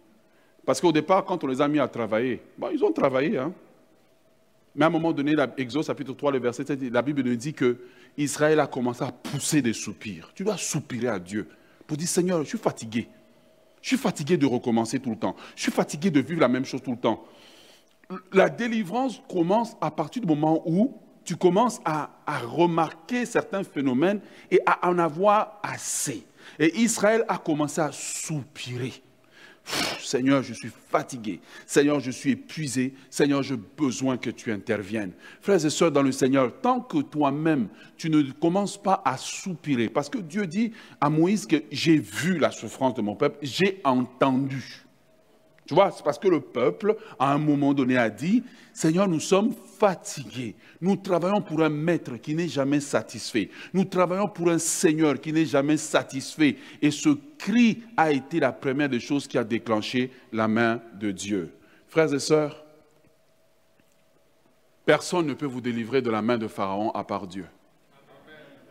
Parce 0.67 0.81
qu'au 0.81 0.91
départ, 0.91 1.25
quand 1.25 1.43
on 1.45 1.47
les 1.47 1.61
a 1.61 1.69
mis 1.69 1.79
à 1.79 1.87
travailler, 1.87 2.43
ils 2.73 2.85
ont 2.85 2.93
travaillé. 2.93 3.39
Hein? 3.39 3.53
Mais 4.75 4.85
à 4.85 4.89
un 4.89 4.91
moment 4.91 5.13
donné, 5.13 5.35
Exode 5.57 5.87
chapitre 5.87 6.13
3, 6.13 6.33
le 6.33 6.41
verset 6.41 6.67
7, 6.67 6.83
la 6.93 7.03
Bible 7.03 7.23
nous 7.23 7.37
dit 7.37 7.55
que 7.55 7.79
Israël 8.19 8.59
a 8.59 8.67
commencé 8.67 9.05
à 9.05 9.13
pousser 9.13 9.63
des 9.63 9.73
soupirs. 9.73 10.33
Tu 10.35 10.43
dois 10.43 10.57
soupirer 10.57 11.07
à 11.07 11.21
Dieu 11.21 11.49
pour 11.87 11.97
dire 11.97 12.09
Seigneur, 12.09 12.43
je 12.43 12.49
suis 12.49 12.59
fatigué. 12.59 13.09
Je 13.81 13.89
suis 13.91 13.97
fatigué 13.97 14.37
de 14.37 14.45
recommencer 14.45 14.99
tout 14.99 15.11
le 15.11 15.17
temps. 15.17 15.37
Je 15.55 15.63
suis 15.63 15.73
fatigué 15.73 16.11
de 16.11 16.21
vivre 16.21 16.41
la 16.41 16.49
même 16.49 16.65
chose 16.65 16.83
tout 16.83 16.91
le 16.91 16.97
temps. 16.97 17.25
La 18.33 18.49
délivrance 18.49 19.23
commence 19.31 19.77
à 19.81 19.93
partir 19.93 20.21
du 20.23 20.29
moment 20.29 20.63
où 20.67 20.99
tu 21.25 21.37
commences 21.37 21.81
à 21.85 22.11
remarquer 22.27 23.25
certains 23.25 23.63
phénomènes 23.63 24.21
et 24.51 24.61
à 24.67 24.89
en 24.89 24.99
avoir 24.99 25.61
assez. 25.63 26.27
Et 26.59 26.77
Israël 26.81 27.25
a 27.29 27.39
commencé 27.39 27.81
à 27.81 27.93
soupirer. 27.93 28.93
Seigneur, 29.99 30.43
je 30.43 30.55
suis 30.55 30.71
fatigué. 30.91 31.41
Seigneur, 31.67 32.01
je 32.01 32.11
suis 32.11 32.33
épuisé. 32.33 32.95
Seigneur, 33.11 33.43
j'ai 33.43 33.57
besoin 33.57 34.17
que 34.17 34.31
tu 34.31 34.53
interviennes. 34.53 35.13
Frères 35.41 35.65
et 35.65 35.71
sœurs 35.71 35.91
dans 35.91 36.03
le 36.03 36.13
Seigneur, 36.13 36.61
tant 36.61 36.81
que 36.81 36.99
toi-même, 36.99 37.69
tu 37.97 38.09
ne 38.09 38.23
commences 38.33 38.81
pas 38.81 39.03
à 39.05 39.17
soupirer, 39.17 39.89
parce 39.89 40.09
que 40.09 40.19
Dieu 40.19 40.47
dit 40.47 40.73
à 41.01 41.11
Moïse 41.11 41.47
que 41.47 41.57
j'ai 41.73 41.99
vu 41.99 42.39
la 42.39 42.53
souffrance 42.53 42.95
de 42.95 43.03
mon 43.03 43.17
peuple, 43.17 43.39
j'ai 43.43 43.81
entendu. 43.85 44.86
Tu 45.67 45.75
vois, 45.75 45.91
c'est 45.91 46.05
parce 46.05 46.19
que 46.19 46.29
le 46.29 46.41
peuple, 46.41 46.97
à 47.19 47.33
un 47.33 47.39
moment 47.39 47.75
donné, 47.75 47.97
a 47.97 48.09
dit, 48.09 48.45
Seigneur, 48.73 49.09
nous 49.09 49.21
sommes 49.21 49.53
fatigués. 49.79 50.55
Nous 50.81 50.97
travaillons 50.97 51.41
pour 51.41 51.63
un 51.63 51.69
maître 51.69 52.17
qui 52.19 52.35
n'est 52.35 52.49
jamais 52.49 52.79
satisfait. 52.79 53.51
Nous 53.73 53.85
travaillons 53.85 54.29
pour 54.29 54.49
un 54.49 54.59
Seigneur 54.59 55.21
qui 55.21 55.33
n'est 55.33 55.45
jamais 55.45 55.77
satisfait. 55.77 56.57
Et 56.81 56.93
ce 56.93 57.09
cri 57.39 57.83
a 57.97 58.13
été 58.13 58.39
la 58.39 58.53
première 58.53 58.89
des 58.89 59.01
choses 59.01 59.27
qui 59.27 59.39
a 59.39 59.45
déclenché 59.45 60.13
la 60.33 60.47
main 60.47 60.81
de 60.95 61.11
Dieu. 61.11 61.53
Frères 61.89 62.15
et 62.15 62.21
sœurs, 62.21 62.65
personne 64.85 65.27
ne 65.27 65.35
peut 65.35 65.47
vous 65.47 65.61
délivrer 65.61 66.01
de 66.01 66.11
la 66.11 66.23
main 66.23 66.39
de 66.39 66.47
Pharaon 66.47 66.91
à 66.93 67.03
part 67.03 67.27
Dieu. 67.27 67.47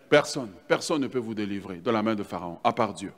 Personne, 0.10 0.52
personne 0.68 1.02
ne 1.02 1.08
peut 1.08 1.20
vous 1.20 1.34
délivrer 1.34 1.78
de 1.78 1.92
la 1.92 2.02
main 2.02 2.16
de 2.16 2.24
Pharaon 2.24 2.60
à 2.64 2.72
part 2.72 2.94
Dieu. 2.94 3.12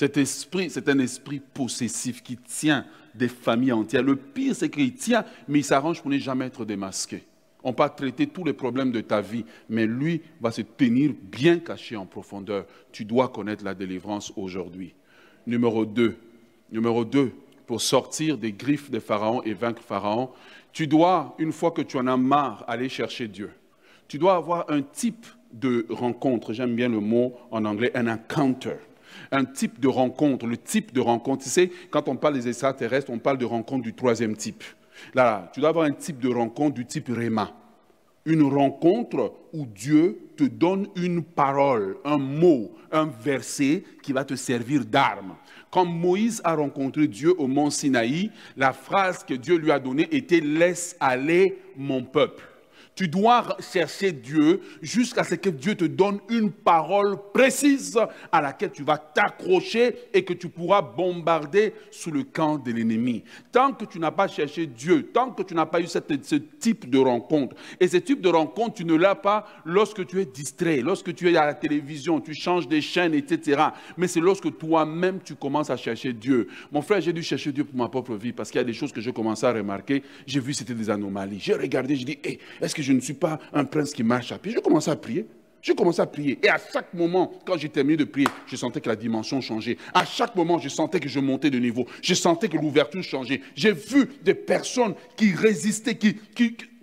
Cet 0.00 0.16
esprit, 0.16 0.70
c'est 0.70 0.88
un 0.88 0.98
esprit 0.98 1.40
possessif 1.40 2.22
qui 2.22 2.38
tient 2.38 2.86
des 3.14 3.28
familles 3.28 3.72
entières. 3.72 4.02
Le 4.02 4.16
pire, 4.16 4.56
c'est 4.56 4.70
qu'il 4.70 4.94
tient, 4.94 5.26
mais 5.46 5.58
il 5.58 5.62
s'arrange 5.62 6.00
pour 6.00 6.10
ne 6.10 6.16
jamais 6.16 6.46
être 6.46 6.64
démasqué. 6.64 7.22
On 7.62 7.74
peut 7.74 7.84
traiter 7.94 8.26
tous 8.26 8.42
les 8.42 8.54
problèmes 8.54 8.92
de 8.92 9.02
ta 9.02 9.20
vie, 9.20 9.44
mais 9.68 9.84
lui 9.84 10.22
va 10.40 10.52
se 10.52 10.62
tenir 10.62 11.12
bien 11.30 11.58
caché 11.58 11.96
en 11.96 12.06
profondeur. 12.06 12.64
Tu 12.92 13.04
dois 13.04 13.28
connaître 13.28 13.62
la 13.62 13.74
délivrance 13.74 14.32
aujourd'hui. 14.36 14.94
Numéro 15.46 15.84
2. 15.84 16.16
Numéro 16.72 17.04
2, 17.04 17.32
pour 17.66 17.82
sortir 17.82 18.38
des 18.38 18.52
griffes 18.52 18.90
de 18.90 19.00
Pharaon 19.00 19.42
et 19.42 19.52
vaincre 19.52 19.82
Pharaon, 19.82 20.30
tu 20.72 20.86
dois, 20.86 21.34
une 21.38 21.52
fois 21.52 21.72
que 21.72 21.82
tu 21.82 21.98
en 21.98 22.06
as 22.06 22.16
marre, 22.16 22.64
aller 22.68 22.88
chercher 22.88 23.28
Dieu. 23.28 23.50
Tu 24.08 24.16
dois 24.16 24.36
avoir 24.36 24.64
un 24.70 24.80
type 24.80 25.26
de 25.52 25.84
rencontre, 25.90 26.54
j'aime 26.54 26.74
bien 26.74 26.88
le 26.88 27.00
mot 27.00 27.34
en 27.50 27.66
anglais, 27.66 27.90
un 27.94 28.06
encounter 28.06 28.78
un 29.30 29.44
type 29.44 29.80
de 29.80 29.88
rencontre, 29.88 30.46
le 30.46 30.56
type 30.56 30.92
de 30.92 31.00
rencontre. 31.00 31.44
Tu 31.44 31.50
sais, 31.50 31.70
quand 31.90 32.08
on 32.08 32.16
parle 32.16 32.34
des 32.34 32.48
extraterrestres, 32.48 33.10
on 33.10 33.18
parle 33.18 33.38
de 33.38 33.44
rencontre 33.44 33.82
du 33.82 33.94
troisième 33.94 34.36
type. 34.36 34.64
Là, 35.14 35.50
tu 35.52 35.60
dois 35.60 35.70
avoir 35.70 35.86
un 35.86 35.92
type 35.92 36.18
de 36.18 36.28
rencontre 36.28 36.74
du 36.74 36.86
type 36.86 37.08
Réma. 37.08 37.52
Une 38.26 38.42
rencontre 38.42 39.32
où 39.52 39.64
Dieu 39.64 40.30
te 40.36 40.44
donne 40.44 40.88
une 40.94 41.22
parole, 41.22 41.96
un 42.04 42.18
mot, 42.18 42.72
un 42.92 43.06
verset 43.06 43.82
qui 44.02 44.12
va 44.12 44.24
te 44.24 44.34
servir 44.34 44.84
d'arme. 44.84 45.36
Quand 45.70 45.84
Moïse 45.86 46.42
a 46.44 46.54
rencontré 46.54 47.06
Dieu 47.06 47.34
au 47.38 47.46
mont 47.46 47.70
Sinaï, 47.70 48.30
la 48.56 48.72
phrase 48.72 49.24
que 49.24 49.34
Dieu 49.34 49.56
lui 49.56 49.70
a 49.70 49.78
donnée 49.78 50.08
était 50.10 50.40
Laisse 50.40 50.96
aller 51.00 51.58
mon 51.76 52.02
peuple. 52.02 52.49
Tu 52.94 53.08
dois 53.08 53.56
chercher 53.60 54.12
Dieu 54.12 54.60
jusqu'à 54.82 55.24
ce 55.24 55.34
que 55.34 55.48
Dieu 55.48 55.74
te 55.74 55.84
donne 55.84 56.20
une 56.28 56.50
parole 56.50 57.16
précise 57.32 57.98
à 58.30 58.40
laquelle 58.42 58.72
tu 58.72 58.82
vas 58.82 58.98
t'accrocher 58.98 59.94
et 60.12 60.24
que 60.24 60.34
tu 60.34 60.48
pourras 60.48 60.82
bombarder 60.82 61.72
sous 61.90 62.10
le 62.10 62.24
camp 62.24 62.58
de 62.58 62.72
l'ennemi. 62.72 63.24
Tant 63.52 63.72
que 63.72 63.84
tu 63.84 63.98
n'as 63.98 64.10
pas 64.10 64.28
cherché 64.28 64.66
Dieu, 64.66 65.10
tant 65.12 65.30
que 65.30 65.42
tu 65.42 65.54
n'as 65.54 65.66
pas 65.66 65.80
eu 65.80 65.86
ce 65.86 65.98
type 66.36 66.90
de 66.90 66.98
rencontre, 66.98 67.56
et 67.78 67.88
ce 67.88 67.96
type 67.96 68.20
de 68.20 68.28
rencontre, 68.28 68.74
tu 68.74 68.84
ne 68.84 68.94
l'as 68.94 69.14
pas 69.14 69.46
lorsque 69.64 70.06
tu 70.06 70.20
es 70.20 70.26
distrait, 70.26 70.80
lorsque 70.82 71.14
tu 71.14 71.30
es 71.30 71.36
à 71.36 71.46
la 71.46 71.54
télévision, 71.54 72.20
tu 72.20 72.34
changes 72.34 72.68
des 72.68 72.80
chaînes, 72.80 73.14
etc. 73.14 73.62
Mais 73.96 74.08
c'est 74.08 74.20
lorsque 74.20 74.58
toi-même 74.58 75.20
tu 75.24 75.34
commences 75.34 75.70
à 75.70 75.76
chercher 75.76 76.12
Dieu. 76.12 76.48
Mon 76.70 76.82
frère, 76.82 77.00
j'ai 77.00 77.12
dû 77.12 77.22
chercher 77.22 77.52
Dieu 77.52 77.64
pour 77.64 77.76
ma 77.76 77.88
propre 77.88 78.14
vie 78.14 78.32
parce 78.32 78.50
qu'il 78.50 78.58
y 78.58 78.62
a 78.62 78.64
des 78.64 78.72
choses 78.72 78.92
que 78.92 79.00
je 79.00 79.10
commençais 79.10 79.46
à 79.46 79.52
remarquer. 79.52 80.02
J'ai 80.26 80.40
vu 80.40 80.52
c'était 80.52 80.74
des 80.74 80.90
anomalies. 80.90 81.38
J'ai 81.40 81.54
regardé, 81.54 81.96
j'ai 81.96 82.04
dit, 82.04 82.18
est-ce 82.60 82.74
que 82.74 82.79
je 82.82 82.92
ne 82.92 83.00
suis 83.00 83.14
pas 83.14 83.38
un 83.52 83.64
prince 83.64 83.92
qui 83.92 84.02
marche 84.02 84.32
à 84.32 84.38
pied. 84.38 84.52
Je 84.52 84.60
commence 84.60 84.88
à 84.88 84.96
prier. 84.96 85.26
Je 85.62 85.72
commence 85.72 85.98
à 85.98 86.06
prier. 86.06 86.38
Et 86.42 86.48
à 86.48 86.58
chaque 86.72 86.94
moment, 86.94 87.32
quand 87.44 87.58
j'ai 87.58 87.68
terminé 87.68 87.96
de 87.96 88.04
prier, 88.04 88.28
je 88.46 88.56
sentais 88.56 88.80
que 88.80 88.88
la 88.88 88.96
dimension 88.96 89.40
changeait. 89.40 89.76
À 89.92 90.04
chaque 90.04 90.34
moment, 90.34 90.58
je 90.58 90.68
sentais 90.68 91.00
que 91.00 91.08
je 91.08 91.20
montais 91.20 91.50
de 91.50 91.58
niveau. 91.58 91.86
Je 92.02 92.14
sentais 92.14 92.48
que 92.48 92.56
l'ouverture 92.56 93.02
changeait. 93.02 93.42
J'ai 93.54 93.72
vu 93.72 94.08
des 94.22 94.34
personnes 94.34 94.94
qui 95.16 95.34
résistaient, 95.34 95.96
qui, 95.96 96.16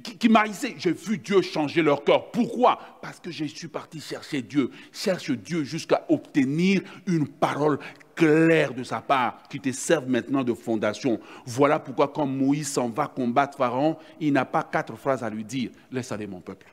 qui, 0.04 0.30
J'ai 0.78 0.92
vu 0.92 1.18
Dieu 1.18 1.42
changer 1.42 1.82
leur 1.82 2.04
cœur. 2.04 2.32
Pourquoi? 2.32 2.80
Parce 3.02 3.20
que 3.20 3.32
je 3.32 3.46
suis 3.46 3.68
parti 3.68 4.00
chercher 4.00 4.42
Dieu. 4.42 4.70
Cherche 4.92 5.32
Dieu 5.32 5.64
jusqu'à 5.64 6.06
obtenir 6.10 6.82
une 7.08 7.28
parole 7.28 7.80
claire 8.16 8.74
de 8.74 8.84
sa 8.84 9.02
part 9.02 9.44
qui 9.50 9.60
te 9.60 9.72
serve 9.72 10.08
maintenant 10.08 10.44
de 10.44 10.54
fondation. 10.54 11.20
Voilà 11.46 11.80
pourquoi 11.80 12.08
quand 12.10 12.26
Moïse 12.26 12.72
s'en 12.72 12.90
va 12.90 13.08
combattre 13.08 13.58
Pharaon, 13.58 13.98
il 14.20 14.34
n'a 14.34 14.46
pas 14.46 14.64
quatre 14.64 14.96
phrases 14.96 15.24
à 15.24 15.30
lui 15.30 15.44
dire. 15.44 15.72
Laisse 15.92 16.12
aller 16.12 16.28
mon 16.28 16.42
peuple. 16.42 16.68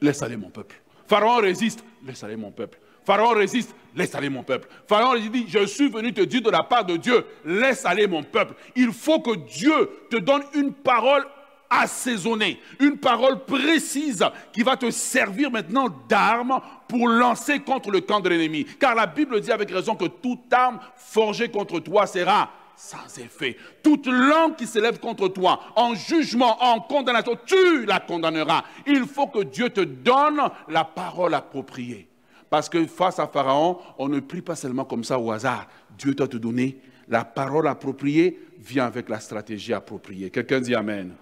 Laisse 0.00 0.22
aller 0.22 0.36
mon 0.36 0.50
peuple. 0.50 0.80
Pharaon 1.06 1.36
résiste. 1.36 1.84
Laisse 2.04 2.24
aller 2.24 2.36
mon 2.36 2.50
peuple. 2.50 2.78
Pharaon 3.04 3.34
résiste, 3.34 3.74
laisse 3.94 4.14
aller 4.14 4.28
mon 4.28 4.42
peuple. 4.42 4.68
Pharaon 4.86 5.18
dit, 5.18 5.46
je 5.48 5.66
suis 5.66 5.88
venu 5.88 6.12
te 6.12 6.20
dire 6.20 6.42
de 6.42 6.50
la 6.50 6.62
part 6.62 6.84
de 6.84 6.96
Dieu, 6.96 7.24
laisse 7.44 7.84
aller 7.84 8.06
mon 8.06 8.22
peuple. 8.22 8.54
Il 8.76 8.92
faut 8.92 9.20
que 9.20 9.36
Dieu 9.36 9.90
te 10.10 10.16
donne 10.16 10.42
une 10.54 10.72
parole 10.72 11.24
assaisonnée, 11.80 12.60
une 12.80 12.98
parole 12.98 13.44
précise 13.44 14.24
qui 14.52 14.62
va 14.62 14.76
te 14.76 14.90
servir 14.90 15.50
maintenant 15.50 15.88
d'arme 16.08 16.60
pour 16.88 17.08
lancer 17.08 17.60
contre 17.60 17.90
le 17.90 18.00
camp 18.00 18.20
de 18.20 18.28
l'ennemi. 18.28 18.64
Car 18.78 18.94
la 18.94 19.06
Bible 19.06 19.40
dit 19.40 19.52
avec 19.52 19.70
raison 19.70 19.94
que 19.94 20.06
toute 20.06 20.52
arme 20.52 20.78
forgée 20.96 21.48
contre 21.48 21.80
toi 21.80 22.06
sera 22.06 22.50
sans 22.76 23.18
effet. 23.18 23.56
Toute 23.82 24.06
langue 24.06 24.56
qui 24.56 24.66
s'élève 24.66 24.98
contre 24.98 25.28
toi 25.28 25.60
en 25.76 25.94
jugement, 25.94 26.62
en 26.62 26.80
condamnation, 26.80 27.38
tu 27.46 27.86
la 27.86 28.00
condamneras. 28.00 28.64
Il 28.86 29.04
faut 29.06 29.28
que 29.28 29.44
Dieu 29.44 29.70
te 29.70 29.80
donne 29.80 30.40
la 30.68 30.84
parole 30.84 31.34
appropriée. 31.34 32.08
Parce 32.50 32.68
que 32.68 32.86
face 32.86 33.18
à 33.18 33.26
Pharaon, 33.26 33.78
on 33.98 34.08
ne 34.08 34.20
prie 34.20 34.42
pas 34.42 34.56
seulement 34.56 34.84
comme 34.84 35.04
ça 35.04 35.18
au 35.18 35.30
hasard. 35.30 35.68
Dieu 35.96 36.14
doit 36.14 36.28
te 36.28 36.36
donner 36.36 36.78
la 37.08 37.24
parole 37.24 37.68
appropriée, 37.68 38.38
vient 38.58 38.86
avec 38.86 39.08
la 39.08 39.20
stratégie 39.20 39.72
appropriée. 39.72 40.30
Quelqu'un 40.30 40.60
dit 40.60 40.74
Amen. 40.74 41.12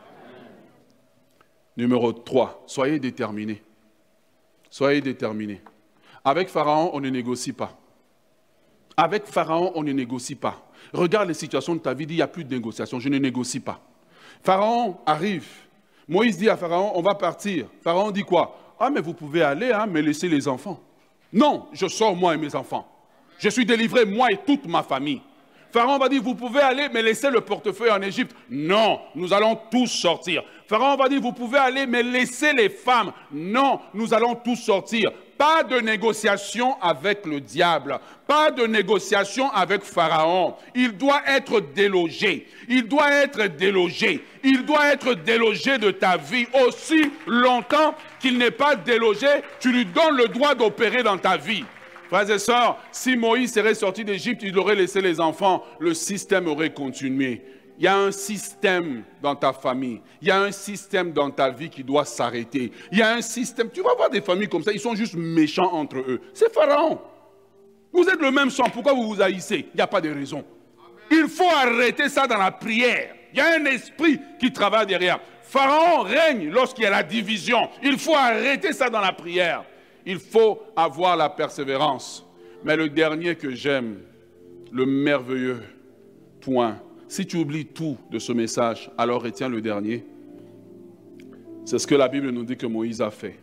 Numéro 1.76 2.12
3, 2.12 2.64
soyez 2.66 2.98
déterminés. 2.98 3.62
Soyez 4.70 5.00
déterminés. 5.00 5.60
Avec 6.24 6.48
Pharaon, 6.48 6.90
on 6.92 7.00
ne 7.00 7.08
négocie 7.08 7.52
pas. 7.52 7.78
Avec 8.96 9.26
Pharaon, 9.26 9.72
on 9.74 9.82
ne 9.82 9.92
négocie 9.92 10.34
pas. 10.34 10.68
Regarde 10.92 11.28
les 11.28 11.34
situations 11.34 11.74
de 11.74 11.80
ta 11.80 11.94
vie, 11.94 12.04
il 12.08 12.16
n'y 12.16 12.22
a 12.22 12.28
plus 12.28 12.44
de 12.44 12.54
négociation, 12.54 13.00
je 13.00 13.08
ne 13.08 13.18
négocie 13.18 13.60
pas. 13.60 13.80
Pharaon 14.42 14.98
arrive. 15.06 15.48
Moïse 16.08 16.36
dit 16.36 16.48
à 16.48 16.56
Pharaon, 16.56 16.92
on 16.94 17.02
va 17.02 17.14
partir. 17.14 17.66
Pharaon 17.82 18.10
dit 18.10 18.24
quoi? 18.24 18.58
Ah, 18.78 18.90
mais 18.90 19.00
vous 19.00 19.14
pouvez 19.14 19.42
aller, 19.42 19.72
hein, 19.72 19.86
mais 19.86 20.02
laissez 20.02 20.28
les 20.28 20.48
enfants. 20.48 20.80
Non, 21.32 21.68
je 21.72 21.86
sors 21.86 22.16
moi 22.16 22.34
et 22.34 22.38
mes 22.38 22.54
enfants. 22.54 22.86
Je 23.38 23.48
suis 23.48 23.64
délivré, 23.64 24.04
moi 24.04 24.28
et 24.30 24.38
toute 24.38 24.66
ma 24.66 24.82
famille. 24.82 25.22
Pharaon 25.72 25.98
va 25.98 26.08
dire, 26.08 26.22
vous 26.22 26.34
pouvez 26.34 26.60
aller, 26.60 26.88
mais 26.92 27.02
laissez 27.02 27.30
le 27.30 27.40
portefeuille 27.40 27.90
en 27.90 28.02
Égypte. 28.02 28.34
Non, 28.50 29.00
nous 29.14 29.32
allons 29.32 29.58
tous 29.70 29.86
sortir. 29.86 30.42
Pharaon 30.66 30.96
va 30.96 31.08
dire, 31.08 31.20
vous 31.20 31.32
pouvez 31.32 31.58
aller, 31.58 31.86
mais 31.86 32.02
laissez 32.02 32.52
les 32.52 32.68
femmes. 32.68 33.12
Non, 33.32 33.80
nous 33.94 34.12
allons 34.12 34.34
tous 34.34 34.56
sortir. 34.56 35.10
Pas 35.38 35.62
de 35.62 35.80
négociation 35.80 36.76
avec 36.82 37.24
le 37.24 37.40
diable. 37.40 37.98
Pas 38.26 38.50
de 38.50 38.66
négociation 38.66 39.50
avec 39.52 39.82
Pharaon. 39.82 40.54
Il 40.74 40.98
doit 40.98 41.22
être 41.26 41.60
délogé. 41.74 42.46
Il 42.68 42.86
doit 42.86 43.10
être 43.10 43.46
délogé. 43.46 44.22
Il 44.44 44.66
doit 44.66 44.92
être 44.92 45.14
délogé 45.14 45.78
de 45.78 45.92
ta 45.92 46.16
vie 46.16 46.46
aussi 46.66 47.10
longtemps 47.26 47.94
qu'il 48.20 48.36
n'est 48.36 48.50
pas 48.50 48.76
délogé. 48.76 49.28
Tu 49.60 49.72
lui 49.72 49.86
donnes 49.86 50.16
le 50.16 50.28
droit 50.28 50.54
d'opérer 50.54 51.02
dans 51.02 51.16
ta 51.16 51.36
vie. 51.36 51.64
Frères 52.10 52.28
et 52.28 52.40
sœurs, 52.40 52.76
si 52.90 53.16
Moïse 53.16 53.54
serait 53.54 53.74
sorti 53.74 54.04
d'Égypte, 54.04 54.42
il 54.42 54.58
aurait 54.58 54.74
laissé 54.74 55.00
les 55.00 55.20
enfants, 55.20 55.62
le 55.78 55.94
système 55.94 56.48
aurait 56.48 56.74
continué. 56.74 57.40
Il 57.78 57.84
y 57.84 57.86
a 57.86 57.96
un 57.96 58.10
système 58.10 59.04
dans 59.22 59.36
ta 59.36 59.52
famille. 59.52 60.00
Il 60.20 60.26
y 60.26 60.32
a 60.32 60.40
un 60.42 60.50
système 60.50 61.12
dans 61.12 61.30
ta 61.30 61.50
vie 61.50 61.70
qui 61.70 61.84
doit 61.84 62.04
s'arrêter. 62.04 62.72
Il 62.90 62.98
y 62.98 63.02
a 63.02 63.12
un 63.14 63.22
système. 63.22 63.70
Tu 63.70 63.80
vas 63.80 63.94
voir 63.94 64.10
des 64.10 64.22
familles 64.22 64.48
comme 64.48 64.64
ça, 64.64 64.72
ils 64.72 64.80
sont 64.80 64.96
juste 64.96 65.14
méchants 65.14 65.72
entre 65.72 65.98
eux. 65.98 66.20
C'est 66.34 66.52
Pharaon. 66.52 67.00
Vous 67.92 68.08
êtes 68.08 68.20
le 68.20 68.32
même 68.32 68.50
sang, 68.50 68.64
pourquoi 68.72 68.92
vous 68.92 69.14
vous 69.14 69.22
haïssez? 69.22 69.68
Il 69.72 69.76
n'y 69.76 69.80
a 69.80 69.86
pas 69.86 70.00
de 70.00 70.10
raison. 70.10 70.44
Il 71.12 71.28
faut 71.28 71.48
arrêter 71.48 72.08
ça 72.08 72.26
dans 72.26 72.38
la 72.38 72.50
prière. 72.50 73.14
Il 73.32 73.38
y 73.38 73.40
a 73.40 73.54
un 73.54 73.64
esprit 73.66 74.18
qui 74.40 74.52
travaille 74.52 74.86
derrière. 74.86 75.20
Pharaon 75.44 76.02
règne 76.02 76.50
lorsqu'il 76.50 76.82
y 76.82 76.86
a 76.88 76.90
la 76.90 77.04
division. 77.04 77.68
Il 77.84 78.00
faut 78.00 78.16
arrêter 78.16 78.72
ça 78.72 78.90
dans 78.90 79.00
la 79.00 79.12
prière. 79.12 79.64
Il 80.10 80.18
faut 80.18 80.58
avoir 80.74 81.16
la 81.16 81.28
persévérance. 81.28 82.26
Mais 82.64 82.74
le 82.74 82.88
dernier 82.88 83.36
que 83.36 83.54
j'aime, 83.54 84.00
le 84.72 84.84
merveilleux 84.84 85.62
point, 86.40 86.80
si 87.06 87.24
tu 87.24 87.36
oublies 87.36 87.66
tout 87.66 87.96
de 88.10 88.18
ce 88.18 88.32
message, 88.32 88.90
alors 88.98 89.22
retiens 89.22 89.48
le 89.48 89.60
dernier. 89.60 90.04
C'est 91.64 91.78
ce 91.78 91.86
que 91.86 91.94
la 91.94 92.08
Bible 92.08 92.30
nous 92.30 92.42
dit 92.42 92.56
que 92.56 92.66
Moïse 92.66 93.00
a 93.00 93.12
fait. 93.12 93.38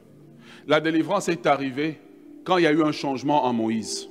La 0.67 0.81
délivrance 0.81 1.29
est 1.29 1.45
arrivée 1.45 2.01
quand 2.43 2.57
il 2.57 2.65
y 2.65 2.67
a 2.67 2.73
eu 2.73 2.83
un 2.83 2.91
changement 2.91 3.45
en 3.45 3.53
Moïse. 3.53 4.09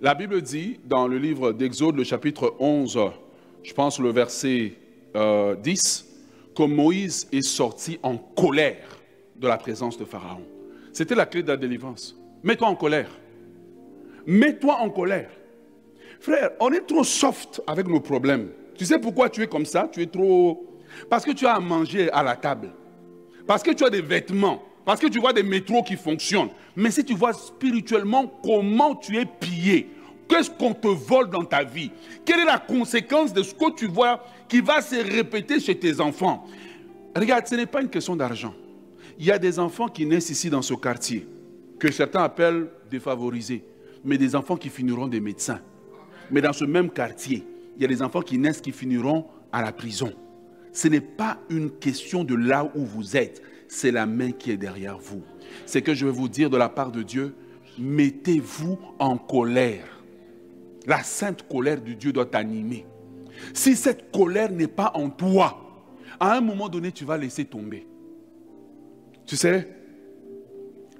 La 0.00 0.14
Bible 0.14 0.40
dit 0.40 0.80
dans 0.86 1.06
le 1.06 1.18
livre 1.18 1.52
d'Exode, 1.52 1.96
le 1.96 2.04
chapitre 2.04 2.54
11, 2.58 2.98
je 3.62 3.74
pense 3.74 4.00
le 4.00 4.08
verset 4.08 4.72
10, 5.12 5.14
euh, 5.14 5.54
que 6.54 6.62
Moïse 6.62 7.28
est 7.32 7.42
sorti 7.42 7.98
en 8.02 8.16
colère 8.16 8.98
de 9.36 9.46
la 9.46 9.58
présence 9.58 9.98
de 9.98 10.06
Pharaon. 10.06 10.55
C'était 10.96 11.14
la 11.14 11.26
clé 11.26 11.42
de 11.42 11.48
la 11.48 11.58
délivrance. 11.58 12.16
Mets-toi 12.42 12.68
en 12.68 12.74
colère. 12.74 13.10
Mets-toi 14.26 14.78
en 14.80 14.88
colère. 14.88 15.28
Frère, 16.20 16.52
on 16.58 16.72
est 16.72 16.86
trop 16.86 17.04
soft 17.04 17.60
avec 17.66 17.86
nos 17.86 18.00
problèmes. 18.00 18.48
Tu 18.78 18.86
sais 18.86 18.98
pourquoi 18.98 19.28
tu 19.28 19.42
es 19.42 19.46
comme 19.46 19.66
ça? 19.66 19.90
Tu 19.92 20.00
es 20.00 20.06
trop... 20.06 20.80
Parce 21.10 21.26
que 21.26 21.32
tu 21.32 21.46
as 21.46 21.56
à 21.56 21.60
manger 21.60 22.10
à 22.12 22.22
la 22.22 22.34
table. 22.34 22.70
Parce 23.46 23.62
que 23.62 23.72
tu 23.72 23.84
as 23.84 23.90
des 23.90 24.00
vêtements. 24.00 24.62
Parce 24.86 24.98
que 24.98 25.08
tu 25.08 25.20
vois 25.20 25.34
des 25.34 25.42
métros 25.42 25.82
qui 25.82 25.96
fonctionnent. 25.96 26.48
Mais 26.74 26.90
si 26.90 27.04
tu 27.04 27.12
vois 27.12 27.34
spirituellement 27.34 28.32
comment 28.42 28.94
tu 28.94 29.18
es 29.18 29.26
pillé, 29.26 29.90
qu'est-ce 30.26 30.50
qu'on 30.50 30.72
te 30.72 30.88
vole 30.88 31.28
dans 31.28 31.44
ta 31.44 31.62
vie, 31.62 31.90
quelle 32.24 32.40
est 32.40 32.46
la 32.46 32.58
conséquence 32.58 33.34
de 33.34 33.42
ce 33.42 33.52
que 33.52 33.70
tu 33.76 33.86
vois 33.86 34.24
qui 34.48 34.62
va 34.62 34.80
se 34.80 34.96
répéter 34.96 35.60
chez 35.60 35.78
tes 35.78 36.00
enfants? 36.00 36.46
Regarde, 37.14 37.46
ce 37.46 37.54
n'est 37.54 37.66
pas 37.66 37.82
une 37.82 37.90
question 37.90 38.16
d'argent. 38.16 38.54
Il 39.18 39.24
y 39.24 39.30
a 39.30 39.38
des 39.38 39.58
enfants 39.58 39.88
qui 39.88 40.04
naissent 40.04 40.30
ici 40.30 40.50
dans 40.50 40.62
ce 40.62 40.74
quartier, 40.74 41.26
que 41.78 41.90
certains 41.90 42.22
appellent 42.22 42.68
défavorisés, 42.90 43.64
mais 44.04 44.18
des 44.18 44.36
enfants 44.36 44.56
qui 44.56 44.68
finiront 44.68 45.06
des 45.06 45.20
médecins. 45.20 45.60
Mais 46.30 46.42
dans 46.42 46.52
ce 46.52 46.64
même 46.64 46.90
quartier, 46.90 47.44
il 47.76 47.82
y 47.82 47.84
a 47.84 47.88
des 47.88 48.02
enfants 48.02 48.20
qui 48.20 48.38
naissent 48.38 48.60
qui 48.60 48.72
finiront 48.72 49.26
à 49.52 49.62
la 49.62 49.72
prison. 49.72 50.12
Ce 50.72 50.88
n'est 50.88 51.00
pas 51.00 51.38
une 51.48 51.70
question 51.70 52.24
de 52.24 52.34
là 52.34 52.70
où 52.74 52.84
vous 52.84 53.16
êtes, 53.16 53.42
c'est 53.68 53.90
la 53.90 54.04
main 54.04 54.32
qui 54.32 54.50
est 54.50 54.56
derrière 54.56 54.98
vous. 54.98 55.22
C'est 55.64 55.82
que 55.82 55.94
je 55.94 56.04
vais 56.04 56.12
vous 56.12 56.28
dire 56.28 56.50
de 56.50 56.56
la 56.58 56.68
part 56.68 56.92
de 56.92 57.02
Dieu, 57.02 57.34
mettez-vous 57.78 58.78
en 58.98 59.16
colère. 59.16 59.86
La 60.86 61.02
sainte 61.02 61.48
colère 61.48 61.80
de 61.80 61.92
Dieu 61.92 62.12
doit 62.12 62.26
t'animer. 62.26 62.86
Si 63.54 63.76
cette 63.76 64.12
colère 64.12 64.50
n'est 64.50 64.68
pas 64.68 64.92
en 64.94 65.08
toi, 65.08 65.58
à 66.20 66.36
un 66.36 66.40
moment 66.40 66.68
donné, 66.68 66.92
tu 66.92 67.04
vas 67.04 67.16
laisser 67.16 67.44
tomber. 67.44 67.86
Tu 69.26 69.36
sais, 69.36 69.66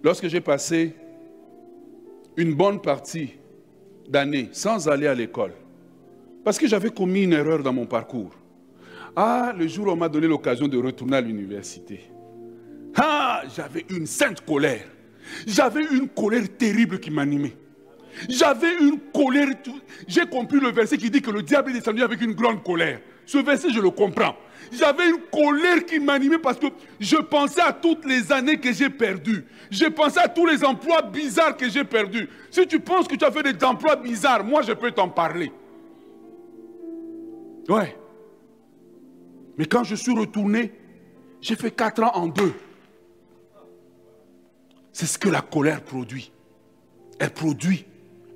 lorsque 0.02 0.26
j'ai 0.26 0.40
passé 0.40 0.94
une 2.36 2.54
bonne 2.54 2.80
partie 2.80 3.34
d'année 4.08 4.48
sans 4.52 4.88
aller 4.88 5.06
à 5.06 5.14
l'école, 5.14 5.52
parce 6.44 6.58
que 6.58 6.66
j'avais 6.66 6.90
commis 6.90 7.22
une 7.22 7.32
erreur 7.32 7.62
dans 7.62 7.72
mon 7.72 7.86
parcours. 7.86 8.32
Ah, 9.14 9.54
le 9.56 9.66
jour 9.66 9.86
où 9.86 9.90
on 9.90 9.96
m'a 9.96 10.08
donné 10.08 10.26
l'occasion 10.26 10.68
de 10.68 10.76
retourner 10.76 11.16
à 11.16 11.20
l'université. 11.20 12.00
Ah, 12.96 13.42
j'avais 13.54 13.86
une 13.90 14.06
sainte 14.06 14.44
colère. 14.44 14.84
J'avais 15.46 15.84
une 15.84 16.08
colère 16.08 16.44
terrible 16.58 17.00
qui 17.00 17.10
m'animait. 17.10 17.56
J'avais 18.28 18.76
une 18.80 18.98
colère. 19.12 19.48
J'ai 20.06 20.26
compris 20.26 20.60
le 20.60 20.70
verset 20.70 20.98
qui 20.98 21.10
dit 21.10 21.22
que 21.22 21.30
le 21.30 21.42
diable 21.42 21.70
est 21.70 21.74
descendu 21.74 22.02
avec 22.02 22.20
une 22.20 22.32
grande 22.32 22.62
colère. 22.62 23.00
Ce 23.24 23.38
verset, 23.38 23.70
je 23.70 23.80
le 23.80 23.90
comprends. 23.90 24.36
J'avais 24.72 25.10
une 25.10 25.20
colère 25.32 25.84
qui 25.84 25.98
m'animait 25.98 26.38
parce 26.38 26.58
que 26.58 26.66
je 26.98 27.16
pensais 27.16 27.60
à 27.60 27.72
toutes 27.72 28.04
les 28.04 28.32
années 28.32 28.58
que 28.58 28.72
j'ai 28.72 28.90
perdues. 28.90 29.44
Je 29.70 29.86
pensais 29.86 30.20
à 30.20 30.28
tous 30.28 30.46
les 30.46 30.64
emplois 30.64 31.02
bizarres 31.02 31.56
que 31.56 31.68
j'ai 31.68 31.84
perdus. 31.84 32.28
Si 32.50 32.66
tu 32.66 32.80
penses 32.80 33.08
que 33.08 33.16
tu 33.16 33.24
as 33.24 33.30
fait 33.30 33.42
des 33.42 33.64
emplois 33.64 33.96
bizarres, 33.96 34.44
moi 34.44 34.62
je 34.62 34.72
peux 34.72 34.90
t'en 34.90 35.08
parler. 35.08 35.52
Ouais. 37.68 37.96
Mais 39.56 39.66
quand 39.66 39.84
je 39.84 39.94
suis 39.94 40.16
retourné, 40.16 40.72
j'ai 41.40 41.56
fait 41.56 41.70
quatre 41.70 42.02
ans 42.02 42.12
en 42.14 42.26
deux. 42.26 42.54
C'est 44.92 45.06
ce 45.06 45.18
que 45.18 45.28
la 45.28 45.40
colère 45.40 45.82
produit. 45.82 46.32
Elle 47.18 47.30
produit 47.30 47.84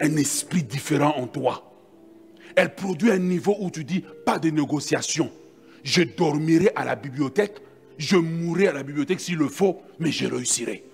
un 0.01 0.17
esprit 0.17 0.63
différent 0.63 1.15
en 1.17 1.27
toi. 1.27 1.71
Elle 2.57 2.75
produit 2.75 3.11
un 3.11 3.19
niveau 3.19 3.57
où 3.61 3.71
tu 3.71 3.85
dis, 3.85 4.05
pas 4.27 4.39
de 4.39 4.51
négociation. 4.51 5.31
Je 5.83 6.03
dormirai 6.03 6.71
à 6.77 6.85
la 6.85 6.97
bibliothèque, 6.97 7.59
je 7.99 8.17
mourrai 8.17 8.69
à 8.69 8.73
la 8.73 8.83
bibliothèque 8.83 9.21
s'il 9.21 9.37
le 9.37 9.49
faut, 9.49 9.81
mais 9.99 10.11
je 10.11 10.27
réussirai. 10.27 10.85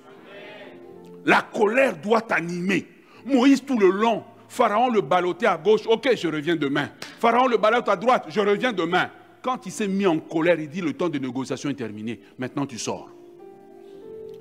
La 1.24 1.43
colère 1.43 1.97
doit 1.97 2.20
t'animer. 2.20 2.87
Moïse 3.24 3.64
tout 3.64 3.78
le 3.78 3.91
long, 3.91 4.22
Pharaon 4.49 4.91
le 4.91 5.01
ballottait 5.01 5.47
à 5.47 5.57
gauche, 5.57 5.87
ok, 5.87 6.11
je 6.16 6.28
reviens 6.28 6.57
demain. 6.57 6.91
Pharaon 7.18 7.49
le 7.49 7.57
ballotte 7.57 7.89
à 7.89 7.97
droite, 7.97 8.26
je 8.28 8.41
reviens 8.41 8.72
demain. 8.72 9.11
Quand 9.43 9.66
il 9.66 9.72
s'est 9.72 9.89
mis 9.89 10.07
en 10.07 10.18
colère, 10.18 10.59
il 10.61 10.68
dit 10.68 10.80
le 10.80 10.93
temps 10.93 11.09
de 11.09 11.18
négociation 11.18 11.70
est 11.70 11.74
terminé, 11.74 12.20
maintenant 12.39 12.66
tu 12.66 12.78
sors. 12.78 13.11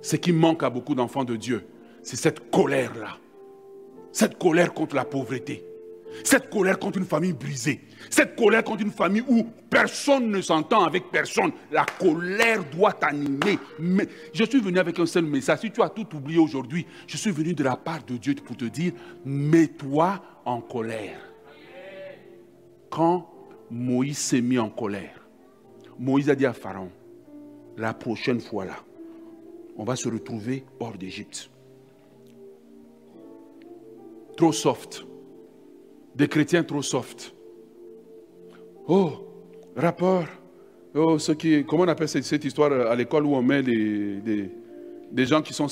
Ce 0.02 0.16
qui 0.16 0.32
manque 0.32 0.64
à 0.64 0.70
beaucoup 0.70 0.94
d'enfants 0.94 1.24
de 1.24 1.36
Dieu, 1.36 1.66
c'est 2.04 2.16
cette 2.16 2.52
colère-là. 2.52 3.18
Cette 4.12 4.38
colère 4.38 4.74
contre 4.74 4.96
la 4.96 5.06
pauvreté. 5.06 5.66
Cette 6.24 6.50
colère 6.50 6.80
contre 6.80 6.98
une 6.98 7.06
famille 7.06 7.34
brisée. 7.34 7.82
Cette 8.10 8.36
colère 8.36 8.64
contre 8.64 8.84
une 8.84 8.92
famille 8.92 9.24
où 9.28 9.44
personne 9.70 10.30
ne 10.30 10.42
s'entend 10.42 10.84
avec 10.84 11.12
personne. 11.12 11.52
La 11.72 11.86
colère 11.86 12.64
doit 12.72 12.94
t'animer. 12.94 13.60
Mais 13.80 14.08
je 14.34 14.44
suis 14.44 14.60
venu 14.60 14.80
avec 14.80 15.00
un 15.00 15.06
seul 15.06 15.26
message. 15.26 15.60
Si 15.60 15.72
tu 15.72 15.82
as 15.82 15.90
tout 15.90 16.16
oublié 16.16 16.40
aujourd'hui, 16.40 16.86
je 17.08 17.18
suis 17.18 17.32
venu 17.32 17.54
de 17.54 17.64
la 17.64 17.76
part 17.76 18.04
de 18.04 18.18
Dieu 18.18 18.36
pour 18.36 18.56
te 18.56 18.66
dire, 18.66 18.94
mets-toi 19.26 20.22
en 20.46 20.62
colère. 20.62 21.20
Quand 22.90 23.30
Moïse 23.70 24.18
s'est 24.18 24.42
mis 24.42 24.60
en 24.60 24.70
colère, 24.70 25.28
Moïse 26.00 26.30
a 26.30 26.36
dit 26.36 26.46
à 26.46 26.54
Pharaon, 26.54 26.92
la 27.78 27.94
prochaine 27.94 28.40
fois 28.40 28.66
là, 28.66 28.78
on 29.78 29.84
va 29.84 29.96
se 29.96 30.08
retrouver 30.08 30.64
hors 30.80 30.98
d'Égypte. 30.98 31.50
Trop 34.38 34.54
soft. 34.54 35.06
Des 36.16 36.28
chrétiens 36.30 36.64
trop 36.64 36.82
soft. 36.82 37.34
Oh, 38.88 39.12
rapport. 39.76 40.26
Oh, 40.94 41.20
ce 41.20 41.34
qui, 41.34 41.66
comment 41.66 41.84
on 41.84 41.88
appelle 41.90 42.08
cette, 42.08 42.46
histoire 42.46 42.72
à 42.72 42.96
l'école 42.96 43.26
où 43.26 43.36
on 43.36 43.42
met 43.42 43.62
des, 43.62 44.50
des, 45.12 45.26
gens 45.26 45.42
qui 45.42 45.54
sont 45.54 45.68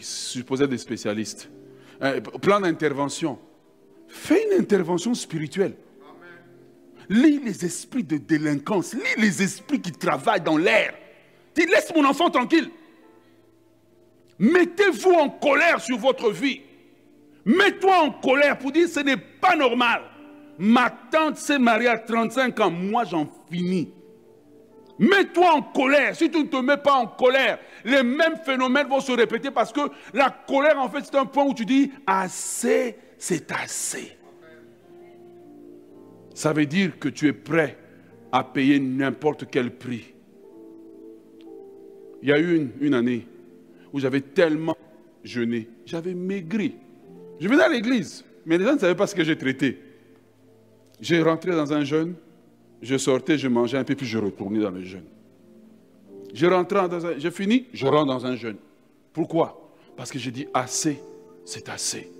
supposés 0.00 0.68
des 0.68 0.76
spécialistes 0.76 1.48
Un 1.98 2.20
Plan 2.20 2.60
d'intervention. 2.60 3.38
Fais 4.06 4.46
une 4.46 4.60
intervention 4.60 5.14
spirituelle. 5.14 5.74
Lis 7.08 7.40
les 7.42 7.64
esprits 7.64 8.04
de 8.04 8.18
délinquance. 8.18 8.92
Lis 8.92 9.22
les 9.22 9.42
esprits 9.42 9.80
qui 9.80 9.92
travaillent 9.92 10.42
dans 10.42 10.58
l'air. 10.58 10.92
Dis, 11.54 11.64
laisse 11.64 11.90
mon 11.94 12.04
enfant 12.04 12.28
tranquille. 12.28 12.68
Mettez-vous 14.38 15.12
en 15.12 15.30
colère 15.30 15.80
sur 15.80 15.96
votre 15.96 16.30
vie. 16.30 16.60
Mets-toi 17.46 17.96
en 18.02 18.10
colère 18.10 18.58
pour 18.58 18.72
dire 18.72 18.88
ce 18.88 19.00
n'est 19.00 19.16
pas 19.46 19.56
normal. 19.56 20.02
Ma 20.58 20.90
tante 20.90 21.36
s'est 21.36 21.58
mariée 21.58 21.88
à 21.88 21.98
35 21.98 22.60
ans, 22.60 22.70
moi 22.70 23.04
j'en 23.04 23.28
finis. 23.50 23.92
Mets-toi 24.98 25.52
en 25.52 25.62
colère. 25.62 26.16
Si 26.16 26.30
tu 26.30 26.38
ne 26.38 26.48
te 26.48 26.56
mets 26.56 26.78
pas 26.78 26.94
en 26.94 27.06
colère, 27.06 27.58
les 27.84 28.02
mêmes 28.02 28.36
phénomènes 28.44 28.88
vont 28.88 29.00
se 29.00 29.12
répéter 29.12 29.50
parce 29.50 29.72
que 29.72 29.80
la 30.14 30.30
colère, 30.30 30.78
en 30.78 30.88
fait, 30.88 31.00
c'est 31.04 31.16
un 31.16 31.26
point 31.26 31.44
où 31.44 31.52
tu 31.52 31.66
dis 31.66 31.92
assez, 32.06 32.96
c'est 33.18 33.52
assez. 33.52 34.16
Ça 36.34 36.52
veut 36.52 36.66
dire 36.66 36.98
que 36.98 37.08
tu 37.08 37.28
es 37.28 37.32
prêt 37.32 37.76
à 38.32 38.42
payer 38.42 38.80
n'importe 38.80 39.46
quel 39.50 39.70
prix. 39.70 40.14
Il 42.22 42.28
y 42.30 42.32
a 42.32 42.38
eu 42.38 42.56
une, 42.56 42.70
une 42.80 42.94
année 42.94 43.26
où 43.92 44.00
j'avais 44.00 44.22
tellement 44.22 44.76
jeûné, 45.22 45.68
j'avais 45.84 46.14
maigri. 46.14 46.74
Je 47.38 47.48
venais 47.48 47.62
à 47.62 47.68
l'église, 47.68 48.24
mais 48.46 48.56
les 48.56 48.64
gens 48.64 48.74
ne 48.74 48.78
savaient 48.78 48.94
pas 48.94 49.08
ce 49.08 49.14
que 49.14 49.24
j'ai 49.24 49.36
traité. 49.36 49.78
J'ai 51.00 51.20
rentré 51.20 51.50
dans 51.50 51.72
un 51.72 51.84
jeûne, 51.84 52.14
je 52.80 52.96
sortais, 52.96 53.36
je 53.36 53.48
mangeais 53.48 53.76
un 53.76 53.84
peu, 53.84 53.94
puis 53.94 54.06
je 54.06 54.16
retournais 54.16 54.60
dans 54.60 54.70
le 54.70 54.82
jeûne. 54.82 55.04
Je 56.32 56.46
rentrais 56.46 56.88
dans 56.88 57.04
un, 57.04 57.18
j'ai 57.18 57.30
fini, 57.30 57.66
je 57.72 57.86
rentre 57.86 58.06
dans 58.06 58.24
un 58.24 58.36
jeûne. 58.36 58.56
Pourquoi? 59.12 59.70
Parce 59.96 60.10
que 60.10 60.18
j'ai 60.18 60.30
dit 60.30 60.46
assez, 60.54 61.02
c'est 61.44 61.68
assez. 61.68 62.10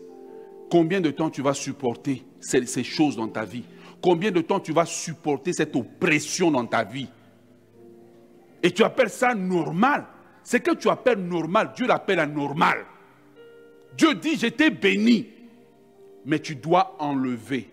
Combien 0.71 1.01
de 1.01 1.11
temps 1.11 1.31
tu 1.31 1.43
vas 1.43 1.55
supporter 1.55 2.23
ces, 2.41 2.67
ces 2.67 2.83
choses 2.83 3.17
dans 3.17 3.29
ta 3.29 3.45
vie? 3.45 3.65
Combien 4.03 4.31
de 4.31 4.41
temps 4.41 4.61
tu 4.61 4.73
vas 4.73 4.85
supporter 4.85 5.53
cette 5.53 5.77
oppression 5.77 6.51
dans 6.51 6.67
ta 6.67 6.83
vie? 6.83 7.09
Et 8.63 8.71
tu 8.71 8.83
appelles 8.83 9.11
ça 9.11 9.35
normal. 9.35 10.07
Ce 10.43 10.57
que 10.57 10.75
tu 10.75 10.89
appelles 10.89 11.21
normal, 11.21 11.73
Dieu 11.77 11.87
l'appelle 11.87 12.19
anormal. 12.19 12.85
Dieu 13.97 14.15
dit, 14.15 14.37
j'étais 14.37 14.71
béni. 14.71 15.27
Mais 16.27 16.41
tu 16.41 16.57
dois 16.57 16.97
enlever 16.99 17.71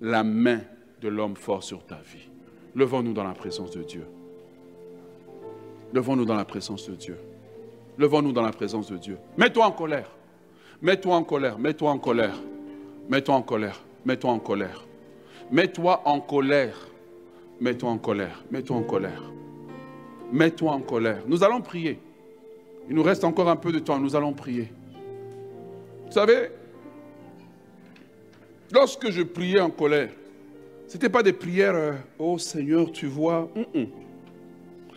la 0.00 0.22
main 0.22 0.60
de 1.00 1.08
l'homme 1.08 1.36
fort 1.36 1.62
sur 1.62 1.84
ta 1.84 1.96
vie. 1.96 2.28
Levons-nous 2.74 3.12
dans 3.12 3.24
la 3.24 3.34
présence 3.34 3.72
de 3.72 3.82
Dieu. 3.82 4.06
Levons-nous 5.92 6.24
dans 6.24 6.36
la 6.36 6.44
présence 6.44 6.88
de 6.88 6.94
Dieu. 6.94 7.18
Levons-nous 7.98 8.32
dans 8.32 8.42
la 8.42 8.52
présence 8.52 8.90
de 8.90 8.96
Dieu. 8.96 9.18
Mets-toi 9.36 9.66
en 9.66 9.72
colère. 9.72 10.10
Mets-toi 10.80 11.16
en 11.16 11.24
colère. 11.24 11.58
Mets-toi 11.58 11.90
en 11.90 11.98
colère. 11.98 12.38
Mets-toi 13.08 13.34
en 13.34 13.42
colère. 13.42 13.82
Mets-toi 14.04 14.30
en 14.30 14.38
colère. 14.38 14.86
Mets-toi 15.50 15.90
en 15.90 15.98
colère. 15.98 16.54
Mets-toi 17.60 17.90
en 17.90 17.98
colère. 17.98 18.44
Mets-toi 18.52 18.76
en 18.76 18.82
colère. 18.82 19.22
Mets-toi 20.30 20.72
en 20.72 20.80
colère. 20.80 21.22
Nous 21.26 21.42
allons 21.42 21.62
prier. 21.62 21.98
Il 22.88 22.94
nous 22.94 23.02
reste 23.02 23.24
encore 23.24 23.48
un 23.48 23.56
peu 23.56 23.72
de 23.72 23.80
temps. 23.80 23.98
Nous 23.98 24.14
allons 24.14 24.34
prier. 24.34 24.70
Vous 26.06 26.12
savez, 26.12 26.50
lorsque 28.72 29.10
je 29.10 29.22
priais 29.22 29.60
en 29.60 29.70
colère, 29.70 30.10
ce 30.86 30.94
n'était 30.94 31.08
pas 31.08 31.22
des 31.22 31.32
prières, 31.32 31.74
euh, 31.74 31.92
oh 32.18 32.38
Seigneur, 32.38 32.90
tu 32.90 33.06
vois. 33.06 33.50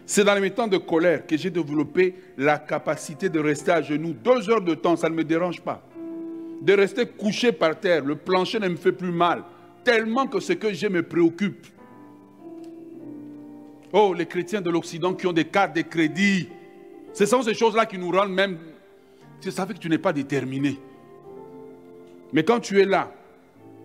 C'est 0.05 0.23
dans 0.23 0.35
les 0.35 0.51
temps 0.51 0.67
de 0.67 0.77
colère 0.77 1.25
que 1.27 1.37
j'ai 1.37 1.49
développé 1.49 2.15
la 2.37 2.57
capacité 2.57 3.29
de 3.29 3.39
rester 3.39 3.71
à 3.71 3.81
genoux 3.81 4.13
deux 4.13 4.49
heures 4.49 4.61
de 4.61 4.73
temps, 4.73 4.95
ça 4.95 5.09
ne 5.09 5.15
me 5.15 5.23
dérange 5.23 5.61
pas. 5.61 5.85
De 6.61 6.73
rester 6.73 7.05
couché 7.05 7.51
par 7.51 7.79
terre, 7.79 8.05
le 8.05 8.15
plancher 8.15 8.59
ne 8.59 8.69
me 8.69 8.75
fait 8.75 8.91
plus 8.91 9.11
mal, 9.11 9.43
tellement 9.83 10.27
que 10.27 10.39
ce 10.39 10.53
que 10.53 10.73
j'ai 10.73 10.89
me 10.89 11.03
préoccupe. 11.03 11.67
Oh, 13.93 14.13
les 14.13 14.25
chrétiens 14.25 14.61
de 14.61 14.69
l'Occident 14.69 15.13
qui 15.13 15.27
ont 15.27 15.33
des 15.33 15.45
cartes 15.45 15.75
de 15.75 15.81
crédit, 15.81 16.47
ce 17.13 17.25
sont 17.25 17.41
ces 17.41 17.53
choses-là 17.53 17.85
qui 17.85 17.97
nous 17.97 18.11
rendent 18.11 18.33
même... 18.33 18.57
Tu 19.41 19.51
savais 19.51 19.73
que 19.73 19.79
tu 19.79 19.89
n'es 19.89 19.97
pas 19.97 20.13
déterminé. 20.13 20.77
Mais 22.31 22.43
quand 22.43 22.59
tu 22.59 22.79
es 22.79 22.85
là, 22.85 23.11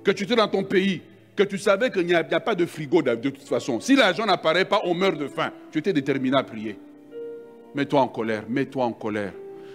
que 0.07 0.13
tu 0.13 0.23
es 0.23 0.37
dans 0.37 0.47
ton 0.47 0.63
pays, 0.63 1.03
que 1.35 1.43
tu 1.43 1.59
savais 1.59 1.91
qu'il 1.91 2.07
n'y 2.07 2.15
a, 2.15 2.23
pas 2.23 2.55
de 2.55 2.65
frigo 2.65 3.03
de, 3.03 3.17
toute 3.17 3.43
façon, 3.43 3.81
si 3.81 3.97
l'argent 3.97 4.25
n'apparaît 4.25 4.65
pas, 4.65 4.81
on 4.85 4.95
meurt 4.95 5.19
de 5.19 5.27
faim. 5.27 5.51
Tu 5.73 5.79
étais 5.81 5.93
déterminé 5.93 6.37
à 6.39 6.45
prier. 6.45 6.79
Mets-toi 7.75 8.01
en 8.01 8.07
colère, 8.07 8.45
mets-toi 8.49 8.85
en 8.85 8.93
colère. 8.93 9.33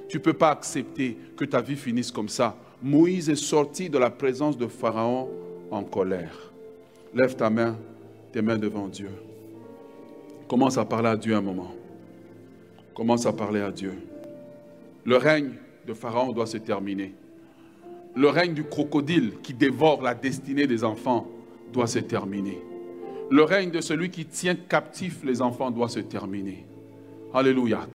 Tu 0.07 0.17
ne 0.17 0.21
peux 0.21 0.32
pas 0.32 0.51
accepter 0.51 1.17
que 1.36 1.43
ta 1.43 1.59
vie 1.59 1.75
finisse 1.75 2.11
comme 2.11 2.29
ça. 2.29 2.55
Moïse 2.82 3.29
est 3.29 3.36
sorti 3.36 3.89
de 3.89 3.97
la 3.97 4.09
présence 4.09 4.57
de 4.57 4.67
Pharaon 4.67 5.29
en 5.69 5.84
colère. 5.84 6.53
Lève 7.13 7.36
ta 7.36 7.49
main, 7.49 7.77
tes 8.32 8.41
mains 8.41 8.57
devant 8.57 8.88
Dieu. 8.88 9.09
Commence 10.47 10.77
à 10.77 10.86
parler 10.86 11.09
à 11.09 11.17
Dieu 11.17 11.36
un 11.36 11.41
moment. 11.41 11.73
Commence 12.95 13.25
à 13.25 13.34
parler 13.34 13.59
à 13.59 13.69
Dieu. 13.69 13.95
Le 15.03 15.17
règne 15.17 15.51
de 15.86 15.93
Pharaon 15.93 16.32
doit 16.32 16.47
se 16.47 16.57
terminer 16.57 17.13
le 18.16 18.28
règne 18.30 18.53
du 18.53 18.64
crocodile 18.64 19.34
qui 19.41 19.53
dévore 19.53 20.01
la 20.01 20.14
destinée 20.14 20.68
des 20.68 20.84
enfants 20.84 21.28
doit 21.72 21.88
se 21.88 21.99
terminer. 21.99 22.62
Le 23.30 23.43
règne 23.43 23.72
de 23.72 23.80
celui 23.80 24.09
qui 24.09 24.26
tient 24.26 24.55
captif 24.55 25.24
les 25.24 25.41
enfants 25.41 25.72
doit 25.72 25.88
se 25.88 25.99
terminer. 25.99 26.66
Alléluia. 27.34 27.88